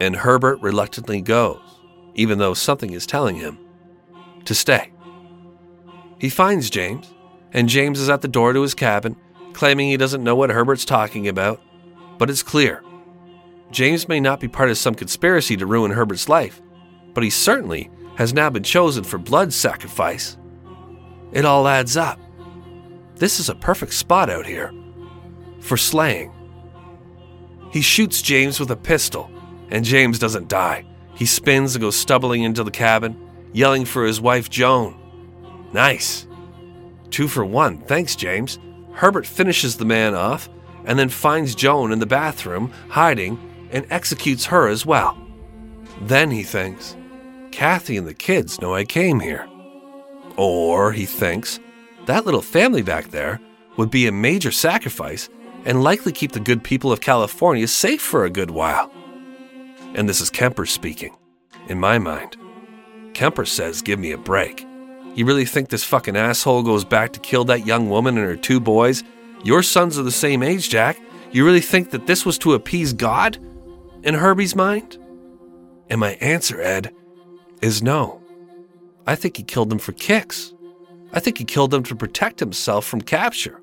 and 0.00 0.14
Herbert 0.14 0.60
reluctantly 0.60 1.22
goes, 1.22 1.62
even 2.14 2.38
though 2.38 2.54
something 2.54 2.92
is 2.92 3.06
telling 3.06 3.36
him 3.36 3.58
to 4.44 4.54
stay. 4.54 4.92
He 6.18 6.28
finds 6.28 6.70
James, 6.70 7.12
and 7.52 7.68
James 7.68 7.98
is 7.98 8.08
at 8.08 8.20
the 8.20 8.28
door 8.28 8.52
to 8.52 8.62
his 8.62 8.74
cabin, 8.74 9.16
claiming 9.54 9.88
he 9.88 9.96
doesn't 9.96 10.22
know 10.22 10.36
what 10.36 10.50
Herbert's 10.50 10.84
talking 10.84 11.26
about, 11.26 11.60
but 12.18 12.30
it's 12.30 12.42
clear. 12.42 12.82
James 13.72 14.06
may 14.06 14.20
not 14.20 14.38
be 14.38 14.48
part 14.48 14.70
of 14.70 14.76
some 14.78 14.94
conspiracy 14.94 15.56
to 15.56 15.66
ruin 15.66 15.90
Herbert's 15.90 16.28
life, 16.28 16.60
but 17.14 17.24
he 17.24 17.30
certainly 17.30 17.90
has 18.16 18.34
now 18.34 18.50
been 18.50 18.62
chosen 18.62 19.02
for 19.02 19.18
blood 19.18 19.52
sacrifice. 19.52 20.36
It 21.32 21.46
all 21.46 21.66
adds 21.66 21.96
up. 21.96 22.20
This 23.16 23.40
is 23.40 23.48
a 23.48 23.54
perfect 23.54 23.94
spot 23.94 24.28
out 24.28 24.46
here 24.46 24.72
for 25.60 25.76
slaying. 25.76 26.32
He 27.72 27.80
shoots 27.80 28.20
James 28.20 28.60
with 28.60 28.70
a 28.70 28.76
pistol, 28.76 29.30
and 29.70 29.84
James 29.84 30.18
doesn't 30.18 30.48
die. 30.48 30.84
He 31.14 31.24
spins 31.24 31.74
and 31.74 31.80
goes 31.80 31.96
stumbling 31.96 32.42
into 32.42 32.64
the 32.64 32.70
cabin, 32.70 33.16
yelling 33.52 33.86
for 33.86 34.04
his 34.04 34.20
wife 34.20 34.50
Joan. 34.50 34.98
Nice. 35.72 36.26
Two 37.10 37.28
for 37.28 37.44
one. 37.44 37.78
Thanks, 37.82 38.16
James. 38.16 38.58
Herbert 38.92 39.26
finishes 39.26 39.76
the 39.76 39.86
man 39.86 40.14
off 40.14 40.50
and 40.84 40.98
then 40.98 41.08
finds 41.08 41.54
Joan 41.54 41.92
in 41.92 41.98
the 41.98 42.06
bathroom, 42.06 42.72
hiding, 42.88 43.38
and 43.72 43.86
executes 43.90 44.46
her 44.46 44.68
as 44.68 44.86
well. 44.86 45.16
Then 46.02 46.30
he 46.30 46.42
thinks, 46.42 46.96
Kathy 47.50 47.96
and 47.96 48.06
the 48.06 48.14
kids 48.14 48.60
know 48.60 48.74
I 48.74 48.84
came 48.84 49.20
here. 49.20 49.48
Or 50.36 50.92
he 50.92 51.06
thinks, 51.06 51.60
that 52.06 52.24
little 52.24 52.42
family 52.42 52.82
back 52.82 53.08
there 53.08 53.40
would 53.76 53.90
be 53.90 54.06
a 54.06 54.12
major 54.12 54.50
sacrifice 54.50 55.28
and 55.64 55.82
likely 55.82 56.12
keep 56.12 56.32
the 56.32 56.40
good 56.40 56.64
people 56.64 56.92
of 56.92 57.00
California 57.00 57.68
safe 57.68 58.02
for 58.02 58.24
a 58.24 58.30
good 58.30 58.50
while. 58.50 58.92
And 59.94 60.08
this 60.08 60.20
is 60.20 60.30
Kemper 60.30 60.66
speaking, 60.66 61.14
in 61.68 61.78
my 61.78 61.98
mind. 61.98 62.36
Kemper 63.14 63.44
says, 63.44 63.82
Give 63.82 63.98
me 63.98 64.12
a 64.12 64.18
break. 64.18 64.66
You 65.14 65.26
really 65.26 65.44
think 65.44 65.68
this 65.68 65.84
fucking 65.84 66.16
asshole 66.16 66.62
goes 66.62 66.84
back 66.84 67.12
to 67.12 67.20
kill 67.20 67.44
that 67.44 67.66
young 67.66 67.90
woman 67.90 68.16
and 68.16 68.26
her 68.26 68.36
two 68.36 68.58
boys? 68.58 69.04
Your 69.44 69.62
sons 69.62 69.98
are 69.98 70.02
the 70.02 70.10
same 70.10 70.42
age, 70.42 70.70
Jack. 70.70 70.98
You 71.30 71.44
really 71.44 71.60
think 71.60 71.90
that 71.90 72.06
this 72.06 72.24
was 72.24 72.38
to 72.38 72.54
appease 72.54 72.92
God? 72.92 73.38
In 74.02 74.14
Herbie's 74.14 74.56
mind? 74.56 74.98
And 75.88 76.00
my 76.00 76.12
answer, 76.14 76.60
Ed, 76.60 76.94
is 77.60 77.82
no. 77.82 78.20
I 79.06 79.14
think 79.14 79.36
he 79.36 79.42
killed 79.42 79.70
them 79.70 79.78
for 79.78 79.92
kicks. 79.92 80.52
I 81.12 81.20
think 81.20 81.38
he 81.38 81.44
killed 81.44 81.70
them 81.70 81.82
to 81.84 81.94
protect 81.94 82.40
himself 82.40 82.84
from 82.84 83.00
capture. 83.00 83.60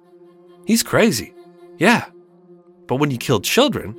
He's 0.65 0.83
crazy. 0.83 1.33
Yeah. 1.77 2.05
But 2.87 2.97
when 2.97 3.11
you 3.11 3.17
kill 3.17 3.41
children, 3.41 3.95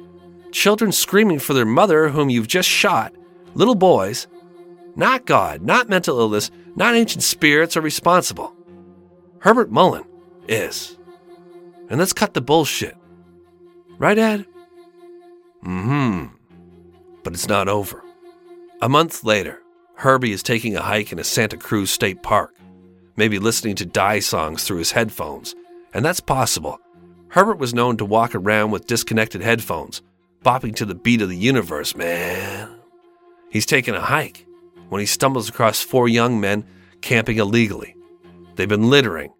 children 0.52 0.92
screaming 0.92 1.38
for 1.38 1.54
their 1.54 1.66
mother 1.66 2.08
whom 2.08 2.30
you've 2.30 2.48
just 2.48 2.68
shot, 2.68 3.14
little 3.54 3.74
boys, 3.74 4.26
not 4.96 5.26
God, 5.26 5.62
not 5.62 5.88
mental 5.88 6.20
illness, 6.20 6.50
not 6.76 6.94
ancient 6.94 7.22
spirits 7.22 7.76
are 7.76 7.80
responsible. 7.80 8.54
Herbert 9.40 9.70
Mullin 9.70 10.04
is. 10.48 10.96
And 11.88 11.98
let's 11.98 12.12
cut 12.12 12.34
the 12.34 12.40
bullshit. 12.40 12.96
Right, 13.98 14.18
Ed? 14.18 14.46
Mm 15.64 15.84
hmm. 15.84 16.26
But 17.22 17.34
it's 17.34 17.48
not 17.48 17.68
over. 17.68 18.02
A 18.80 18.88
month 18.88 19.24
later, 19.24 19.60
Herbie 19.94 20.32
is 20.32 20.42
taking 20.42 20.76
a 20.76 20.82
hike 20.82 21.12
in 21.12 21.18
a 21.18 21.24
Santa 21.24 21.56
Cruz 21.56 21.90
state 21.90 22.22
park, 22.22 22.54
maybe 23.16 23.38
listening 23.38 23.76
to 23.76 23.86
die 23.86 24.20
songs 24.20 24.64
through 24.64 24.78
his 24.78 24.92
headphones, 24.92 25.54
and 25.92 26.04
that's 26.04 26.20
possible 26.20 26.80
Herbert 27.30 27.58
was 27.58 27.72
known 27.72 27.96
to 27.98 28.04
walk 28.04 28.34
around 28.34 28.72
with 28.72 28.88
disconnected 28.88 29.40
headphones, 29.40 30.02
bopping 30.44 30.74
to 30.74 30.84
the 30.84 30.96
beat 30.96 31.22
of 31.22 31.28
the 31.28 31.36
universe, 31.36 31.94
man. 31.94 32.68
He's 33.50 33.66
taking 33.66 33.94
a 33.94 34.00
hike 34.00 34.46
when 34.88 34.98
he 34.98 35.06
stumbles 35.06 35.48
across 35.48 35.80
four 35.80 36.08
young 36.08 36.40
men 36.40 36.66
camping 37.02 37.38
illegally. 37.38 37.94
They've 38.56 38.68
been 38.68 38.90
littering, 38.90 39.32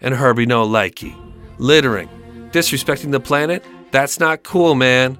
and 0.00 0.12
Herbie 0.12 0.46
no 0.46 0.66
likey. 0.66 1.14
Littering, 1.58 2.08
disrespecting 2.50 3.12
the 3.12 3.20
planet, 3.20 3.64
that's 3.92 4.18
not 4.18 4.42
cool, 4.42 4.74
man. 4.74 5.16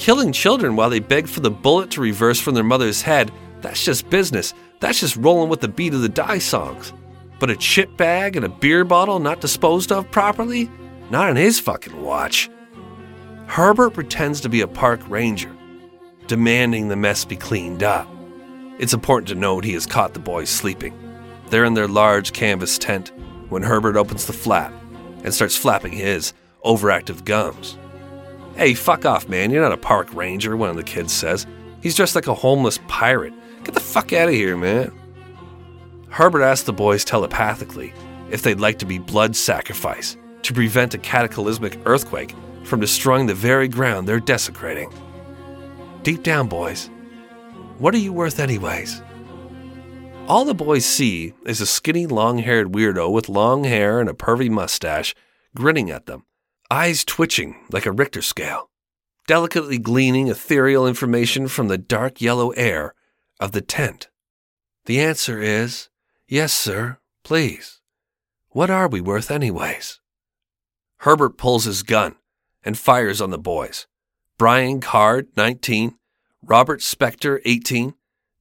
Killing 0.00 0.32
children 0.32 0.76
while 0.76 0.88
they 0.88 0.98
beg 0.98 1.28
for 1.28 1.40
the 1.40 1.50
bullet 1.50 1.90
to 1.90 2.00
reverse 2.00 2.40
from 2.40 2.54
their 2.54 2.64
mother's 2.64 3.02
head, 3.02 3.30
that's 3.60 3.84
just 3.84 4.08
business. 4.08 4.54
That's 4.80 4.98
just 4.98 5.16
rolling 5.16 5.50
with 5.50 5.60
the 5.60 5.68
beat 5.68 5.92
of 5.92 6.00
the 6.00 6.08
die 6.08 6.38
songs. 6.38 6.94
But 7.38 7.50
a 7.50 7.56
chip 7.56 7.98
bag 7.98 8.34
and 8.34 8.46
a 8.46 8.48
beer 8.48 8.82
bottle 8.82 9.18
not 9.18 9.42
disposed 9.42 9.92
of 9.92 10.10
properly? 10.10 10.70
Not 11.10 11.28
on 11.28 11.36
his 11.36 11.60
fucking 11.60 12.00
watch. 12.00 12.48
Herbert 13.44 13.90
pretends 13.90 14.40
to 14.40 14.48
be 14.48 14.62
a 14.62 14.66
park 14.66 15.02
ranger, 15.06 15.54
demanding 16.26 16.88
the 16.88 16.96
mess 16.96 17.26
be 17.26 17.36
cleaned 17.36 17.82
up. 17.82 18.08
It's 18.78 18.94
important 18.94 19.28
to 19.28 19.34
note 19.34 19.64
he 19.64 19.74
has 19.74 19.84
caught 19.84 20.14
the 20.14 20.18
boys 20.18 20.48
sleeping. 20.48 20.98
They're 21.50 21.66
in 21.66 21.74
their 21.74 21.88
large 21.88 22.32
canvas 22.32 22.78
tent 22.78 23.12
when 23.50 23.62
Herbert 23.62 23.98
opens 23.98 24.24
the 24.24 24.32
flap 24.32 24.72
and 25.24 25.34
starts 25.34 25.58
flapping 25.58 25.92
his 25.92 26.32
overactive 26.64 27.26
gums. 27.26 27.76
Hey, 28.60 28.74
fuck 28.74 29.06
off, 29.06 29.26
man. 29.26 29.50
You're 29.50 29.62
not 29.62 29.72
a 29.72 29.78
park 29.78 30.12
ranger, 30.12 30.54
one 30.54 30.68
of 30.68 30.76
the 30.76 30.82
kids 30.82 31.14
says. 31.14 31.46
He's 31.82 31.96
dressed 31.96 32.14
like 32.14 32.26
a 32.26 32.34
homeless 32.34 32.78
pirate. 32.88 33.32
Get 33.64 33.72
the 33.72 33.80
fuck 33.80 34.12
out 34.12 34.28
of 34.28 34.34
here, 34.34 34.54
man. 34.54 34.92
Herbert 36.10 36.42
asks 36.42 36.66
the 36.66 36.74
boys 36.74 37.02
telepathically 37.02 37.94
if 38.30 38.42
they'd 38.42 38.60
like 38.60 38.78
to 38.80 38.84
be 38.84 38.98
blood 38.98 39.34
sacrifice 39.34 40.18
to 40.42 40.52
prevent 40.52 40.92
a 40.92 40.98
cataclysmic 40.98 41.78
earthquake 41.86 42.34
from 42.64 42.80
destroying 42.80 43.24
the 43.24 43.34
very 43.34 43.66
ground 43.66 44.06
they're 44.06 44.20
desecrating. 44.20 44.92
Deep 46.02 46.22
down, 46.22 46.46
boys, 46.46 46.90
what 47.78 47.94
are 47.94 47.98
you 47.98 48.12
worth, 48.12 48.38
anyways? 48.38 49.00
All 50.28 50.44
the 50.44 50.52
boys 50.52 50.84
see 50.84 51.32
is 51.46 51.62
a 51.62 51.66
skinny, 51.66 52.06
long 52.06 52.36
haired 52.36 52.72
weirdo 52.72 53.10
with 53.10 53.30
long 53.30 53.64
hair 53.64 54.00
and 54.00 54.10
a 54.10 54.12
pervy 54.12 54.50
mustache 54.50 55.14
grinning 55.56 55.90
at 55.90 56.04
them, 56.04 56.26
eyes 56.70 57.04
twitching 57.04 57.56
like 57.70 57.84
a 57.84 57.92
Richter 57.92 58.22
scale, 58.22 58.70
delicately 59.26 59.78
gleaning 59.78 60.28
ethereal 60.28 60.86
information 60.86 61.48
from 61.48 61.68
the 61.68 61.78
dark 61.78 62.20
yellow 62.20 62.50
air 62.50 62.94
of 63.40 63.52
the 63.52 63.60
tent. 63.60 64.08
The 64.86 65.00
answer 65.00 65.40
is 65.40 65.88
yes, 66.28 66.52
sir, 66.52 66.98
please. 67.24 67.80
What 68.50 68.70
are 68.70 68.88
we 68.88 69.00
worth, 69.00 69.30
anyways? 69.30 70.00
Herbert 70.98 71.36
pulls 71.36 71.64
his 71.64 71.82
gun 71.82 72.16
and 72.62 72.78
fires 72.78 73.20
on 73.20 73.30
the 73.30 73.38
boys. 73.38 73.86
Brian 74.38 74.80
Card, 74.80 75.28
19, 75.36 75.96
Robert 76.42 76.80
Spector, 76.80 77.40
18, 77.44 77.94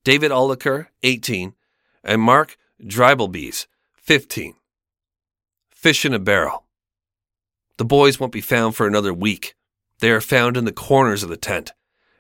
David 0.04 0.32
Oliker, 0.32 0.88
18, 1.04 1.54
and 2.04 2.22
Mark 2.22 2.58
Dreibelbis, 2.82 3.68
15. 3.96 4.56
Fish 5.70 6.06
in 6.06 6.14
a 6.14 6.20
barrel. 6.20 6.66
The 7.80 7.86
boys 7.86 8.20
won't 8.20 8.34
be 8.34 8.42
found 8.42 8.76
for 8.76 8.86
another 8.86 9.14
week. 9.14 9.56
They 10.00 10.12
are 10.12 10.20
found 10.20 10.58
in 10.58 10.66
the 10.66 10.74
corners 10.74 11.24
of 11.24 11.30
the 11.30 11.38
tent, 11.38 11.72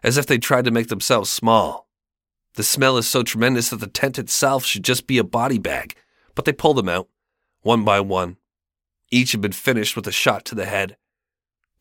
as 0.01 0.15
if 0.15 0.25
they 0.25 0.37
tried 0.37 0.63
to 0.63 0.71
make 0.71 0.87
themselves 0.87 1.29
small. 1.29 1.89
The 2.53 2.63
smell 2.63 2.95
is 2.95 3.09
so 3.09 3.23
tremendous 3.23 3.69
that 3.69 3.81
the 3.81 3.87
tent 3.87 4.17
itself 4.17 4.63
should 4.63 4.85
just 4.85 5.05
be 5.05 5.17
a 5.17 5.23
body 5.23 5.57
bag, 5.57 5.95
but 6.33 6.45
they 6.45 6.53
pull 6.53 6.73
them 6.73 6.87
out, 6.87 7.09
one 7.59 7.83
by 7.83 7.99
one. 7.99 8.37
Each 9.11 9.33
had 9.33 9.41
been 9.41 9.51
finished 9.51 9.97
with 9.97 10.07
a 10.07 10.13
shot 10.13 10.45
to 10.45 10.55
the 10.55 10.63
head. 10.63 10.95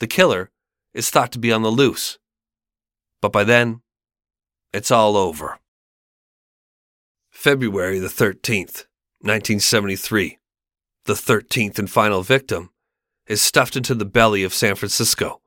The 0.00 0.08
killer 0.08 0.50
is 0.92 1.08
thought 1.08 1.30
to 1.30 1.38
be 1.38 1.52
on 1.52 1.62
the 1.62 1.70
loose. 1.70 2.18
But 3.20 3.32
by 3.32 3.44
then, 3.44 3.82
it's 4.74 4.90
all 4.90 5.16
over. 5.16 5.60
February 7.30 8.00
the 8.00 8.08
13th, 8.08 8.86
1973. 9.20 10.38
The 11.04 11.12
13th 11.12 11.78
and 11.78 11.88
final 11.88 12.22
victim 12.22 12.70
is 13.28 13.42
stuffed 13.42 13.76
into 13.76 13.94
the 13.94 14.04
belly 14.04 14.42
of 14.42 14.54
San 14.54 14.74
Francisco 14.74 15.40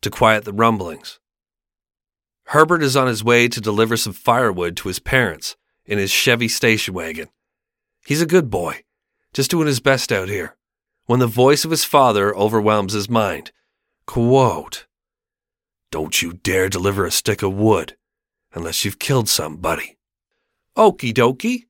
to 0.00 0.10
quiet 0.10 0.44
the 0.44 0.52
rumblings. 0.52 1.18
Herbert 2.50 2.82
is 2.82 2.96
on 2.96 3.08
his 3.08 3.24
way 3.24 3.48
to 3.48 3.60
deliver 3.60 3.96
some 3.96 4.12
firewood 4.12 4.76
to 4.78 4.88
his 4.88 5.00
parents 5.00 5.56
in 5.84 5.98
his 5.98 6.12
Chevy 6.12 6.48
station 6.48 6.94
wagon. 6.94 7.28
He's 8.06 8.22
a 8.22 8.26
good 8.26 8.48
boy, 8.50 8.84
just 9.32 9.50
doing 9.50 9.66
his 9.66 9.80
best 9.80 10.12
out 10.12 10.28
here, 10.28 10.56
when 11.06 11.18
the 11.18 11.26
voice 11.26 11.64
of 11.64 11.72
his 11.72 11.84
father 11.84 12.34
overwhelms 12.36 12.92
his 12.92 13.10
mind. 13.10 13.50
Quote, 14.06 14.86
Don't 15.90 16.22
you 16.22 16.34
dare 16.34 16.68
deliver 16.68 17.04
a 17.04 17.10
stick 17.10 17.42
of 17.42 17.52
wood 17.52 17.96
unless 18.54 18.84
you've 18.84 19.00
killed 19.00 19.28
somebody. 19.28 19.98
Okie 20.76 21.12
dokie. 21.12 21.64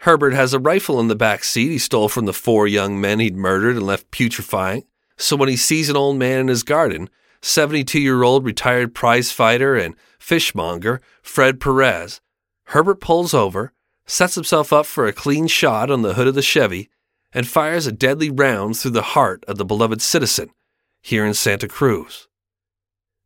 Herbert 0.00 0.34
has 0.34 0.52
a 0.52 0.58
rifle 0.58 1.00
in 1.00 1.08
the 1.08 1.14
back 1.14 1.44
seat 1.44 1.70
he 1.70 1.78
stole 1.78 2.08
from 2.08 2.26
the 2.26 2.32
four 2.32 2.66
young 2.66 3.00
men 3.00 3.20
he'd 3.20 3.36
murdered 3.36 3.76
and 3.76 3.86
left 3.86 4.10
putrefying. 4.10 4.84
So 5.16 5.36
when 5.36 5.48
he 5.48 5.56
sees 5.56 5.88
an 5.88 5.96
old 5.96 6.18
man 6.18 6.40
in 6.40 6.48
his 6.48 6.62
garden, 6.62 7.08
72 7.42 8.00
year 8.00 8.22
old 8.22 8.44
retired 8.44 8.94
prize 8.94 9.32
fighter 9.32 9.76
and 9.76 9.94
fishmonger 10.18 11.00
Fred 11.22 11.60
Perez, 11.60 12.20
Herbert 12.70 13.00
pulls 13.00 13.32
over, 13.32 13.72
sets 14.06 14.34
himself 14.34 14.72
up 14.72 14.86
for 14.86 15.06
a 15.06 15.12
clean 15.12 15.46
shot 15.46 15.90
on 15.90 16.02
the 16.02 16.14
hood 16.14 16.26
of 16.26 16.34
the 16.34 16.42
Chevy, 16.42 16.90
and 17.32 17.46
fires 17.46 17.86
a 17.86 17.92
deadly 17.92 18.30
round 18.30 18.78
through 18.78 18.92
the 18.92 19.02
heart 19.02 19.44
of 19.46 19.58
the 19.58 19.64
beloved 19.64 20.00
citizen 20.00 20.50
here 21.02 21.24
in 21.24 21.34
Santa 21.34 21.68
Cruz. 21.68 22.28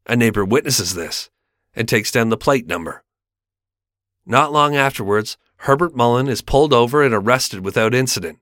A 0.07 0.17
neighbor 0.17 0.45
witnesses 0.45 0.95
this 0.95 1.31
and 1.75 1.89
takes 1.89 2.11
down 2.11 2.29
the 2.29 2.37
plate 2.37 2.67
number. 2.67 3.05
Not 4.27 4.53
long 4.53 4.77
afterwards, 4.77 5.37
Herbert 5.59 5.95
Mullin 5.95 6.29
is 6.29 6.43
pulled 6.43 6.73
over 6.73 7.03
and 7.03 7.15
arrested 7.15 7.65
without 7.65 7.95
incident, 7.95 8.39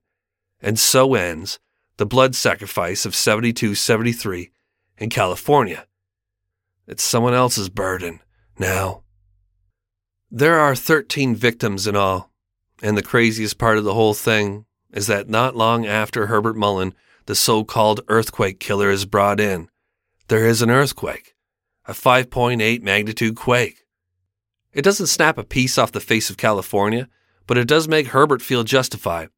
and 0.61 0.79
so 0.79 1.13
ends 1.15 1.59
the 1.99 2.05
blood 2.05 2.33
sacrifice 2.33 3.05
of 3.05 3.13
7273 3.13 4.51
in 4.99 5.09
California. 5.09 5.85
It's 6.87 7.03
someone 7.03 7.33
else's 7.33 7.67
burden 7.67 8.21
now. 8.57 9.03
There 10.31 10.57
are 10.57 10.75
13 10.75 11.35
victims 11.35 11.87
in 11.87 11.97
all, 11.97 12.31
and 12.81 12.97
the 12.97 13.03
craziest 13.03 13.57
part 13.57 13.77
of 13.77 13.83
the 13.83 13.95
whole 13.95 14.13
thing 14.13 14.65
is 14.93 15.07
that 15.07 15.27
not 15.27 15.57
long 15.57 15.85
after 15.85 16.27
Herbert 16.27 16.55
Mullin, 16.55 16.93
the 17.25 17.35
so 17.35 17.65
called 17.65 17.99
earthquake 18.07 18.61
killer, 18.61 18.89
is 18.89 19.03
brought 19.03 19.41
in, 19.41 19.67
there 20.29 20.47
is 20.47 20.61
an 20.61 20.71
earthquake, 20.71 21.35
a 21.85 21.91
5.8 21.91 22.81
magnitude 22.81 23.35
quake. 23.35 23.83
It 24.71 24.83
doesn't 24.83 25.07
snap 25.07 25.37
a 25.37 25.43
piece 25.43 25.77
off 25.77 25.91
the 25.91 25.99
face 25.99 26.29
of 26.29 26.37
California, 26.37 27.09
but 27.45 27.57
it 27.57 27.67
does 27.67 27.89
make 27.89 28.07
Herbert 28.07 28.41
feel 28.41 28.63
justified. 28.63 29.31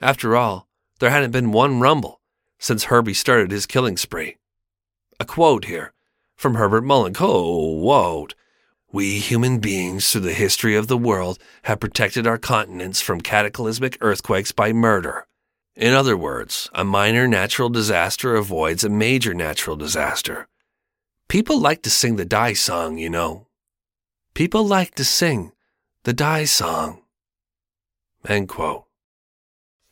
After 0.00 0.34
all, 0.34 0.65
there 0.98 1.10
hadn't 1.10 1.30
been 1.30 1.52
one 1.52 1.80
rumble 1.80 2.20
since 2.58 2.84
Herbie 2.84 3.14
started 3.14 3.50
his 3.50 3.66
killing 3.66 3.96
spree. 3.96 4.36
A 5.20 5.24
quote 5.24 5.66
here 5.66 5.92
from 6.36 6.54
Herbert 6.54 6.82
Mullin. 6.82 7.14
Quote 7.14 8.34
We 8.92 9.18
human 9.18 9.58
beings 9.58 10.10
through 10.10 10.22
the 10.22 10.32
history 10.32 10.76
of 10.76 10.86
the 10.86 10.96
world 10.96 11.38
have 11.64 11.80
protected 11.80 12.26
our 12.26 12.38
continents 12.38 13.00
from 13.00 13.20
cataclysmic 13.20 13.98
earthquakes 14.00 14.52
by 14.52 14.72
murder. 14.72 15.26
In 15.74 15.92
other 15.92 16.16
words, 16.16 16.70
a 16.72 16.84
minor 16.84 17.28
natural 17.28 17.68
disaster 17.68 18.34
avoids 18.34 18.84
a 18.84 18.88
major 18.88 19.34
natural 19.34 19.76
disaster. 19.76 20.48
People 21.28 21.60
like 21.60 21.82
to 21.82 21.90
sing 21.90 22.16
the 22.16 22.24
die 22.24 22.54
song, 22.54 22.96
you 22.96 23.10
know. 23.10 23.46
People 24.32 24.66
like 24.66 24.94
to 24.94 25.04
sing 25.04 25.52
the 26.04 26.12
die 26.14 26.44
song. 26.44 27.02
End 28.26 28.48
quote. 28.48 28.85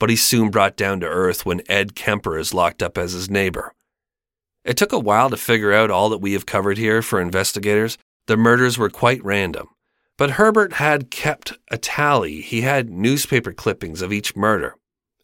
But 0.05 0.11
he's 0.11 0.23
soon 0.23 0.51
brought 0.51 0.77
down 0.77 1.01
to 1.01 1.07
earth 1.07 1.47
when 1.47 1.63
Ed 1.67 1.95
Kemper 1.95 2.37
is 2.37 2.53
locked 2.53 2.83
up 2.83 2.99
as 2.99 3.13
his 3.13 3.31
neighbor. 3.31 3.73
It 4.63 4.77
took 4.77 4.93
a 4.93 4.99
while 4.99 5.31
to 5.31 5.39
figure 5.39 5.73
out 5.73 5.91
all 5.91 6.11
that 6.11 6.21
we 6.21 6.35
have 6.35 6.45
covered 6.45 6.77
here 6.77 7.01
for 7.01 7.23
investigators. 7.23 7.97
The 8.27 8.37
murders 8.37 8.77
were 8.77 8.91
quite 8.91 9.25
random. 9.25 9.69
But 10.19 10.33
Herbert 10.33 10.75
had 10.75 11.11
kept 11.11 11.55
a 11.71 11.79
tally. 11.79 12.43
He 12.43 12.61
had 12.61 12.91
newspaper 12.91 13.55
clippings 13.55 14.03
of 14.03 14.13
each 14.13 14.37
murder. 14.37 14.77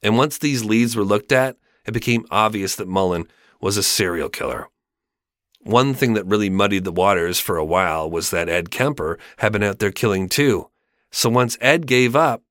And 0.03 0.17
once 0.17 0.39
these 0.39 0.65
leads 0.65 0.97
were 0.97 1.05
looked 1.05 1.31
at, 1.31 1.59
it 1.85 1.93
became 1.93 2.25
obvious 2.31 2.75
that 2.77 2.89
Mullin 2.89 3.29
was 3.61 3.77
a 3.77 3.83
serial 3.83 4.31
killer. 4.31 4.71
One 5.61 5.93
thing 5.93 6.15
that 6.15 6.25
really 6.25 6.49
muddied 6.49 6.85
the 6.85 6.91
waters 6.91 7.39
for 7.39 7.59
a 7.59 7.67
while 7.67 8.11
was 8.11 8.31
that 8.31 8.49
Ed 8.49 8.71
Kemper 8.71 9.19
had 9.37 9.53
been 9.53 9.63
out 9.63 9.79
there 9.79 9.93
killing 9.93 10.31
too. 10.31 10.71
So 11.11 11.29
once 11.29 11.59
Ed 11.61 11.87
gave 11.87 12.17
up, 12.17 12.43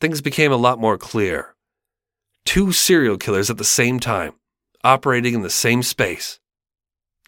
things 0.00 0.20
became 0.20 0.52
a 0.52 0.56
lot 0.56 0.78
more 0.78 0.96
clear. 0.96 1.53
Two 2.44 2.72
serial 2.72 3.16
killers 3.16 3.50
at 3.50 3.58
the 3.58 3.64
same 3.64 3.98
time, 3.98 4.34
operating 4.82 5.34
in 5.34 5.42
the 5.42 5.50
same 5.50 5.82
space. 5.82 6.40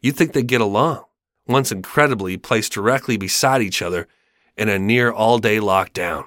You'd 0.02 0.16
think 0.16 0.32
they'd 0.32 0.46
get 0.46 0.60
along, 0.60 1.04
once 1.46 1.72
incredibly 1.72 2.36
placed 2.36 2.72
directly 2.72 3.16
beside 3.16 3.62
each 3.62 3.82
other 3.82 4.08
in 4.56 4.68
a 4.68 4.78
near 4.78 5.10
all 5.10 5.38
day 5.38 5.58
lockdown. 5.58 6.24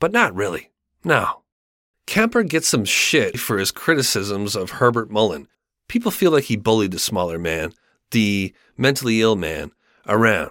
But 0.00 0.12
not 0.12 0.34
really. 0.34 0.70
No. 1.04 1.42
Kemper 2.06 2.42
gets 2.42 2.68
some 2.68 2.84
shit 2.84 3.38
for 3.38 3.58
his 3.58 3.70
criticisms 3.70 4.56
of 4.56 4.72
Herbert 4.72 5.10
Mullin. 5.10 5.48
People 5.88 6.10
feel 6.10 6.30
like 6.30 6.44
he 6.44 6.56
bullied 6.56 6.92
the 6.92 6.98
smaller 6.98 7.38
man, 7.38 7.72
the 8.10 8.54
mentally 8.76 9.20
ill 9.20 9.36
man, 9.36 9.72
around. 10.06 10.50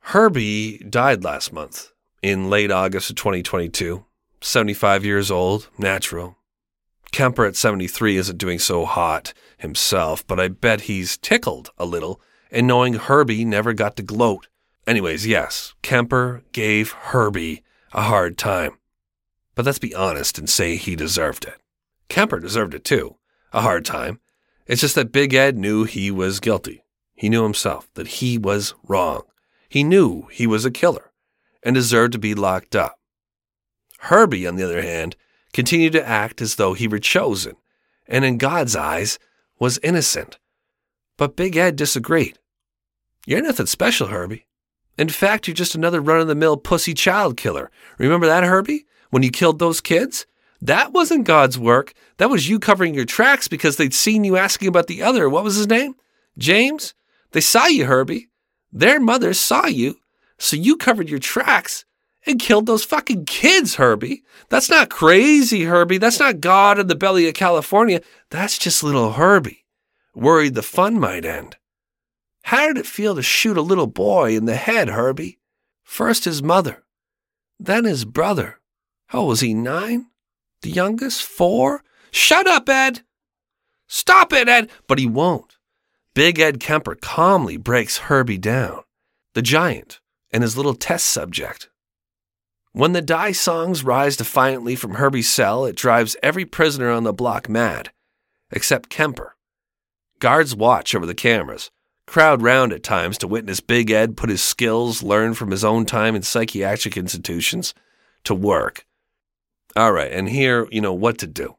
Herbie 0.00 0.78
died 0.78 1.24
last 1.24 1.52
month, 1.52 1.92
in 2.22 2.50
late 2.50 2.70
August 2.70 3.10
of 3.10 3.16
2022. 3.16 4.04
75 4.40 5.04
years 5.04 5.30
old, 5.30 5.68
natural. 5.78 6.36
Kemper 7.12 7.44
at 7.44 7.56
73 7.56 8.16
isn't 8.16 8.38
doing 8.38 8.58
so 8.58 8.84
hot 8.84 9.32
himself, 9.58 10.26
but 10.26 10.38
I 10.38 10.48
bet 10.48 10.82
he's 10.82 11.16
tickled 11.16 11.70
a 11.78 11.86
little 11.86 12.20
in 12.50 12.66
knowing 12.66 12.94
Herbie 12.94 13.44
never 13.44 13.72
got 13.72 13.96
to 13.96 14.02
gloat. 14.02 14.48
Anyways, 14.86 15.26
yes, 15.26 15.74
Kemper 15.82 16.42
gave 16.52 16.92
Herbie 16.92 17.62
a 17.92 18.02
hard 18.02 18.38
time. 18.38 18.78
But 19.54 19.64
let's 19.64 19.78
be 19.78 19.94
honest 19.94 20.38
and 20.38 20.48
say 20.48 20.76
he 20.76 20.94
deserved 20.94 21.44
it. 21.44 21.60
Kemper 22.08 22.38
deserved 22.38 22.74
it 22.74 22.84
too, 22.84 23.16
a 23.52 23.62
hard 23.62 23.84
time. 23.84 24.20
It's 24.66 24.80
just 24.80 24.94
that 24.96 25.12
Big 25.12 25.32
Ed 25.34 25.56
knew 25.56 25.84
he 25.84 26.10
was 26.10 26.40
guilty. 26.40 26.84
He 27.14 27.28
knew 27.28 27.42
himself 27.42 27.88
that 27.94 28.06
he 28.06 28.36
was 28.36 28.74
wrong. 28.86 29.22
He 29.68 29.82
knew 29.82 30.26
he 30.30 30.46
was 30.46 30.64
a 30.64 30.70
killer 30.70 31.12
and 31.62 31.74
deserved 31.74 32.12
to 32.12 32.18
be 32.18 32.34
locked 32.34 32.76
up. 32.76 33.00
Herbie, 34.00 34.46
on 34.46 34.56
the 34.56 34.62
other 34.62 34.82
hand, 34.82 35.16
continued 35.56 35.92
to 35.94 36.06
act 36.06 36.42
as 36.42 36.56
though 36.56 36.74
he 36.74 36.86
were 36.86 36.98
chosen, 36.98 37.56
and 38.06 38.26
in 38.26 38.36
God's 38.36 38.76
eyes, 38.76 39.18
was 39.58 39.78
innocent. 39.82 40.38
But 41.16 41.34
Big 41.34 41.56
Ed 41.56 41.76
disagreed. 41.76 42.38
You're 43.26 43.40
nothing 43.40 43.64
special, 43.64 44.08
Herbie. 44.08 44.46
In 44.98 45.08
fact, 45.08 45.48
you're 45.48 45.54
just 45.54 45.74
another 45.74 46.02
run 46.02 46.20
of 46.20 46.28
the 46.28 46.34
mill 46.34 46.58
pussy 46.58 46.92
child 46.92 47.38
killer. 47.38 47.70
Remember 47.96 48.26
that, 48.26 48.44
Herbie? 48.44 48.84
When 49.08 49.22
you 49.22 49.30
killed 49.30 49.58
those 49.58 49.80
kids? 49.80 50.26
That 50.60 50.92
wasn't 50.92 51.24
God's 51.24 51.58
work. 51.58 51.94
That 52.18 52.28
was 52.28 52.50
you 52.50 52.58
covering 52.58 52.92
your 52.92 53.06
tracks 53.06 53.48
because 53.48 53.78
they'd 53.78 53.94
seen 53.94 54.24
you 54.24 54.36
asking 54.36 54.68
about 54.68 54.88
the 54.88 55.02
other. 55.02 55.26
What 55.26 55.42
was 55.42 55.56
his 55.56 55.68
name? 55.68 55.94
James? 56.36 56.92
They 57.32 57.40
saw 57.40 57.64
you, 57.64 57.86
Herbie. 57.86 58.28
Their 58.70 59.00
mother 59.00 59.32
saw 59.32 59.64
you. 59.64 59.96
So 60.36 60.54
you 60.54 60.76
covered 60.76 61.08
your 61.08 61.18
tracks 61.18 61.86
and 62.26 62.40
killed 62.40 62.66
those 62.66 62.84
fucking 62.84 63.24
kids, 63.24 63.76
Herbie. 63.76 64.24
That's 64.48 64.68
not 64.68 64.90
crazy, 64.90 65.64
Herbie. 65.64 65.98
That's 65.98 66.18
not 66.18 66.40
God 66.40 66.78
in 66.78 66.88
the 66.88 66.94
belly 66.96 67.28
of 67.28 67.34
California. 67.34 68.00
That's 68.30 68.58
just 68.58 68.82
little 68.82 69.12
Herbie, 69.12 69.64
worried 70.14 70.54
the 70.54 70.62
fun 70.62 70.98
might 70.98 71.24
end. 71.24 71.56
How 72.42 72.66
did 72.66 72.78
it 72.78 72.86
feel 72.86 73.14
to 73.14 73.22
shoot 73.22 73.56
a 73.56 73.62
little 73.62 73.86
boy 73.86 74.36
in 74.36 74.44
the 74.44 74.56
head, 74.56 74.88
Herbie? 74.88 75.38
First 75.82 76.24
his 76.24 76.42
mother, 76.42 76.84
then 77.58 77.84
his 77.84 78.04
brother, 78.04 78.60
How 79.06 79.24
was 79.24 79.40
he? 79.40 79.54
Nine? 79.54 80.06
The 80.62 80.70
youngest? 80.70 81.22
Four? 81.22 81.82
Shut 82.10 82.46
up, 82.46 82.68
Ed! 82.68 83.02
Stop 83.86 84.32
it, 84.32 84.48
Ed! 84.48 84.70
But 84.88 84.98
he 84.98 85.06
won't. 85.06 85.56
Big 86.14 86.40
Ed 86.40 86.60
Kemper 86.60 86.94
calmly 86.94 87.56
breaks 87.56 87.98
Herbie 87.98 88.38
down, 88.38 88.82
the 89.34 89.42
giant, 89.42 90.00
and 90.32 90.42
his 90.42 90.56
little 90.56 90.74
test 90.74 91.06
subject. 91.06 91.68
When 92.76 92.92
the 92.92 93.00
die 93.00 93.32
songs 93.32 93.84
rise 93.84 94.18
defiantly 94.18 94.76
from 94.76 94.96
Herbie's 94.96 95.30
cell, 95.30 95.64
it 95.64 95.76
drives 95.76 96.14
every 96.22 96.44
prisoner 96.44 96.90
on 96.90 97.04
the 97.04 97.12
block 97.14 97.48
mad, 97.48 97.90
except 98.50 98.90
Kemper. 98.90 99.34
Guards 100.18 100.54
watch 100.54 100.94
over 100.94 101.06
the 101.06 101.14
cameras, 101.14 101.70
crowd 102.06 102.42
round 102.42 102.74
at 102.74 102.82
times 102.82 103.16
to 103.16 103.28
witness 103.28 103.60
Big 103.60 103.90
Ed 103.90 104.14
put 104.14 104.28
his 104.28 104.42
skills 104.42 105.02
learned 105.02 105.38
from 105.38 105.52
his 105.52 105.64
own 105.64 105.86
time 105.86 106.14
in 106.14 106.20
psychiatric 106.20 106.98
institutions 106.98 107.72
to 108.24 108.34
work. 108.34 108.84
All 109.74 109.92
right, 109.92 110.12
and 110.12 110.28
here, 110.28 110.68
you 110.70 110.82
know 110.82 110.92
what 110.92 111.16
to 111.20 111.26
do. 111.26 111.56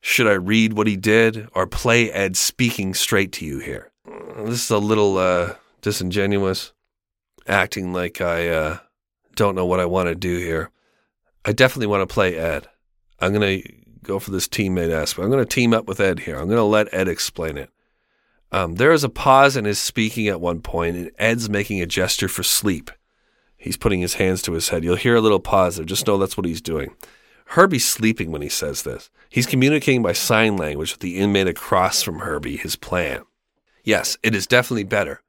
Should 0.00 0.26
I 0.26 0.32
read 0.32 0.72
what 0.72 0.88
he 0.88 0.96
did 0.96 1.46
or 1.52 1.68
play 1.68 2.10
Ed 2.10 2.36
speaking 2.36 2.92
straight 2.94 3.30
to 3.34 3.44
you 3.44 3.60
here? 3.60 3.92
This 4.38 4.64
is 4.64 4.70
a 4.70 4.78
little 4.78 5.16
uh, 5.16 5.54
disingenuous, 5.80 6.72
acting 7.46 7.92
like 7.92 8.20
I 8.20 8.48
uh, 8.48 8.78
don't 9.36 9.54
know 9.54 9.66
what 9.66 9.80
I 9.80 9.86
want 9.86 10.08
to 10.08 10.14
do 10.14 10.38
here. 10.38 10.70
I 11.44 11.52
definitely 11.52 11.88
want 11.88 12.08
to 12.08 12.12
play 12.12 12.36
Ed. 12.36 12.68
I'm 13.20 13.32
going 13.32 13.62
to 13.62 13.72
go 14.02 14.18
for 14.18 14.30
this 14.30 14.48
teammate 14.48 14.92
aspect. 14.92 15.24
I'm 15.24 15.30
going 15.30 15.44
to 15.44 15.54
team 15.54 15.72
up 15.74 15.86
with 15.86 16.00
Ed 16.00 16.20
here. 16.20 16.36
I'm 16.36 16.46
going 16.46 16.56
to 16.56 16.62
let 16.62 16.92
Ed 16.92 17.08
explain 17.08 17.56
it. 17.56 17.70
Um, 18.52 18.76
there 18.76 18.92
is 18.92 19.02
a 19.02 19.08
pause 19.08 19.56
in 19.56 19.64
his 19.64 19.78
speaking 19.78 20.28
at 20.28 20.40
one 20.40 20.60
point, 20.60 20.96
and 20.96 21.10
Ed's 21.18 21.50
making 21.50 21.80
a 21.80 21.86
gesture 21.86 22.28
for 22.28 22.42
sleep. 22.42 22.90
He's 23.56 23.76
putting 23.76 24.00
his 24.00 24.14
hands 24.14 24.42
to 24.42 24.52
his 24.52 24.68
head. 24.68 24.84
You'll 24.84 24.96
hear 24.96 25.16
a 25.16 25.20
little 25.20 25.40
pause 25.40 25.76
there. 25.76 25.84
Just 25.84 26.06
know 26.06 26.18
that's 26.18 26.36
what 26.36 26.46
he's 26.46 26.60
doing. 26.60 26.94
Herbie's 27.46 27.86
sleeping 27.86 28.30
when 28.30 28.42
he 28.42 28.48
says 28.48 28.82
this. 28.82 29.10
He's 29.28 29.46
communicating 29.46 30.02
by 30.02 30.12
sign 30.12 30.56
language 30.56 30.92
with 30.92 31.00
the 31.00 31.18
inmate 31.18 31.48
across 31.48 32.02
from 32.02 32.20
Herbie 32.20 32.56
his 32.56 32.76
plan. 32.76 33.24
Yes, 33.82 34.16
it 34.22 34.34
is 34.34 34.46
definitely 34.46 34.84
better 34.84 35.22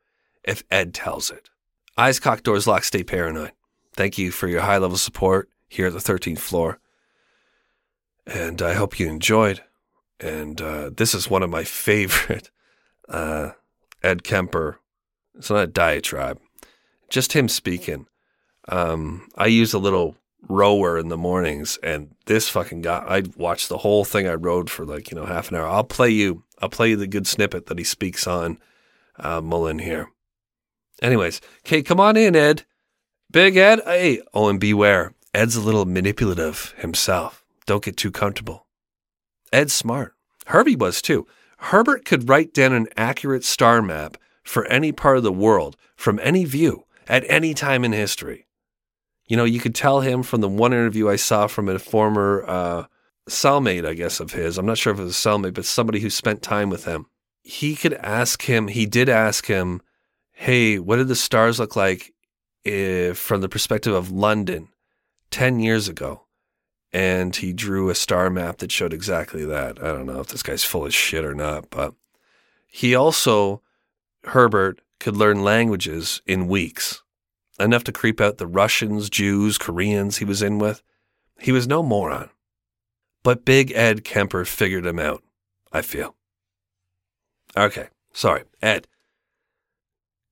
if 0.44 0.64
Ed 0.70 0.94
tells 0.94 1.32
it. 1.32 1.50
Eyes 1.98 2.20
cocked, 2.20 2.44
doors 2.44 2.68
locked, 2.68 2.86
stay 2.86 3.04
paranoid. 3.04 3.52
Thank 3.96 4.18
you 4.18 4.32
for 4.32 4.48
your 4.48 4.62
high 4.62 4.78
level 4.78 4.98
support 4.98 5.50
here 5.70 5.88
at 5.88 5.94
the 5.94 6.00
13th 6.00 6.40
floor. 6.40 6.80
And 8.28 8.62
I 8.62 8.74
hope 8.74 9.00
you 9.00 9.08
enjoyed. 9.08 9.64
And 10.20 10.60
uh, 10.62 10.90
this 10.96 11.14
is 11.14 11.30
one 11.30 11.44
of 11.44 11.50
my 11.50 11.64
favorite 11.88 12.52
uh, 13.08 13.52
Ed 14.04 14.24
Kemper. 14.24 14.80
It's 15.38 15.50
not 15.50 15.64
a 15.64 15.68
diatribe, 15.68 16.40
just 17.10 17.34
him 17.34 17.50
speaking. 17.50 18.08
Um, 18.70 19.28
I 19.38 19.48
use 19.48 19.74
a 19.74 19.80
little 19.80 20.16
rower 20.48 20.98
in 20.98 21.10
the 21.10 21.18
mornings, 21.18 21.78
and 21.84 22.16
this 22.26 22.48
fucking 22.48 22.82
guy. 22.84 23.04
I 23.06 23.24
watched 23.36 23.68
the 23.68 23.80
whole 23.80 24.06
thing. 24.06 24.28
I 24.28 24.36
rode 24.36 24.70
for 24.70 24.86
like 24.86 25.12
you 25.12 25.18
know 25.18 25.26
half 25.26 25.52
an 25.52 25.58
hour. 25.58 25.68
I'll 25.68 25.84
play 25.84 26.10
you. 26.10 26.44
I'll 26.62 26.70
play 26.70 26.92
you 26.92 26.96
the 26.96 27.06
good 27.06 27.28
snippet 27.28 27.66
that 27.66 27.78
he 27.78 27.84
speaks 27.84 28.28
on 28.28 28.60
uh, 29.20 29.42
Mullin 29.42 29.80
here. 29.80 30.10
Anyways, 31.02 31.42
okay, 31.66 31.84
come 31.84 32.00
on 32.00 32.16
in, 32.16 32.34
Ed. 32.36 32.64
Big 33.36 33.58
Ed. 33.58 33.82
Hey, 33.84 34.22
oh, 34.34 34.48
and 34.48 34.62
beware. 34.62 35.14
Ed's 35.34 35.58
a 35.58 35.62
little 35.62 35.84
manipulative 35.84 36.74
himself. 36.78 37.44
Don't 37.66 37.84
get 37.84 37.98
too 37.98 38.10
comfortable. 38.10 38.66
Ed's 39.52 39.74
smart. 39.74 40.14
Herbie 40.46 40.78
was 40.78 41.02
too. 41.02 41.28
Herbert 41.58 42.06
could 42.06 42.30
write 42.30 42.54
down 42.54 42.72
an 42.72 42.88
accurate 42.96 43.44
star 43.44 43.82
map 43.82 44.16
for 44.46 44.66
any 44.68 44.94
part 44.94 45.18
of 45.18 45.24
the 45.24 45.34
world 45.34 45.76
from 45.98 46.18
any 46.24 46.46
view 46.46 46.86
at 47.10 47.26
any 47.28 47.54
time 47.54 47.84
in 47.84 47.92
history. 47.92 48.48
You 49.28 49.36
know, 49.36 49.44
you 49.44 49.60
could 49.60 49.76
tell 49.76 50.00
him 50.00 50.24
from 50.24 50.40
the 50.40 50.48
one 50.48 50.72
interview 50.72 51.10
I 51.10 51.18
saw 51.18 51.48
from 51.48 51.68
a 51.68 51.78
former 51.78 52.46
uh, 52.48 52.86
cellmate, 53.30 53.86
I 53.86 53.96
guess, 53.96 54.22
of 54.22 54.32
his. 54.32 54.58
I'm 54.58 54.66
not 54.66 54.78
sure 54.78 54.94
if 54.94 55.00
it 55.00 55.04
was 55.04 55.12
a 55.12 55.30
cellmate, 55.30 55.56
but 55.56 55.66
somebody 55.66 56.00
who 56.00 56.10
spent 56.10 56.42
time 56.42 56.70
with 56.70 56.86
him. 56.86 57.08
He 57.44 57.76
could 57.76 57.96
ask 57.96 58.44
him, 58.44 58.70
he 58.70 58.86
did 58.86 59.10
ask 59.10 59.48
him, 59.48 59.82
hey, 60.32 60.80
what 60.80 60.96
did 60.96 61.10
the 61.10 61.18
stars 61.18 61.60
look 61.60 61.76
like 61.76 62.14
if, 62.66 63.18
from 63.18 63.42
the 63.42 63.50
perspective 63.50 63.94
of 63.94 64.12
London 64.12 64.70
10 65.32 65.60
years 65.60 65.88
ago? 65.88 66.26
and 66.96 67.36
he 67.36 67.52
drew 67.52 67.90
a 67.90 67.96
star 67.96 68.30
map 68.30 68.60
that 68.60 68.72
showed 68.72 68.94
exactly 68.94 69.44
that. 69.44 69.84
I 69.84 69.88
don't 69.88 70.06
know 70.06 70.22
if 70.22 70.28
this 70.28 70.42
guy's 70.42 70.64
full 70.64 70.86
of 70.86 70.94
shit 70.94 71.26
or 71.26 71.36
not, 71.36 71.70
but 71.70 71.94
he 72.66 72.96
also, 72.96 73.62
Herbert, 74.24 74.80
could 75.02 75.18
learn 75.18 75.44
languages 75.44 76.22
in 76.26 76.48
weeks, 76.48 77.04
enough 77.60 77.84
to 77.84 77.92
creep 77.92 78.22
out 78.22 78.38
the 78.38 78.48
Russians, 78.48 79.10
Jews, 79.10 79.58
Koreans 79.58 80.18
he 80.18 80.26
was 80.26 80.42
in 80.42 80.58
with. 80.58 80.82
He 81.38 81.52
was 81.52 81.68
no 81.68 81.84
moron. 81.84 82.30
But 83.24 83.44
Big 83.44 83.74
Ed 83.74 84.06
Kemper 84.06 84.46
figured 84.46 84.86
him 84.86 85.00
out, 85.00 85.22
I 85.74 85.82
feel. 85.82 86.16
Okay, 87.58 87.90
sorry. 88.14 88.44
Ed, 88.62 88.88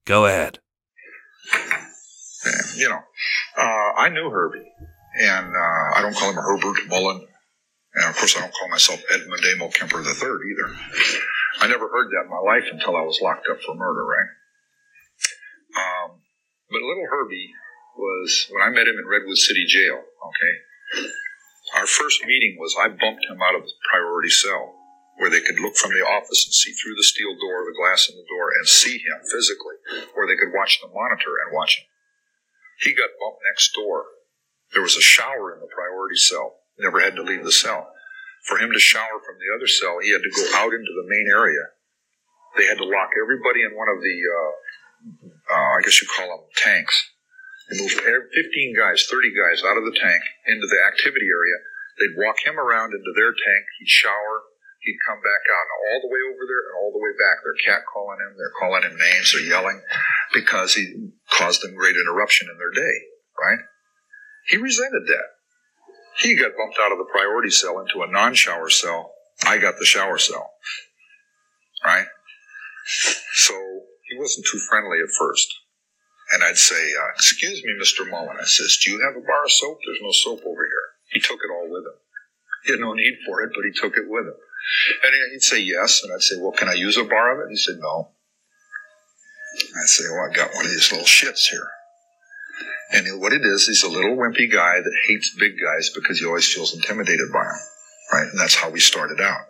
go 0.05 0.27
ahead. 0.27 0.59
You 2.75 2.89
know, 2.89 3.01
uh, 3.57 3.89
I 3.97 4.09
knew 4.09 4.29
Herbie. 4.29 4.65
And 5.21 5.47
uh, 5.55 5.97
I 5.97 6.01
don't 6.01 6.15
call 6.15 6.31
him 6.31 6.37
Herbert 6.37 6.87
Mullin. 6.89 7.27
And 7.93 8.05
of 8.09 8.17
course, 8.17 8.35
I 8.35 8.41
don't 8.41 8.53
call 8.53 8.69
myself 8.69 9.01
Edmund 9.13 9.45
Emil 9.45 9.69
Kemper 9.69 10.01
III 10.01 10.09
either. 10.09 10.69
I 11.61 11.67
never 11.67 11.87
heard 11.87 12.09
that 12.09 12.25
in 12.25 12.33
my 12.33 12.41
life 12.41 12.65
until 12.71 12.97
I 12.97 13.05
was 13.05 13.21
locked 13.21 13.45
up 13.49 13.61
for 13.61 13.75
murder, 13.75 14.03
right? 14.03 14.31
Um, 15.77 16.21
but 16.69 16.81
little 16.81 17.05
Herbie 17.09 17.53
was, 17.95 18.47
when 18.49 18.63
I 18.65 18.69
met 18.69 18.87
him 18.87 18.97
in 18.97 19.05
Redwood 19.05 19.37
City 19.37 19.65
Jail, 19.67 20.01
okay, 20.01 20.53
our 21.77 21.85
first 21.85 22.25
meeting 22.25 22.57
was 22.59 22.75
I 22.77 22.89
bumped 22.89 23.25
him 23.29 23.37
out 23.41 23.55
of 23.55 23.61
his 23.61 23.73
priority 23.89 24.29
cell 24.29 24.73
where 25.17 25.29
they 25.29 25.41
could 25.41 25.61
look 25.61 25.77
from 25.77 25.93
the 25.93 26.01
office 26.01 26.45
and 26.45 26.53
see 26.53 26.73
through 26.73 26.97
the 26.97 27.05
steel 27.05 27.37
door, 27.37 27.61
the 27.61 27.77
glass 27.77 28.09
in 28.09 28.17
the 28.17 28.25
door, 28.25 28.49
and 28.49 28.67
see 28.67 28.97
him 28.97 29.21
physically, 29.29 29.77
or 30.17 30.25
they 30.25 30.35
could 30.35 30.49
watch 30.49 30.81
the 30.81 30.89
monitor 30.89 31.37
and 31.45 31.53
watch 31.53 31.77
him. 31.77 31.85
He 32.83 32.93
got 32.93 33.15
bumped 33.19 33.41
next 33.47 33.73
door 33.73 34.05
there 34.73 34.81
was 34.81 34.97
a 34.97 35.05
shower 35.05 35.53
in 35.53 35.61
the 35.61 35.69
priority 35.69 36.17
cell. 36.17 36.65
Never 36.77 36.99
had 36.99 37.15
to 37.15 37.23
leave 37.23 37.45
the 37.45 37.53
cell. 37.53 37.93
For 38.49 38.57
him 38.57 38.73
to 38.73 38.79
shower 38.79 39.21
from 39.21 39.37
the 39.37 39.53
other 39.55 39.69
cell, 39.69 40.01
he 40.01 40.11
had 40.11 40.25
to 40.25 40.33
go 40.33 40.45
out 40.57 40.73
into 40.73 40.91
the 40.91 41.07
main 41.07 41.29
area. 41.31 41.63
They 42.57 42.65
had 42.65 42.81
to 42.81 42.89
lock 42.89 43.13
everybody 43.15 43.61
in 43.61 43.77
one 43.77 43.87
of 43.87 44.01
the, 44.01 44.17
uh, 44.25 44.51
uh, 45.53 45.69
I 45.77 45.81
guess 45.85 46.01
you 46.01 46.09
call 46.09 46.27
them 46.27 46.45
tanks. 46.57 46.97
They 47.69 47.79
moved 47.79 48.01
15 48.01 48.75
guys, 48.75 49.07
30 49.07 49.31
guys 49.31 49.63
out 49.63 49.77
of 49.77 49.85
the 49.85 49.95
tank 49.95 50.21
into 50.49 50.67
the 50.67 50.81
activity 50.91 51.29
area. 51.29 51.57
They'd 52.01 52.19
walk 52.19 52.41
him 52.43 52.59
around 52.59 52.91
into 52.91 53.13
their 53.15 53.31
tank. 53.31 53.63
He'd 53.79 53.87
shower. 53.87 54.43
He'd 54.83 54.99
come 55.07 55.23
back 55.23 55.43
out. 55.47 55.63
And 55.63 55.79
all 55.87 55.99
the 56.03 56.11
way 56.11 56.19
over 56.27 56.43
there 56.43 56.63
and 56.67 56.75
all 56.75 56.91
the 56.91 56.99
way 56.99 57.15
back, 57.15 57.39
they're 57.39 57.63
catcalling 57.63 58.19
him. 58.19 58.35
They're 58.35 58.59
calling 58.59 58.83
him 58.83 58.99
names. 58.99 59.31
They're 59.31 59.47
yelling 59.47 59.79
because 60.35 60.75
he 60.75 61.15
caused 61.31 61.63
them 61.63 61.75
great 61.75 61.95
interruption 61.95 62.51
in 62.51 62.59
their 62.59 62.75
day, 62.75 62.95
right? 63.39 63.63
He 64.51 64.57
resented 64.59 65.07
that. 65.07 65.39
He 66.19 66.35
got 66.35 66.59
bumped 66.59 66.77
out 66.83 66.91
of 66.91 66.99
the 66.99 67.07
priority 67.09 67.49
cell 67.49 67.79
into 67.79 68.03
a 68.03 68.11
non 68.11 68.35
shower 68.35 68.69
cell. 68.69 69.15
I 69.47 69.57
got 69.57 69.79
the 69.79 69.85
shower 69.85 70.17
cell. 70.17 70.51
Right? 71.83 72.07
So 73.33 73.53
he 74.09 74.19
wasn't 74.19 74.45
too 74.51 74.59
friendly 74.69 74.99
at 74.99 75.09
first. 75.17 75.47
And 76.33 76.43
I'd 76.43 76.57
say, 76.57 76.91
uh, 76.93 77.11
Excuse 77.15 77.63
me, 77.63 77.71
Mr. 77.79 78.09
Mullin. 78.09 78.37
I 78.39 78.43
says, 78.43 78.77
Do 78.83 78.91
you 78.91 79.01
have 79.07 79.15
a 79.15 79.25
bar 79.25 79.45
of 79.45 79.51
soap? 79.51 79.79
There's 79.85 80.03
no 80.03 80.11
soap 80.11 80.41
over 80.45 80.65
here. 80.65 80.87
He 81.11 81.19
took 81.19 81.39
it 81.39 81.51
all 81.51 81.69
with 81.69 81.85
him. 81.85 81.99
He 82.65 82.71
had 82.71 82.79
no 82.79 82.93
need 82.93 83.17
for 83.25 83.41
it, 83.43 83.51
but 83.55 83.65
he 83.65 83.71
took 83.71 83.97
it 83.97 84.07
with 84.07 84.25
him. 84.27 84.39
And 85.03 85.13
he'd 85.31 85.41
say 85.41 85.59
yes, 85.59 86.01
and 86.03 86.13
I'd 86.13 86.21
say, 86.21 86.35
Well, 86.39 86.51
can 86.51 86.69
I 86.69 86.73
use 86.73 86.97
a 86.97 87.03
bar 87.03 87.33
of 87.33 87.39
it? 87.39 87.43
And 87.43 87.51
He 87.51 87.57
said, 87.57 87.75
No. 87.79 88.09
I'd 89.59 89.87
say, 89.87 90.05
Well, 90.09 90.29
I 90.29 90.33
got 90.33 90.53
one 90.53 90.65
of 90.65 90.71
these 90.71 90.91
little 90.91 91.07
shits 91.07 91.49
here. 91.49 91.67
And 92.91 93.19
what 93.19 93.33
it 93.33 93.41
is, 93.43 93.65
he's 93.65 93.83
a 93.83 93.89
little 93.89 94.15
wimpy 94.15 94.51
guy 94.51 94.79
that 94.79 95.01
hates 95.07 95.35
big 95.39 95.53
guys 95.59 95.89
because 95.89 96.19
he 96.19 96.25
always 96.27 96.51
feels 96.53 96.75
intimidated 96.75 97.31
by 97.33 97.43
them. 97.43 97.59
Right? 98.11 98.27
And 98.29 98.39
that's 98.39 98.55
how 98.55 98.69
we 98.69 98.79
started 98.79 99.19
out. 99.19 99.41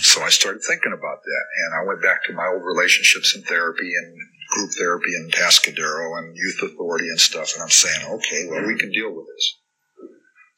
So 0.00 0.22
I 0.22 0.30
started 0.30 0.62
thinking 0.62 0.92
about 0.92 1.22
that. 1.22 1.44
And 1.58 1.74
I 1.80 1.86
went 1.86 2.02
back 2.02 2.24
to 2.24 2.32
my 2.32 2.46
old 2.52 2.64
relationships 2.64 3.36
in 3.36 3.42
therapy 3.42 3.92
and 3.94 4.16
group 4.50 4.70
therapy 4.76 5.14
and 5.14 5.32
Atascadero 5.32 6.18
and 6.18 6.36
youth 6.36 6.60
authority 6.62 7.08
and 7.08 7.20
stuff. 7.20 7.54
And 7.54 7.62
I'm 7.62 7.70
saying, 7.70 8.06
okay, 8.10 8.48
well, 8.50 8.66
we 8.66 8.76
can 8.76 8.90
deal 8.90 9.14
with 9.14 9.26
this. 9.26 9.58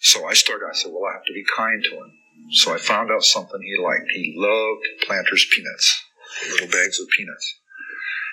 So 0.00 0.26
I 0.26 0.32
started, 0.32 0.66
I 0.66 0.74
said, 0.74 0.90
well, 0.92 1.10
I 1.10 1.14
have 1.16 1.26
to 1.26 1.32
be 1.34 1.44
kind 1.54 1.84
to 1.84 1.90
him. 1.90 2.12
So 2.52 2.74
I 2.74 2.78
found 2.78 3.10
out 3.10 3.24
something 3.24 3.60
he 3.62 3.82
liked. 3.82 4.10
He 4.12 4.34
loved 4.36 5.06
Planters 5.06 5.46
peanuts, 5.54 6.02
little 6.50 6.68
bags 6.68 7.00
of 7.00 7.08
peanuts 7.16 7.54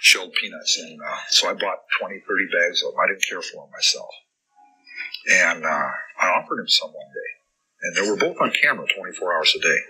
shelled 0.02 0.34
peanuts. 0.34 0.78
And 0.82 1.00
uh, 1.00 1.18
so 1.30 1.48
I 1.48 1.54
bought 1.54 1.86
20, 2.02 2.20
30 2.28 2.46
bags 2.52 2.84
of 2.84 2.92
them. 2.92 3.00
I 3.00 3.08
didn't 3.08 3.24
care 3.30 3.42
for 3.42 3.64
them 3.64 3.72
myself. 3.72 4.10
And 5.30 5.64
uh, 5.64 5.92
I 6.20 6.28
offered 6.42 6.60
him 6.60 6.68
some 6.68 6.90
one 6.90 7.14
day. 7.14 7.32
And 7.82 7.96
they 7.96 8.10
were 8.10 8.18
both 8.18 8.38
on 8.42 8.52
camera 8.52 8.86
24 8.86 9.38
hours 9.38 9.56
a 9.56 9.62
day. 9.62 9.82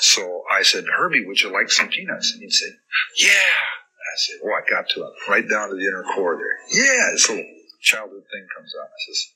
So 0.00 0.42
I 0.50 0.62
said, 0.62 0.84
Herbie, 0.86 1.26
would 1.26 1.40
you 1.40 1.52
like 1.52 1.70
some 1.70 1.88
peanuts? 1.88 2.32
And 2.32 2.42
he'd 2.42 2.52
say, 2.52 2.70
Yeah. 3.18 3.58
And 3.98 4.06
I 4.10 4.16
said, 4.16 4.36
Oh, 4.42 4.50
I 4.50 4.62
got 4.70 4.88
to 4.90 5.02
him, 5.02 5.12
right 5.28 5.48
down 5.48 5.70
to 5.70 5.76
the 5.76 5.86
inner 5.86 6.04
core 6.14 6.38
there. 6.38 6.58
Yeah. 6.70 7.10
This 7.12 7.28
little 7.28 7.44
childhood 7.82 8.22
thing 8.30 8.46
comes 8.56 8.72
out. 8.80 8.86
I 8.86 9.00
says, 9.06 9.26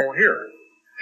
Oh, 0.00 0.12
here. 0.12 0.48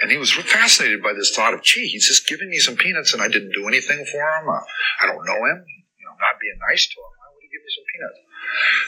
And 0.01 0.11
he 0.11 0.17
was 0.17 0.31
fascinated 0.33 1.01
by 1.01 1.13
this 1.13 1.33
thought 1.33 1.53
of, 1.53 1.63
gee, 1.63 1.87
he's 1.87 2.07
just 2.07 2.27
giving 2.27 2.49
me 2.49 2.59
some 2.59 2.75
peanuts 2.75 3.13
and 3.13 3.21
I 3.21 3.29
didn't 3.29 3.53
do 3.53 3.67
anything 3.67 4.05
for 4.11 4.19
him. 4.19 4.49
Uh, 4.49 4.59
I 5.01 5.07
don't 5.07 5.25
know 5.25 5.39
him. 5.45 5.63
You 5.63 6.05
know, 6.05 6.15
not 6.19 6.39
being 6.41 6.59
nice 6.69 6.85
to 6.87 6.99
him. 6.99 7.11
Why 7.15 7.27
would 7.31 7.43
he 7.43 7.49
give 7.49 7.63
me 7.63 7.71
some 7.71 7.87
peanuts? 7.93 8.19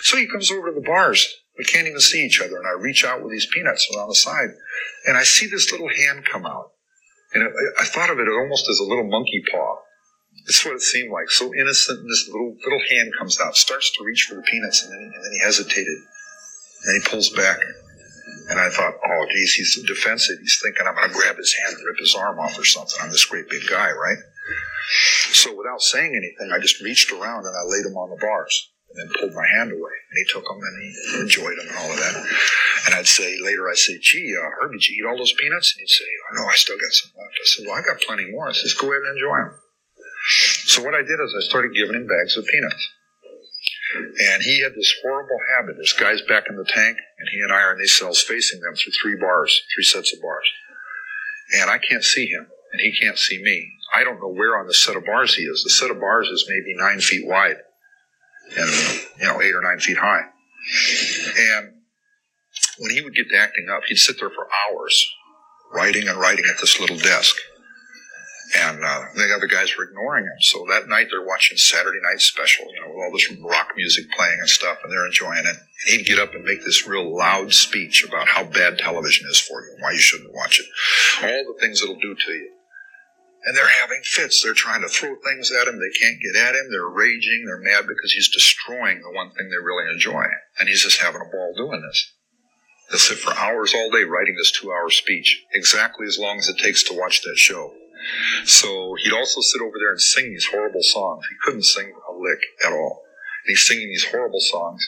So 0.04 0.18
he 0.18 0.28
comes 0.28 0.52
over 0.52 0.70
to 0.70 0.76
the 0.76 0.86
bars. 0.86 1.26
We 1.58 1.64
can't 1.64 1.88
even 1.88 2.00
see 2.00 2.26
each 2.26 2.42
other. 2.42 2.58
And 2.58 2.68
I 2.68 2.72
reach 2.72 3.06
out 3.06 3.24
with 3.24 3.32
these 3.32 3.48
peanuts 3.48 3.88
on 3.98 4.08
the 4.10 4.16
side. 4.16 4.50
And 5.08 5.18
I 5.18 5.24
see 5.24 5.48
this 5.48 5.72
little 5.72 5.90
hand 5.90 6.26
come 6.26 6.46
out. 6.46 6.72
And 7.34 7.44
it, 7.44 7.52
I 7.80 7.86
thought 7.86 8.10
of 8.10 8.20
it 8.20 8.28
almost 8.28 8.68
as 8.70 8.80
a 8.80 8.88
little 8.88 9.08
monkey 9.08 9.44
paw. 9.50 9.78
That's 10.46 10.64
what 10.64 10.76
it 10.76 10.82
seemed 10.82 11.12
like. 11.12 11.30
So 11.30 11.54
innocent. 11.56 12.00
And 12.00 12.10
this 12.10 12.28
little, 12.28 12.56
little 12.64 12.84
hand 12.92 13.12
comes 13.18 13.40
out, 13.40 13.56
starts 13.56 13.92
to 13.98 14.04
reach 14.04 14.28
for 14.30 14.36
the 14.36 14.44
peanuts. 14.44 14.84
And 14.84 14.92
then, 14.92 15.12
and 15.16 15.24
then 15.24 15.32
he 15.32 15.40
hesitated. 15.40 15.98
And 16.84 17.02
he 17.02 17.10
pulls 17.10 17.30
back. 17.30 17.60
And 18.50 18.60
I 18.60 18.70
thought, 18.70 18.94
oh, 19.04 19.26
geez, 19.30 19.54
he's 19.54 19.84
defensive. 19.86 20.38
He's 20.40 20.60
thinking 20.64 20.88
I'm 20.88 20.96
going 20.96 21.10
to 21.10 21.16
grab 21.16 21.36
his 21.36 21.54
hand 21.54 21.76
and 21.76 21.86
rip 21.86 22.00
his 22.00 22.16
arm 22.16 22.40
off 22.40 22.58
or 22.58 22.64
something. 22.64 22.96
I'm 23.02 23.12
this 23.12 23.26
great 23.26 23.50
big 23.50 23.68
guy, 23.70 23.92
right? 23.92 24.18
So 25.36 25.56
without 25.56 25.82
saying 25.82 26.16
anything, 26.16 26.56
I 26.56 26.60
just 26.60 26.82
reached 26.82 27.12
around 27.12 27.44
and 27.46 27.56
I 27.56 27.64
laid 27.68 27.86
him 27.86 27.98
on 27.98 28.10
the 28.10 28.20
bars 28.24 28.72
and 28.88 28.96
then 28.96 29.20
pulled 29.20 29.36
my 29.36 29.46
hand 29.60 29.72
away. 29.72 29.96
And 30.00 30.16
he 30.16 30.26
took 30.32 30.48
them 30.48 30.60
and 30.64 30.76
he 30.80 31.20
enjoyed 31.28 31.60
them 31.60 31.68
and 31.68 31.78
all 31.78 31.92
of 31.92 32.00
that. 32.00 32.16
And 32.88 32.96
I'd 32.96 33.08
say 33.08 33.36
later, 33.44 33.68
I'd 33.68 33.78
say, 33.78 34.00
gee, 34.00 34.32
uh, 34.32 34.48
Herbie, 34.62 34.80
did 34.80 34.88
you 34.88 35.04
eat 35.04 35.08
all 35.10 35.18
those 35.18 35.36
peanuts? 35.36 35.76
And 35.76 35.84
he'd 35.84 35.92
say, 35.92 36.08
oh, 36.08 36.36
no, 36.40 36.48
I 36.48 36.56
still 36.56 36.80
got 36.80 36.96
some 36.96 37.12
left. 37.20 37.36
I 37.36 37.44
said, 37.44 37.66
well, 37.68 37.76
I 37.76 37.84
got 37.84 38.00
plenty 38.08 38.32
more. 38.32 38.48
I 38.48 38.54
says, 38.54 38.74
go 38.74 38.88
ahead 38.88 39.04
and 39.04 39.20
enjoy 39.20 39.38
them. 39.44 39.60
So 40.72 40.84
what 40.84 40.96
I 40.96 41.04
did 41.04 41.20
is 41.20 41.36
I 41.36 41.44
started 41.44 41.76
giving 41.76 41.96
him 41.96 42.08
bags 42.08 42.38
of 42.38 42.48
peanuts. 42.48 42.84
And 43.96 44.44
he 44.44 44.62
had 44.62 44.74
this 44.76 44.94
horrible 45.02 45.40
habit. 45.56 45.78
This 45.78 45.94
guy's 45.94 46.22
back 46.22 46.46
in 46.50 46.58
the 46.58 46.66
tank, 46.66 46.98
and 47.20 47.30
he 47.32 47.40
and 47.40 47.52
I 47.52 47.62
are 47.62 47.74
in 47.74 47.80
these 47.80 47.98
cells 47.98 48.22
facing 48.22 48.60
them 48.60 48.76
through 48.76 48.94
three 49.02 49.16
bars, 49.20 49.62
three 49.74 49.84
sets 49.84 50.14
of 50.14 50.22
bars. 50.22 50.50
And 51.60 51.70
I 51.70 51.78
can't 51.78 52.04
see 52.04 52.28
him, 52.28 52.48
and 52.74 52.82
he 52.82 52.98
can't 53.00 53.18
see 53.18 53.42
me. 53.42 53.72
I 53.96 54.04
don't 54.04 54.20
know 54.20 54.34
where 54.34 54.60
on 54.60 54.68
the 54.68 54.74
set 54.74 54.98
of 54.98 55.06
bars 55.06 55.36
he 55.36 55.44
is. 55.44 55.64
The 55.64 55.70
set 55.70 55.92
of 55.92 56.00
bars 56.00 56.28
is 56.28 56.46
maybe 56.50 56.76
nine 56.78 57.00
feet 57.00 57.26
wide 57.26 57.58
and, 58.58 58.70
you 59.20 59.26
know, 59.26 59.42
eight 59.42 59.56
or 59.56 59.62
nine 59.62 59.80
feet 59.80 59.98
high. 59.98 60.24
And 61.56 61.74
when 62.80 62.92
he 62.92 63.02
would 63.02 63.16
get 63.16 63.30
to 63.30 63.38
acting 63.38 63.68
up, 63.70 63.84
he'd 63.88 63.98
sit 63.98 64.20
there 64.20 64.30
for 64.30 64.48
hours 64.70 65.14
writing 65.74 66.08
and 66.08 66.20
writing 66.20 66.46
at 66.50 66.60
this 66.60 66.80
little 66.80 66.98
desk 66.98 67.36
and 68.56 68.84
uh, 68.84 69.06
the 69.16 69.34
other 69.36 69.48
guys 69.48 69.76
were 69.76 69.84
ignoring 69.84 70.24
him. 70.24 70.40
So 70.40 70.66
that 70.70 70.88
night 70.88 71.08
they're 71.12 71.26
watching 71.26 71.58
Saturday 71.58 72.00
Night 72.02 72.22
Special, 72.22 72.66
you 72.66 72.80
know, 72.80 72.94
with 72.94 73.04
all 73.04 73.12
this 73.12 73.32
rock 73.42 73.74
music 73.76 74.10
playing 74.12 74.40
and 74.40 74.50
stuff, 74.50 74.78
and 74.84 74.92
they're 74.92 75.06
enjoying 75.06 75.46
it. 75.46 75.58
He'd 75.88 76.06
get 76.06 76.20
up 76.20 76.34
and 76.34 76.44
make 76.44 76.64
this 76.64 76.88
real 76.88 77.16
loud 77.16 77.54
speech 77.54 78.06
about 78.08 78.28
how 78.28 78.46
bad 78.46 78.78
television 78.78 79.28
is 79.30 79.40
for 79.40 79.62
you 79.62 79.74
and 79.74 79.82
why 79.82 79.92
you 79.92 80.00
shouldn't 80.00 80.34
watch 80.34 80.60
it, 80.60 80.66
all 81.24 81.54
the 81.54 81.60
things 81.60 81.82
it'll 81.82 82.00
do 82.00 82.16
to 82.16 82.32
you. 82.32 82.52
And 83.44 83.56
they're 83.56 83.68
having 83.82 84.02
fits. 84.04 84.44
They're 84.44 84.54
trying 84.54 84.82
to 84.82 84.90
throw 84.90 85.16
things 85.16 85.52
at 85.52 85.68
him. 85.68 85.80
They 85.80 86.00
can't 86.00 86.20
get 86.22 86.42
at 86.42 86.56
him. 86.56 86.70
They're 86.70 86.90
raging. 86.90 87.46
They're 87.46 87.62
mad 87.62 87.88
because 87.88 88.12
he's 88.12 88.30
destroying 88.30 89.02
the 89.02 89.12
one 89.12 89.32
thing 89.32 89.50
they 89.50 89.64
really 89.64 89.90
enjoy. 89.90 90.26
And 90.60 90.68
he's 90.68 90.84
just 90.84 91.02
having 91.02 91.22
a 91.22 91.32
ball 91.32 91.54
doing 91.56 91.82
this. 91.82 92.12
They'll 92.90 93.00
sit 93.00 93.20
for 93.20 93.34
hours 93.34 93.74
all 93.74 93.90
day 93.92 94.04
writing 94.04 94.36
this 94.38 94.52
two 94.52 94.72
hour 94.72 94.90
speech, 94.90 95.46
exactly 95.54 96.08
as 96.08 96.18
long 96.18 96.40
as 96.40 96.50
it 96.50 96.58
takes 96.58 96.84
to 96.84 96.98
watch 96.98 97.22
that 97.22 97.38
show. 97.38 97.74
So 98.46 98.96
he'd 99.04 99.14
also 99.14 99.42
sit 99.42 99.62
over 99.62 99.78
there 99.80 99.92
and 99.92 100.02
sing 100.02 100.30
these 100.32 100.48
horrible 100.48 100.84
songs. 100.84 101.26
He 101.30 101.36
couldn't 101.44 101.66
sing 101.66 101.92
a 102.10 102.14
lick 102.14 102.40
at 102.66 102.74
all. 102.74 103.04
And 103.46 103.50
he's 103.52 103.66
singing 103.66 103.88
these 103.88 104.06
horrible 104.06 104.42
songs. 104.42 104.82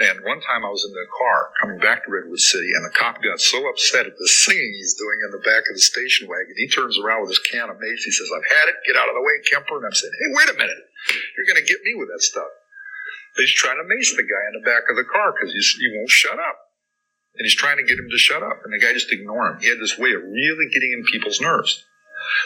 And 0.00 0.24
one 0.24 0.40
time 0.40 0.64
I 0.64 0.72
was 0.72 0.88
in 0.88 0.94
the 0.96 1.04
car 1.20 1.52
coming 1.60 1.76
back 1.76 2.04
to 2.04 2.10
Redwood 2.10 2.40
City, 2.40 2.72
and 2.72 2.80
the 2.80 2.96
cop 2.96 3.20
got 3.20 3.38
so 3.38 3.60
upset 3.68 4.08
at 4.08 4.16
the 4.16 4.26
singing 4.26 4.72
he's 4.72 4.96
doing 4.96 5.20
in 5.20 5.36
the 5.36 5.44
back 5.44 5.68
of 5.68 5.76
the 5.76 5.84
station 5.84 6.32
wagon. 6.32 6.56
He 6.56 6.66
turns 6.66 6.96
around 6.96 7.20
with 7.20 7.36
his 7.36 7.44
can 7.44 7.68
of 7.68 7.76
mace. 7.76 8.00
He 8.00 8.10
says, 8.10 8.32
I've 8.32 8.48
had 8.56 8.72
it. 8.72 8.80
Get 8.88 8.96
out 8.96 9.12
of 9.12 9.14
the 9.14 9.20
way, 9.20 9.36
Kemper. 9.52 9.76
And 9.76 9.84
I'm 9.84 9.92
saying, 9.92 10.16
hey, 10.16 10.32
wait 10.32 10.48
a 10.48 10.56
minute. 10.56 10.80
You're 11.36 11.44
going 11.44 11.60
to 11.60 11.68
get 11.68 11.84
me 11.84 11.92
with 11.92 12.08
that 12.08 12.24
stuff. 12.24 12.48
He's 13.36 13.52
trying 13.52 13.76
to 13.76 13.84
mace 13.84 14.16
the 14.16 14.24
guy 14.24 14.44
in 14.48 14.56
the 14.60 14.64
back 14.64 14.88
of 14.88 14.96
the 14.96 15.04
car 15.04 15.36
because 15.36 15.52
he 15.52 15.88
won't 15.92 16.08
shut 16.08 16.40
up. 16.40 16.58
And 17.36 17.44
he's 17.44 17.56
trying 17.56 17.76
to 17.76 17.84
get 17.84 18.00
him 18.00 18.08
to 18.08 18.18
shut 18.18 18.42
up. 18.42 18.64
And 18.64 18.72
the 18.72 18.80
guy 18.80 18.92
just 18.96 19.12
ignored 19.12 19.56
him. 19.56 19.60
He 19.60 19.68
had 19.68 19.80
this 19.80 19.96
way 20.00 20.12
of 20.16 20.24
really 20.24 20.72
getting 20.72 20.92
in 20.92 21.04
people's 21.04 21.40
nerves. 21.40 21.84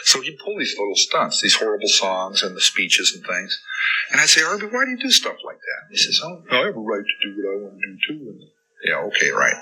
So 0.03 0.21
he'd 0.21 0.39
pull 0.39 0.57
these 0.57 0.75
little 0.77 0.95
stunts, 0.95 1.41
these 1.41 1.55
horrible 1.55 1.87
songs 1.87 2.43
and 2.43 2.55
the 2.55 2.61
speeches 2.61 3.13
and 3.15 3.25
things. 3.25 3.61
And 4.11 4.21
I'd 4.21 4.29
say, 4.29 4.41
Herbie, 4.41 4.67
why 4.67 4.85
do 4.85 4.91
you 4.91 4.97
do 4.97 5.11
stuff 5.11 5.37
like 5.45 5.57
that? 5.57 5.79
And 5.87 5.91
he 5.91 5.97
says, 5.97 6.21
Oh, 6.23 6.43
I 6.51 6.65
have 6.67 6.75
a 6.75 6.79
right 6.79 7.03
to 7.03 7.27
do 7.27 7.35
what 7.37 7.51
I 7.51 7.55
want 7.63 7.75
to 7.75 7.87
do 7.87 7.97
too. 8.07 8.29
And, 8.29 8.41
yeah, 8.85 8.97
okay, 9.07 9.29
right. 9.31 9.55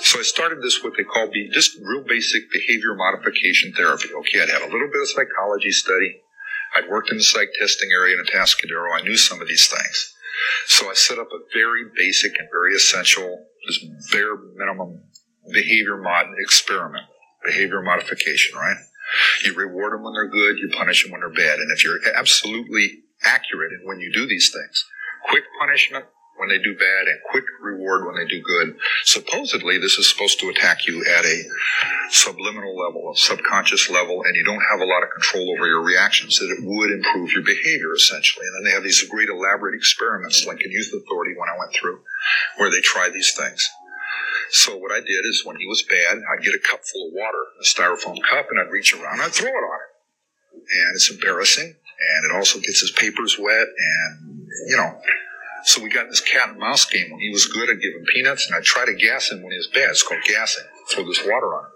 So 0.00 0.18
I 0.18 0.22
started 0.22 0.62
this 0.62 0.82
what 0.82 0.94
they 0.96 1.04
call 1.04 1.30
be 1.30 1.48
just 1.48 1.78
real 1.80 2.02
basic 2.02 2.50
behavior 2.50 2.94
modification 2.94 3.72
therapy. 3.72 4.08
Okay, 4.12 4.42
I'd 4.42 4.48
had 4.48 4.62
a 4.62 4.72
little 4.72 4.88
bit 4.90 5.02
of 5.02 5.08
psychology 5.08 5.70
study. 5.70 6.22
I'd 6.74 6.88
worked 6.88 7.10
in 7.10 7.18
the 7.18 7.22
psych 7.22 7.50
testing 7.58 7.90
area 7.92 8.16
in 8.16 8.24
Atascadero. 8.24 8.98
I 8.98 9.02
knew 9.02 9.16
some 9.16 9.40
of 9.40 9.48
these 9.48 9.68
things. 9.68 10.14
So 10.66 10.90
I 10.90 10.94
set 10.94 11.18
up 11.18 11.28
a 11.32 11.44
very 11.54 11.84
basic 11.94 12.32
and 12.38 12.48
very 12.50 12.74
essential, 12.74 13.46
just 13.66 13.84
bare 14.10 14.36
minimum 14.56 15.02
behavior 15.52 15.96
mod 15.96 16.26
experiment, 16.38 17.04
behavior 17.44 17.82
modification, 17.82 18.56
right? 18.56 18.76
You 19.44 19.54
reward 19.54 19.92
them 19.92 20.02
when 20.02 20.14
they're 20.14 20.28
good, 20.28 20.58
you 20.58 20.68
punish 20.68 21.02
them 21.02 21.12
when 21.12 21.20
they're 21.20 21.30
bad. 21.30 21.58
And 21.58 21.70
if 21.72 21.84
you're 21.84 21.98
absolutely 22.14 23.02
accurate 23.22 23.72
in 23.72 23.86
when 23.86 24.00
you 24.00 24.12
do 24.12 24.26
these 24.26 24.50
things, 24.52 24.84
quick 25.28 25.44
punishment 25.58 26.06
when 26.36 26.48
they 26.48 26.58
do 26.58 26.74
bad 26.74 27.06
and 27.06 27.20
quick 27.30 27.44
reward 27.60 28.04
when 28.04 28.16
they 28.16 28.26
do 28.26 28.42
good. 28.42 28.74
Supposedly, 29.04 29.78
this 29.78 29.98
is 29.98 30.10
supposed 30.10 30.40
to 30.40 30.48
attack 30.48 30.86
you 30.86 31.04
at 31.04 31.24
a 31.24 31.44
subliminal 32.10 32.76
level, 32.76 33.12
a 33.14 33.16
subconscious 33.16 33.88
level, 33.90 34.24
and 34.24 34.34
you 34.34 34.44
don't 34.44 34.64
have 34.72 34.80
a 34.80 34.90
lot 34.90 35.02
of 35.02 35.10
control 35.10 35.54
over 35.54 35.68
your 35.68 35.82
reactions, 35.82 36.38
that 36.38 36.50
it 36.50 36.64
would 36.64 36.90
improve 36.90 37.32
your 37.32 37.44
behavior, 37.44 37.94
essentially. 37.94 38.46
And 38.46 38.56
then 38.56 38.64
they 38.64 38.74
have 38.74 38.82
these 38.82 39.06
great 39.08 39.28
elaborate 39.28 39.76
experiments, 39.76 40.44
like 40.46 40.64
in 40.64 40.72
Youth 40.72 40.92
Authority 40.92 41.34
when 41.36 41.48
I 41.48 41.58
went 41.58 41.72
through, 41.78 42.00
where 42.56 42.70
they 42.70 42.80
try 42.80 43.08
these 43.08 43.32
things. 43.36 43.68
So 44.52 44.76
what 44.76 44.92
I 44.92 45.00
did 45.00 45.24
is 45.24 45.46
when 45.46 45.56
he 45.56 45.66
was 45.66 45.82
bad, 45.82 46.18
I'd 46.18 46.44
get 46.44 46.54
a 46.54 46.58
cup 46.58 46.84
full 46.84 47.08
of 47.08 47.14
water, 47.14 47.42
a 47.58 47.64
styrofoam 47.64 48.20
cup, 48.22 48.48
and 48.50 48.60
I'd 48.60 48.70
reach 48.70 48.92
around 48.92 49.14
and 49.14 49.22
I'd 49.22 49.32
throw 49.32 49.48
it 49.48 49.50
on 49.50 49.80
him. 49.80 50.60
And 50.84 50.94
it's 50.94 51.10
embarrassing. 51.10 51.72
And 51.72 52.30
it 52.30 52.36
also 52.36 52.60
gets 52.60 52.80
his 52.80 52.90
papers 52.90 53.38
wet. 53.38 53.66
And, 53.66 54.46
you 54.68 54.76
know, 54.76 55.00
so 55.64 55.82
we 55.82 55.88
got 55.88 56.10
this 56.10 56.20
cat 56.20 56.50
and 56.50 56.58
mouse 56.58 56.84
game. 56.84 57.10
When 57.10 57.20
he 57.20 57.30
was 57.30 57.46
good, 57.46 57.70
I'd 57.70 57.80
give 57.80 57.94
him 57.94 58.04
peanuts 58.12 58.46
and 58.46 58.54
I'd 58.54 58.64
try 58.64 58.84
to 58.84 58.92
gas 58.92 59.30
him 59.30 59.42
when 59.42 59.52
he 59.52 59.58
was 59.58 59.68
bad. 59.72 59.88
It's 59.88 60.02
called 60.02 60.20
gassing. 60.28 60.64
Throw 60.90 61.06
this 61.06 61.24
water 61.24 61.48
on 61.56 61.64
him. 61.64 61.72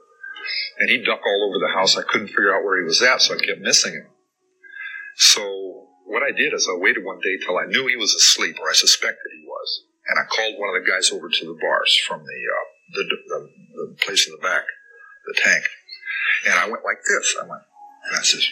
And 0.80 0.90
he'd 0.90 1.06
duck 1.06 1.20
all 1.24 1.48
over 1.48 1.58
the 1.58 1.72
house. 1.72 1.96
I 1.96 2.02
couldn't 2.02 2.28
figure 2.28 2.54
out 2.54 2.62
where 2.62 2.78
he 2.78 2.84
was 2.84 3.00
at, 3.00 3.22
so 3.22 3.34
I 3.34 3.38
kept 3.38 3.60
missing 3.60 3.94
him. 3.94 4.06
So 5.16 5.88
what 6.04 6.22
I 6.22 6.30
did 6.30 6.52
is 6.52 6.68
I 6.70 6.76
waited 6.76 7.04
one 7.04 7.20
day 7.24 7.38
till 7.40 7.56
I 7.56 7.64
knew 7.64 7.86
he 7.86 7.96
was 7.96 8.12
asleep, 8.12 8.56
or 8.60 8.68
I 8.68 8.74
suspected 8.74 9.32
he 9.32 9.46
was 9.46 9.55
and 10.08 10.18
I 10.18 10.24
called 10.24 10.54
one 10.58 10.74
of 10.74 10.82
the 10.82 10.90
guys 10.90 11.10
over 11.10 11.28
to 11.28 11.44
the 11.44 11.58
bars 11.60 11.98
from 12.06 12.20
the, 12.20 12.40
uh, 12.54 12.66
the, 12.94 13.02
the, 13.04 13.50
the 13.74 13.96
place 14.04 14.26
in 14.28 14.34
the 14.34 14.42
back, 14.42 14.64
the 15.26 15.34
tank. 15.42 15.64
And 16.46 16.54
I 16.54 16.68
went 16.68 16.84
like 16.84 17.02
this. 17.02 17.36
I 17.40 17.46
went, 17.46 17.62
and 18.08 18.18
I 18.18 18.22
says, 18.22 18.46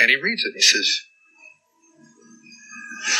and 0.00 0.10
he 0.10 0.16
reads 0.16 0.44
it. 0.44 0.48
And 0.48 0.56
he 0.56 0.62
says, 0.62 1.00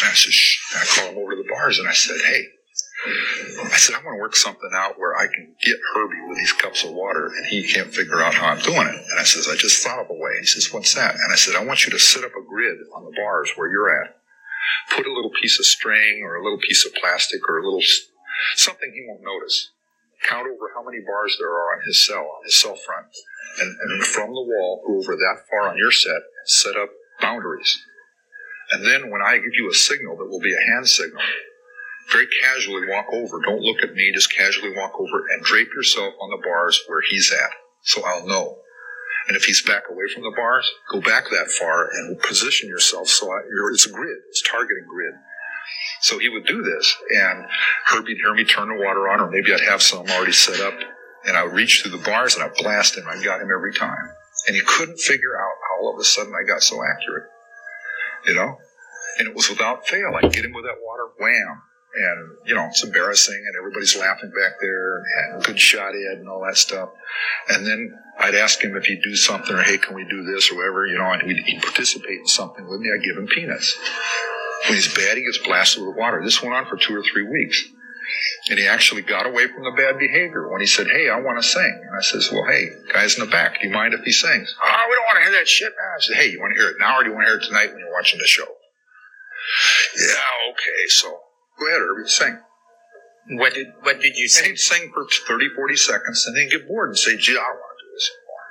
and 0.02 0.10
I 0.10 0.14
says. 0.14 0.56
And 0.72 0.82
I 0.82 0.86
call 0.86 1.08
him 1.12 1.18
over 1.18 1.36
to 1.36 1.42
the 1.42 1.48
bars 1.48 1.78
and 1.78 1.88
I 1.88 1.92
said, 1.92 2.16
hey, 2.24 2.46
I 3.72 3.76
said, 3.76 3.94
I 3.94 4.02
want 4.02 4.16
to 4.16 4.20
work 4.20 4.34
something 4.34 4.70
out 4.72 4.98
where 4.98 5.14
I 5.14 5.26
can 5.26 5.54
get 5.62 5.76
Herbie 5.94 6.26
with 6.26 6.38
these 6.38 6.52
cups 6.52 6.84
of 6.84 6.92
water 6.92 7.26
and 7.26 7.46
he 7.46 7.62
can't 7.62 7.92
figure 7.92 8.22
out 8.22 8.34
how 8.34 8.48
I'm 8.48 8.60
doing 8.60 8.86
it. 8.86 8.96
And 9.10 9.20
I 9.20 9.24
says, 9.24 9.46
I 9.46 9.56
just 9.56 9.84
thought 9.84 10.00
of 10.00 10.08
a 10.08 10.14
way. 10.14 10.38
He 10.40 10.46
says, 10.46 10.72
what's 10.72 10.94
that? 10.94 11.14
And 11.14 11.32
I 11.32 11.36
said, 11.36 11.54
I 11.54 11.64
want 11.64 11.84
you 11.84 11.92
to 11.92 11.98
set 11.98 12.24
up 12.24 12.32
a 12.32 12.48
grid 12.48 12.78
on 12.96 13.04
the 13.04 13.12
bars 13.14 13.52
where 13.56 13.70
you're 13.70 14.02
at 14.02 14.16
put 14.90 15.06
a 15.06 15.12
little 15.12 15.30
piece 15.40 15.58
of 15.58 15.66
string 15.66 16.22
or 16.24 16.36
a 16.36 16.42
little 16.42 16.58
piece 16.58 16.86
of 16.86 16.94
plastic 16.94 17.48
or 17.48 17.58
a 17.58 17.64
little 17.64 17.82
something 18.54 18.92
he 18.92 19.04
won't 19.06 19.22
notice. 19.22 19.70
Count 20.24 20.46
over 20.46 20.70
how 20.74 20.82
many 20.82 20.98
bars 21.04 21.36
there 21.38 21.50
are 21.50 21.76
on 21.76 21.82
his 21.86 22.04
cell, 22.04 22.24
on 22.24 22.44
his 22.44 22.60
cell 22.60 22.76
front. 22.76 23.06
And, 23.60 23.76
and 23.78 24.02
from 24.02 24.30
the 24.30 24.42
wall, 24.42 24.82
over 24.88 25.14
that 25.14 25.44
far 25.50 25.68
on 25.68 25.76
your 25.76 25.92
set 25.92 26.22
set 26.46 26.76
up 26.76 26.90
boundaries. 27.20 27.84
And 28.70 28.84
then 28.84 29.10
when 29.10 29.22
I 29.22 29.36
give 29.36 29.54
you 29.54 29.68
a 29.70 29.74
signal 29.74 30.16
that 30.16 30.28
will 30.28 30.40
be 30.40 30.54
a 30.54 30.72
hand 30.72 30.88
signal, 30.88 31.22
very 32.10 32.26
casually 32.42 32.86
walk 32.88 33.06
over. 33.12 33.40
Don't 33.40 33.62
look 33.62 33.82
at 33.82 33.94
me, 33.94 34.12
just 34.12 34.34
casually 34.34 34.72
walk 34.74 34.92
over 34.98 35.26
and 35.30 35.42
drape 35.42 35.72
yourself 35.74 36.14
on 36.20 36.30
the 36.30 36.42
bars 36.44 36.82
where 36.86 37.02
he's 37.08 37.32
at. 37.32 37.50
So 37.82 38.02
I'll 38.04 38.26
know. 38.26 38.58
And 39.26 39.36
if 39.36 39.44
he's 39.44 39.62
back 39.62 39.84
away 39.90 40.04
from 40.12 40.22
the 40.22 40.34
bars, 40.36 40.70
go 40.90 41.00
back 41.00 41.24
that 41.30 41.48
far 41.48 41.88
and 41.90 42.20
position 42.20 42.68
yourself 42.68 43.08
so 43.08 43.30
I, 43.30 43.40
it's 43.72 43.86
a 43.86 43.90
grid, 43.90 44.18
it's 44.28 44.42
targeting 44.42 44.84
grid. 44.88 45.14
So 46.02 46.18
he 46.18 46.28
would 46.28 46.44
do 46.44 46.62
this, 46.62 46.96
and 47.10 47.46
Herbie'd 47.86 48.18
hear 48.18 48.34
me 48.34 48.44
turn 48.44 48.68
the 48.68 48.84
water 48.84 49.08
on, 49.08 49.20
or 49.20 49.30
maybe 49.30 49.54
I'd 49.54 49.60
have 49.60 49.80
some 49.80 50.06
already 50.10 50.32
set 50.32 50.60
up, 50.60 50.74
and 51.26 51.36
I 51.36 51.44
would 51.44 51.54
reach 51.54 51.80
through 51.80 51.92
the 51.92 52.04
bars 52.04 52.34
and 52.34 52.44
I'd 52.44 52.54
blast 52.54 52.98
him. 52.98 53.04
I 53.08 53.22
got 53.22 53.40
him 53.40 53.48
every 53.54 53.72
time. 53.72 54.10
And 54.46 54.54
he 54.54 54.62
couldn't 54.62 54.98
figure 54.98 55.36
out 55.36 55.54
how 55.70 55.86
all 55.86 55.94
of 55.94 55.98
a 55.98 56.04
sudden 56.04 56.34
I 56.34 56.46
got 56.46 56.62
so 56.62 56.82
accurate. 56.84 57.30
You 58.26 58.34
know? 58.34 58.58
And 59.18 59.28
it 59.28 59.34
was 59.34 59.48
without 59.48 59.86
fail. 59.86 60.12
I'd 60.14 60.32
get 60.32 60.44
him 60.44 60.52
with 60.52 60.64
that 60.64 60.76
water, 60.82 61.08
wham, 61.18 61.62
and 61.96 62.36
you 62.44 62.54
know 62.54 62.66
it's 62.66 62.84
embarrassing, 62.84 63.42
and 63.46 63.56
everybody's 63.56 63.96
laughing 63.96 64.30
back 64.30 64.54
there, 64.60 64.98
and 64.98 65.44
good 65.44 65.58
shot 65.58 65.94
Ed, 65.94 66.18
and 66.18 66.28
all 66.28 66.44
that 66.44 66.56
stuff. 66.56 66.90
And 67.48 67.66
then 67.66 67.98
I'd 68.18 68.34
ask 68.34 68.62
him 68.62 68.76
if 68.76 68.84
he'd 68.84 69.02
do 69.02 69.14
something, 69.16 69.54
or 69.54 69.62
hey, 69.62 69.78
can 69.78 69.94
we 69.94 70.04
do 70.04 70.24
this, 70.24 70.50
or 70.50 70.56
whatever, 70.56 70.86
you 70.86 70.98
know, 70.98 71.12
and 71.12 71.22
he'd, 71.22 71.62
participate 71.62 72.20
in 72.20 72.26
something 72.26 72.68
with 72.68 72.80
me. 72.80 72.90
I'd 72.94 73.04
give 73.04 73.16
him 73.16 73.26
peanuts. 73.26 73.76
When 74.66 74.74
he's 74.74 74.92
bad, 74.94 75.16
he 75.16 75.24
gets 75.24 75.38
blasted 75.38 75.86
with 75.86 75.96
water. 75.96 76.22
This 76.24 76.42
went 76.42 76.54
on 76.54 76.66
for 76.66 76.76
two 76.76 76.96
or 76.96 77.02
three 77.02 77.28
weeks. 77.28 77.64
And 78.50 78.58
he 78.58 78.66
actually 78.66 79.02
got 79.02 79.26
away 79.26 79.48
from 79.48 79.64
the 79.64 79.70
bad 79.70 79.98
behavior 79.98 80.50
when 80.50 80.60
he 80.60 80.66
said, 80.66 80.86
Hey, 80.88 81.08
I 81.08 81.20
want 81.20 81.42
to 81.42 81.48
sing. 81.48 81.64
And 81.64 81.96
I 81.96 82.02
says, 82.02 82.30
Well, 82.30 82.44
hey, 82.44 82.68
guys 82.92 83.18
in 83.18 83.24
the 83.24 83.30
back, 83.30 83.60
do 83.60 83.66
you 83.66 83.72
mind 83.72 83.94
if 83.94 84.04
he 84.04 84.12
sings? 84.12 84.54
Oh, 84.62 84.86
we 84.88 84.94
don't 84.94 85.06
want 85.06 85.18
to 85.18 85.30
hear 85.30 85.40
that 85.40 85.48
shit. 85.48 85.72
I 85.72 86.00
said, 86.00 86.16
Hey, 86.16 86.30
you 86.30 86.40
want 86.40 86.54
to 86.54 86.60
hear 86.60 86.70
it 86.70 86.76
now 86.78 86.98
or 86.98 87.04
do 87.04 87.10
you 87.10 87.14
want 87.14 87.26
to 87.26 87.30
hear 87.32 87.40
it 87.40 87.46
tonight 87.46 87.70
when 87.70 87.78
you're 87.78 87.92
watching 87.92 88.18
the 88.18 88.26
show? 88.26 88.46
Yeah, 89.96 90.52
okay. 90.52 90.88
So 90.88 91.18
go 91.58 91.66
ahead, 91.66 91.80
Herbie, 91.80 92.08
sing. 92.08 92.38
What 93.38 93.54
did 93.54 93.68
what 93.82 94.00
did 94.00 94.16
you 94.16 94.24
And 94.24 94.30
say? 94.30 94.48
he'd 94.48 94.58
sing 94.58 94.90
for 94.92 95.06
30, 95.26 95.48
40 95.56 95.76
seconds 95.76 96.26
and 96.26 96.36
then 96.36 96.48
get 96.50 96.68
bored 96.68 96.90
and 96.90 96.98
say, 96.98 97.16
gee, 97.16 97.32
I 97.32 97.36
don't 97.36 97.56
want 97.56 97.78
to 97.78 97.84
do 97.84 97.90
this 97.94 98.10
anymore. 98.12 98.46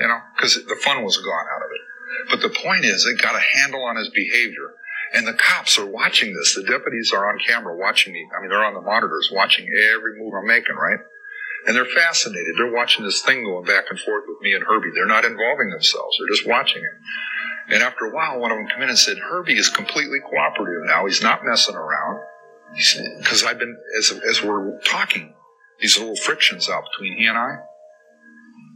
You 0.00 0.08
know, 0.08 0.20
because 0.34 0.54
the 0.66 0.80
fun 0.82 1.04
was 1.04 1.18
gone 1.18 1.46
out 1.54 1.62
of 1.62 1.70
it. 1.70 1.82
But 2.30 2.40
the 2.42 2.50
point 2.54 2.84
is, 2.84 3.06
it 3.06 3.22
got 3.22 3.36
a 3.36 3.40
handle 3.58 3.84
on 3.84 3.96
his 3.96 4.10
behavior. 4.10 4.74
And 5.14 5.26
the 5.26 5.34
cops 5.34 5.78
are 5.78 5.86
watching 5.86 6.32
this. 6.34 6.54
The 6.54 6.64
deputies 6.64 7.12
are 7.12 7.28
on 7.28 7.38
camera 7.46 7.76
watching 7.76 8.12
me. 8.14 8.26
I 8.36 8.40
mean, 8.40 8.48
they're 8.48 8.64
on 8.64 8.74
the 8.74 8.80
monitors 8.80 9.30
watching 9.30 9.68
every 9.92 10.18
move 10.18 10.32
I'm 10.34 10.46
making, 10.46 10.74
right? 10.74 10.98
And 11.66 11.76
they're 11.76 11.84
fascinated. 11.84 12.54
They're 12.56 12.72
watching 12.72 13.04
this 13.04 13.20
thing 13.22 13.44
going 13.44 13.66
back 13.66 13.84
and 13.90 14.00
forth 14.00 14.24
with 14.26 14.40
me 14.40 14.54
and 14.54 14.64
Herbie. 14.64 14.90
They're 14.94 15.06
not 15.06 15.24
involving 15.24 15.70
themselves. 15.70 16.16
They're 16.18 16.34
just 16.34 16.48
watching 16.48 16.82
it. 16.82 16.96
And 17.72 17.82
after 17.82 18.04
a 18.04 18.14
while, 18.14 18.38
one 18.38 18.52
of 18.52 18.58
them 18.58 18.68
came 18.68 18.82
in 18.82 18.90
and 18.90 18.98
said, 18.98 19.16
Herbie 19.16 19.56
is 19.56 19.70
completely 19.70 20.18
cooperative 20.20 20.82
now. 20.84 21.06
He's 21.06 21.22
not 21.22 21.40
messing 21.42 21.74
around. 21.74 22.20
Because 23.18 23.44
I've 23.44 23.58
been, 23.58 23.74
as, 23.98 24.12
as 24.28 24.42
we're 24.42 24.78
talking, 24.80 25.32
these 25.80 25.98
little 25.98 26.16
frictions 26.16 26.68
out 26.68 26.84
between 26.92 27.16
he 27.16 27.26
and 27.26 27.38
I, 27.38 27.56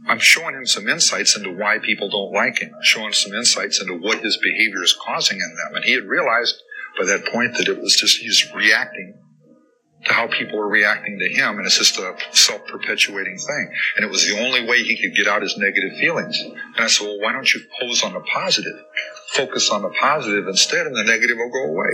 I'm 0.07 0.19
showing 0.19 0.55
him 0.55 0.65
some 0.65 0.87
insights 0.87 1.37
into 1.37 1.51
why 1.51 1.77
people 1.77 2.09
don't 2.09 2.33
like 2.33 2.59
him. 2.59 2.71
I'm 2.73 2.83
showing 2.83 3.13
some 3.13 3.33
insights 3.33 3.79
into 3.79 3.93
what 3.93 4.23
his 4.23 4.37
behavior 4.37 4.81
is 4.81 4.97
causing 4.99 5.37
in 5.37 5.55
them. 5.55 5.75
And 5.75 5.85
he 5.85 5.93
had 5.93 6.05
realized 6.05 6.55
by 6.97 7.05
that 7.05 7.25
point 7.25 7.55
that 7.57 7.67
it 7.67 7.79
was 7.79 7.95
just 7.95 8.17
he's 8.17 8.51
reacting 8.55 9.19
to 10.07 10.13
how 10.13 10.27
people 10.27 10.59
are 10.59 10.67
reacting 10.67 11.19
to 11.19 11.29
him, 11.29 11.57
and 11.57 11.65
it's 11.65 11.77
just 11.77 11.97
a 11.97 12.15
self-perpetuating 12.31 13.37
thing. 13.37 13.73
And 13.95 14.05
it 14.05 14.09
was 14.09 14.27
the 14.27 14.39
only 14.39 14.65
way 14.65 14.83
he 14.83 14.97
could 15.01 15.15
get 15.15 15.27
out 15.27 15.41
his 15.41 15.57
negative 15.57 15.97
feelings. 15.99 16.39
And 16.41 16.77
I 16.77 16.87
said, 16.87 17.05
well, 17.05 17.19
why 17.19 17.33
don't 17.33 17.53
you 17.53 17.61
pose 17.79 18.03
on 18.03 18.13
the 18.13 18.21
positive? 18.21 18.79
Focus 19.33 19.69
on 19.69 19.81
the 19.81 19.89
positive 19.89 20.47
instead, 20.47 20.87
and 20.87 20.95
the 20.95 21.03
negative 21.03 21.37
will 21.37 21.51
go 21.51 21.71
away. 21.71 21.91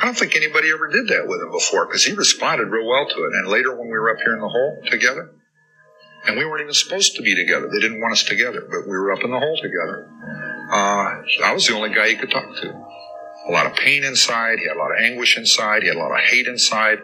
I 0.00 0.04
don't 0.04 0.16
think 0.16 0.34
anybody 0.34 0.70
ever 0.70 0.88
did 0.88 1.08
that 1.08 1.28
with 1.28 1.42
him 1.42 1.50
before 1.50 1.86
because 1.86 2.04
he 2.04 2.12
responded 2.12 2.68
real 2.68 2.88
well 2.88 3.06
to 3.06 3.24
it. 3.24 3.32
And 3.34 3.48
later, 3.48 3.76
when 3.76 3.88
we 3.88 3.98
were 3.98 4.10
up 4.10 4.20
here 4.24 4.34
in 4.34 4.40
the 4.40 4.48
hole 4.48 4.82
together, 4.86 5.30
and 6.26 6.36
we 6.36 6.44
weren't 6.44 6.62
even 6.62 6.74
supposed 6.74 7.16
to 7.16 7.22
be 7.22 7.34
together, 7.34 7.68
they 7.72 7.80
didn't 7.80 8.00
want 8.00 8.12
us 8.12 8.24
together, 8.24 8.66
but 8.70 8.86
we 8.86 8.96
were 8.96 9.12
up 9.12 9.24
in 9.24 9.30
the 9.30 9.38
hole 9.38 9.58
together. 9.60 10.08
Uh, 10.70 11.22
I 11.44 11.52
was 11.52 11.66
the 11.66 11.74
only 11.74 11.92
guy 11.94 12.08
he 12.08 12.16
could 12.16 12.30
talk 12.30 12.56
to. 12.62 12.86
A 13.48 13.52
lot 13.52 13.66
of 13.66 13.74
pain 13.74 14.04
inside, 14.04 14.58
he 14.58 14.68
had 14.68 14.76
a 14.76 14.78
lot 14.78 14.92
of 14.92 14.98
anguish 15.00 15.36
inside, 15.36 15.82
he 15.82 15.88
had 15.88 15.96
a 15.96 16.00
lot 16.00 16.12
of 16.12 16.20
hate 16.20 16.46
inside, 16.46 16.98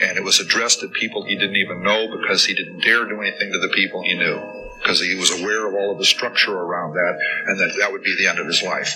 and 0.00 0.16
it 0.16 0.24
was 0.24 0.40
addressed 0.40 0.82
at 0.82 0.92
people 0.92 1.24
he 1.24 1.36
didn't 1.36 1.56
even 1.56 1.82
know 1.82 2.08
because 2.18 2.46
he 2.46 2.54
didn't 2.54 2.80
dare 2.80 3.04
do 3.04 3.20
anything 3.20 3.52
to 3.52 3.58
the 3.58 3.68
people 3.74 4.02
he 4.02 4.14
knew 4.14 4.40
because 4.78 5.00
he 5.00 5.14
was 5.14 5.30
aware 5.40 5.66
of 5.68 5.74
all 5.74 5.92
of 5.92 5.98
the 5.98 6.04
structure 6.04 6.56
around 6.56 6.94
that 6.94 7.18
and 7.46 7.60
that 7.60 7.76
that 7.78 7.92
would 7.92 8.02
be 8.02 8.16
the 8.18 8.28
end 8.28 8.38
of 8.38 8.46
his 8.46 8.62
life. 8.62 8.94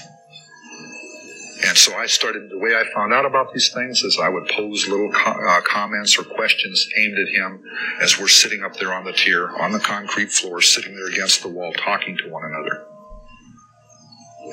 And 1.64 1.76
so 1.76 1.94
I 1.94 2.07
started, 2.07 2.51
the 2.51 2.59
way 2.59 2.74
I 2.74 2.84
found 2.94 3.14
out 3.14 3.24
about 3.24 3.53
these 3.53 3.72
things 3.72 4.03
is 4.03 4.18
I 4.22 4.28
would 4.28 4.47
pose 4.49 4.88
little 4.88 5.11
co- 5.11 5.49
uh, 5.49 5.61
comments 5.62 6.18
or 6.18 6.22
questions 6.22 6.86
aimed 6.99 7.18
at 7.18 7.28
him 7.28 7.62
as 8.01 8.18
we're 8.18 8.28
sitting 8.28 8.62
up 8.62 8.76
there 8.76 8.92
on 8.92 9.05
the 9.05 9.12
tier, 9.12 9.49
on 9.49 9.72
the 9.72 9.78
concrete 9.78 10.32
floor, 10.32 10.61
sitting 10.61 10.94
there 10.94 11.09
against 11.09 11.42
the 11.42 11.49
wall, 11.49 11.72
talking 11.72 12.16
to 12.18 12.30
one 12.30 12.44
another. 12.44 12.84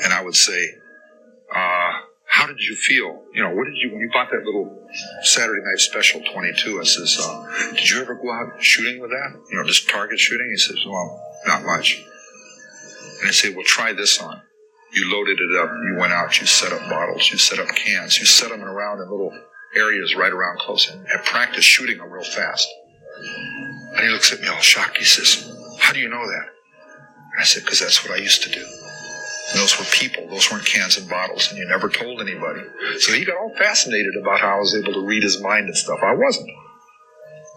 And 0.03 0.13
I 0.13 0.23
would 0.23 0.35
say, 0.35 0.75
how 2.33 2.47
did 2.47 2.59
you 2.59 2.75
feel? 2.75 3.21
You 3.31 3.43
know, 3.43 3.53
what 3.53 3.65
did 3.65 3.75
you, 3.75 3.91
when 3.91 4.01
you 4.01 4.09
bought 4.11 4.31
that 4.31 4.43
little 4.43 4.87
Saturday 5.21 5.61
night 5.63 5.77
special 5.77 6.19
22, 6.33 6.81
I 6.81 6.83
says, 6.83 7.19
uh, 7.21 7.73
did 7.75 7.87
you 7.87 8.01
ever 8.01 8.15
go 8.15 8.31
out 8.31 8.59
shooting 8.59 8.99
with 8.99 9.11
that? 9.11 9.39
You 9.51 9.57
know, 9.59 9.63
just 9.63 9.87
target 9.87 10.17
shooting? 10.17 10.49
He 10.49 10.57
says, 10.57 10.83
well, 10.83 11.21
not 11.45 11.63
much. 11.63 12.03
And 13.19 13.29
I 13.29 13.31
say, 13.31 13.53
well, 13.53 13.63
try 13.63 13.93
this 13.93 14.19
on. 14.19 14.41
You 14.93 15.13
loaded 15.13 15.37
it 15.39 15.55
up. 15.61 15.69
You 15.85 15.97
went 15.99 16.11
out. 16.11 16.41
You 16.41 16.47
set 16.47 16.73
up 16.73 16.89
bottles. 16.89 17.29
You 17.31 17.37
set 17.37 17.59
up 17.59 17.67
cans. 17.67 18.17
You 18.17 18.25
set 18.25 18.49
them 18.49 18.63
around 18.63 18.99
in 18.99 19.11
little 19.11 19.31
areas 19.75 20.15
right 20.15 20.33
around 20.33 20.57
close 20.57 20.89
and, 20.89 21.05
and 21.05 21.23
practice 21.25 21.63
shooting 21.63 21.99
them 21.99 22.09
real 22.09 22.23
fast. 22.23 22.67
And 23.95 24.07
he 24.07 24.09
looks 24.09 24.33
at 24.33 24.41
me 24.41 24.47
all 24.47 24.57
shocked. 24.57 24.97
He 24.97 25.05
says, 25.05 25.55
how 25.77 25.93
do 25.93 25.99
you 25.99 26.09
know 26.09 26.25
that? 26.25 26.45
And 27.33 27.41
I 27.41 27.43
said, 27.43 27.61
because 27.63 27.79
that's 27.79 28.03
what 28.03 28.17
I 28.17 28.21
used 28.23 28.41
to 28.41 28.49
do. 28.49 28.65
And 29.51 29.61
those 29.61 29.77
were 29.77 29.85
people. 29.85 30.27
Those 30.29 30.51
weren't 30.51 30.65
cans 30.65 30.97
and 30.97 31.09
bottles. 31.09 31.49
And 31.49 31.57
you 31.57 31.67
never 31.67 31.89
told 31.89 32.21
anybody. 32.21 32.61
So 32.99 33.13
he 33.13 33.25
got 33.25 33.37
all 33.37 33.53
fascinated 33.55 34.15
about 34.19 34.39
how 34.39 34.55
I 34.55 34.59
was 34.59 34.75
able 34.75 34.93
to 34.93 35.05
read 35.05 35.23
his 35.23 35.41
mind 35.41 35.65
and 35.65 35.75
stuff. 35.75 35.99
I 36.01 36.13
wasn't. 36.13 36.49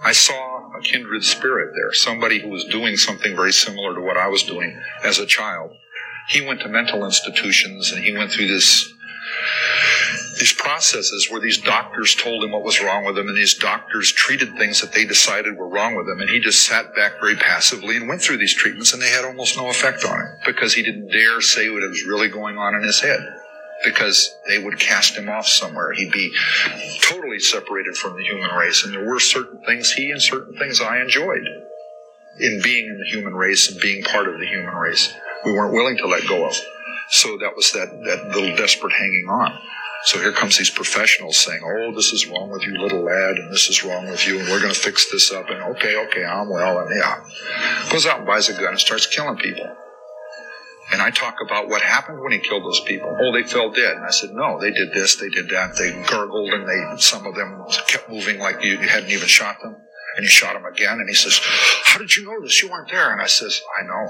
I 0.04 0.12
saw 0.12 0.72
a 0.76 0.82
kindred 0.82 1.24
spirit 1.24 1.72
there. 1.74 1.92
Somebody 1.92 2.40
who 2.40 2.48
was 2.48 2.64
doing 2.64 2.96
something 2.96 3.34
very 3.34 3.52
similar 3.52 3.94
to 3.94 4.00
what 4.00 4.16
I 4.16 4.28
was 4.28 4.42
doing 4.42 4.78
as 5.04 5.18
a 5.18 5.26
child 5.26 5.70
he 6.28 6.40
went 6.40 6.60
to 6.60 6.68
mental 6.68 7.04
institutions 7.04 7.92
and 7.92 8.04
he 8.04 8.16
went 8.16 8.32
through 8.32 8.48
this 8.48 8.92
these 10.38 10.52
processes 10.52 11.28
where 11.30 11.40
these 11.40 11.58
doctors 11.58 12.14
told 12.14 12.42
him 12.42 12.52
what 12.52 12.62
was 12.62 12.82
wrong 12.82 13.04
with 13.04 13.18
him 13.18 13.28
and 13.28 13.36
these 13.36 13.54
doctors 13.54 14.12
treated 14.12 14.56
things 14.56 14.80
that 14.80 14.92
they 14.92 15.04
decided 15.04 15.56
were 15.56 15.68
wrong 15.68 15.94
with 15.94 16.08
him 16.08 16.20
and 16.20 16.30
he 16.30 16.40
just 16.40 16.66
sat 16.66 16.94
back 16.94 17.20
very 17.20 17.36
passively 17.36 17.96
and 17.96 18.08
went 18.08 18.20
through 18.20 18.36
these 18.36 18.54
treatments 18.54 18.92
and 18.92 19.02
they 19.02 19.10
had 19.10 19.24
almost 19.24 19.56
no 19.56 19.68
effect 19.68 20.04
on 20.04 20.18
him 20.18 20.26
because 20.44 20.74
he 20.74 20.82
didn't 20.82 21.08
dare 21.08 21.40
say 21.40 21.68
what 21.68 21.82
was 21.82 22.04
really 22.04 22.28
going 22.28 22.58
on 22.58 22.74
in 22.74 22.82
his 22.82 23.00
head 23.00 23.20
because 23.84 24.34
they 24.48 24.58
would 24.58 24.78
cast 24.78 25.16
him 25.16 25.28
off 25.28 25.46
somewhere 25.46 25.92
he'd 25.92 26.12
be 26.12 26.34
totally 27.02 27.38
separated 27.38 27.96
from 27.96 28.16
the 28.16 28.24
human 28.24 28.50
race 28.54 28.84
and 28.84 28.92
there 28.92 29.06
were 29.06 29.20
certain 29.20 29.60
things 29.66 29.92
he 29.92 30.10
and 30.10 30.22
certain 30.22 30.56
things 30.56 30.80
I 30.80 31.00
enjoyed 31.00 31.44
in 32.38 32.60
being 32.62 32.86
in 32.86 32.98
the 32.98 33.06
human 33.10 33.34
race 33.34 33.70
and 33.70 33.80
being 33.80 34.02
part 34.02 34.28
of 34.28 34.38
the 34.38 34.46
human 34.46 34.74
race 34.74 35.14
we 35.46 35.52
weren't 35.52 35.72
willing 35.72 35.96
to 35.98 36.06
let 36.06 36.26
go 36.26 36.46
of. 36.46 36.56
So 37.08 37.38
that 37.38 37.54
was 37.54 37.72
that, 37.72 37.88
that 38.04 38.34
little 38.34 38.56
desperate 38.56 38.92
hanging 38.92 39.26
on. 39.30 39.56
So 40.06 40.20
here 40.20 40.30
comes 40.30 40.56
these 40.56 40.70
professionals 40.70 41.36
saying, 41.36 41.62
"Oh, 41.64 41.92
this 41.92 42.12
is 42.12 42.28
wrong 42.28 42.48
with 42.48 42.62
you, 42.62 42.78
little 42.78 43.02
lad, 43.02 43.36
and 43.38 43.52
this 43.52 43.68
is 43.68 43.82
wrong 43.82 44.06
with 44.06 44.24
you, 44.24 44.38
and 44.38 44.48
we're 44.48 44.60
going 44.60 44.72
to 44.72 44.78
fix 44.78 45.10
this 45.10 45.32
up." 45.32 45.50
And 45.50 45.60
okay, 45.74 45.96
okay, 46.06 46.24
I'm 46.24 46.48
well, 46.48 46.78
and 46.78 46.96
yeah, 46.96 47.24
goes 47.90 48.06
out 48.06 48.18
and 48.18 48.26
buys 48.26 48.48
a 48.48 48.52
gun 48.52 48.68
and 48.70 48.78
starts 48.78 49.06
killing 49.06 49.36
people. 49.36 49.66
And 50.92 51.02
I 51.02 51.10
talk 51.10 51.38
about 51.44 51.68
what 51.68 51.82
happened 51.82 52.20
when 52.20 52.30
he 52.30 52.38
killed 52.38 52.62
those 52.62 52.78
people. 52.86 53.18
Oh, 53.20 53.32
they 53.32 53.42
fell 53.42 53.72
dead. 53.72 53.96
And 53.96 54.04
I 54.04 54.10
said, 54.10 54.30
no, 54.32 54.60
they 54.60 54.70
did 54.70 54.92
this, 54.92 55.16
they 55.16 55.28
did 55.28 55.48
that. 55.48 55.76
They 55.76 55.90
gurgled, 56.08 56.52
and 56.52 56.68
they 56.68 57.00
some 57.02 57.26
of 57.26 57.34
them 57.34 57.64
kept 57.88 58.08
moving 58.08 58.38
like 58.38 58.62
you, 58.62 58.78
hadn't 58.78 59.10
even 59.10 59.26
shot 59.26 59.56
them, 59.60 59.74
and 59.74 60.22
you 60.22 60.28
shot 60.28 60.52
them 60.52 60.66
again. 60.66 61.00
And 61.00 61.08
he 61.08 61.16
says, 61.16 61.40
"How 61.82 61.98
did 61.98 62.14
you 62.14 62.26
know 62.26 62.40
this? 62.40 62.62
You 62.62 62.70
weren't 62.70 62.92
there." 62.92 63.10
And 63.10 63.20
I 63.20 63.26
says, 63.26 63.60
"I 63.76 63.82
know." 63.82 64.08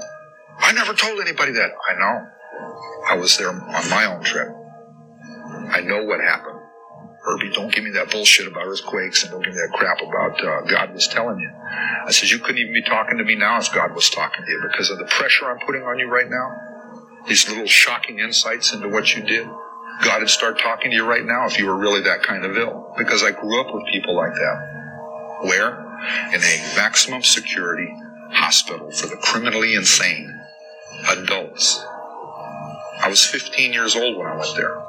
I 0.59 0.71
never 0.73 0.93
told 0.93 1.19
anybody 1.19 1.53
that. 1.53 1.71
I 1.89 1.95
know. 1.95 2.27
I 3.09 3.15
was 3.15 3.35
there 3.37 3.49
on 3.49 3.89
my 3.89 4.05
own 4.05 4.23
trip. 4.23 4.49
I 5.69 5.81
know 5.81 6.03
what 6.03 6.19
happened. 6.21 6.59
Herbie, 7.23 7.51
don't 7.51 7.73
give 7.73 7.83
me 7.83 7.91
that 7.91 8.09
bullshit 8.09 8.47
about 8.47 8.67
earthquakes 8.67 9.23
and 9.23 9.31
don't 9.31 9.43
give 9.43 9.53
me 9.53 9.59
that 9.59 9.73
crap 9.73 10.01
about 10.01 10.43
uh, 10.43 10.61
God 10.61 10.93
was 10.93 11.07
telling 11.09 11.39
you. 11.39 11.51
I 12.05 12.11
says, 12.11 12.31
you 12.31 12.39
couldn't 12.39 12.59
even 12.59 12.73
be 12.73 12.83
talking 12.83 13.17
to 13.17 13.23
me 13.25 13.35
now 13.35 13.59
if 13.59 13.73
God 13.73 13.93
was 13.93 14.09
talking 14.09 14.45
to 14.45 14.51
you 14.51 14.63
because 14.71 14.89
of 14.89 14.97
the 14.97 15.05
pressure 15.05 15.45
I'm 15.49 15.59
putting 15.59 15.83
on 15.83 15.99
you 15.99 16.07
right 16.09 16.29
now. 16.29 16.55
These 17.27 17.49
little 17.49 17.67
shocking 17.67 18.19
insights 18.19 18.71
into 18.73 18.87
what 18.87 19.13
you 19.13 19.23
did. 19.23 19.45
God 20.03 20.21
would 20.21 20.29
start 20.29 20.59
talking 20.59 20.91
to 20.91 20.95
you 20.95 21.03
right 21.03 21.25
now 21.25 21.47
if 21.47 21.59
you 21.59 21.65
were 21.65 21.75
really 21.75 22.01
that 22.01 22.23
kind 22.23 22.45
of 22.45 22.55
ill 22.55 22.93
because 22.97 23.23
I 23.23 23.31
grew 23.31 23.59
up 23.59 23.73
with 23.73 23.83
people 23.91 24.15
like 24.15 24.33
that. 24.33 25.39
Where? 25.41 25.79
In 26.33 26.41
a 26.41 26.75
maximum 26.77 27.23
security 27.23 27.93
hospital 28.31 28.91
for 28.91 29.07
the 29.07 29.17
criminally 29.17 29.75
insane 29.75 30.39
adults. 31.09 31.83
I 33.01 33.07
was 33.09 33.25
15 33.25 33.73
years 33.73 33.95
old 33.95 34.17
when 34.17 34.27
I 34.27 34.35
went 34.37 34.55
there. 34.55 34.81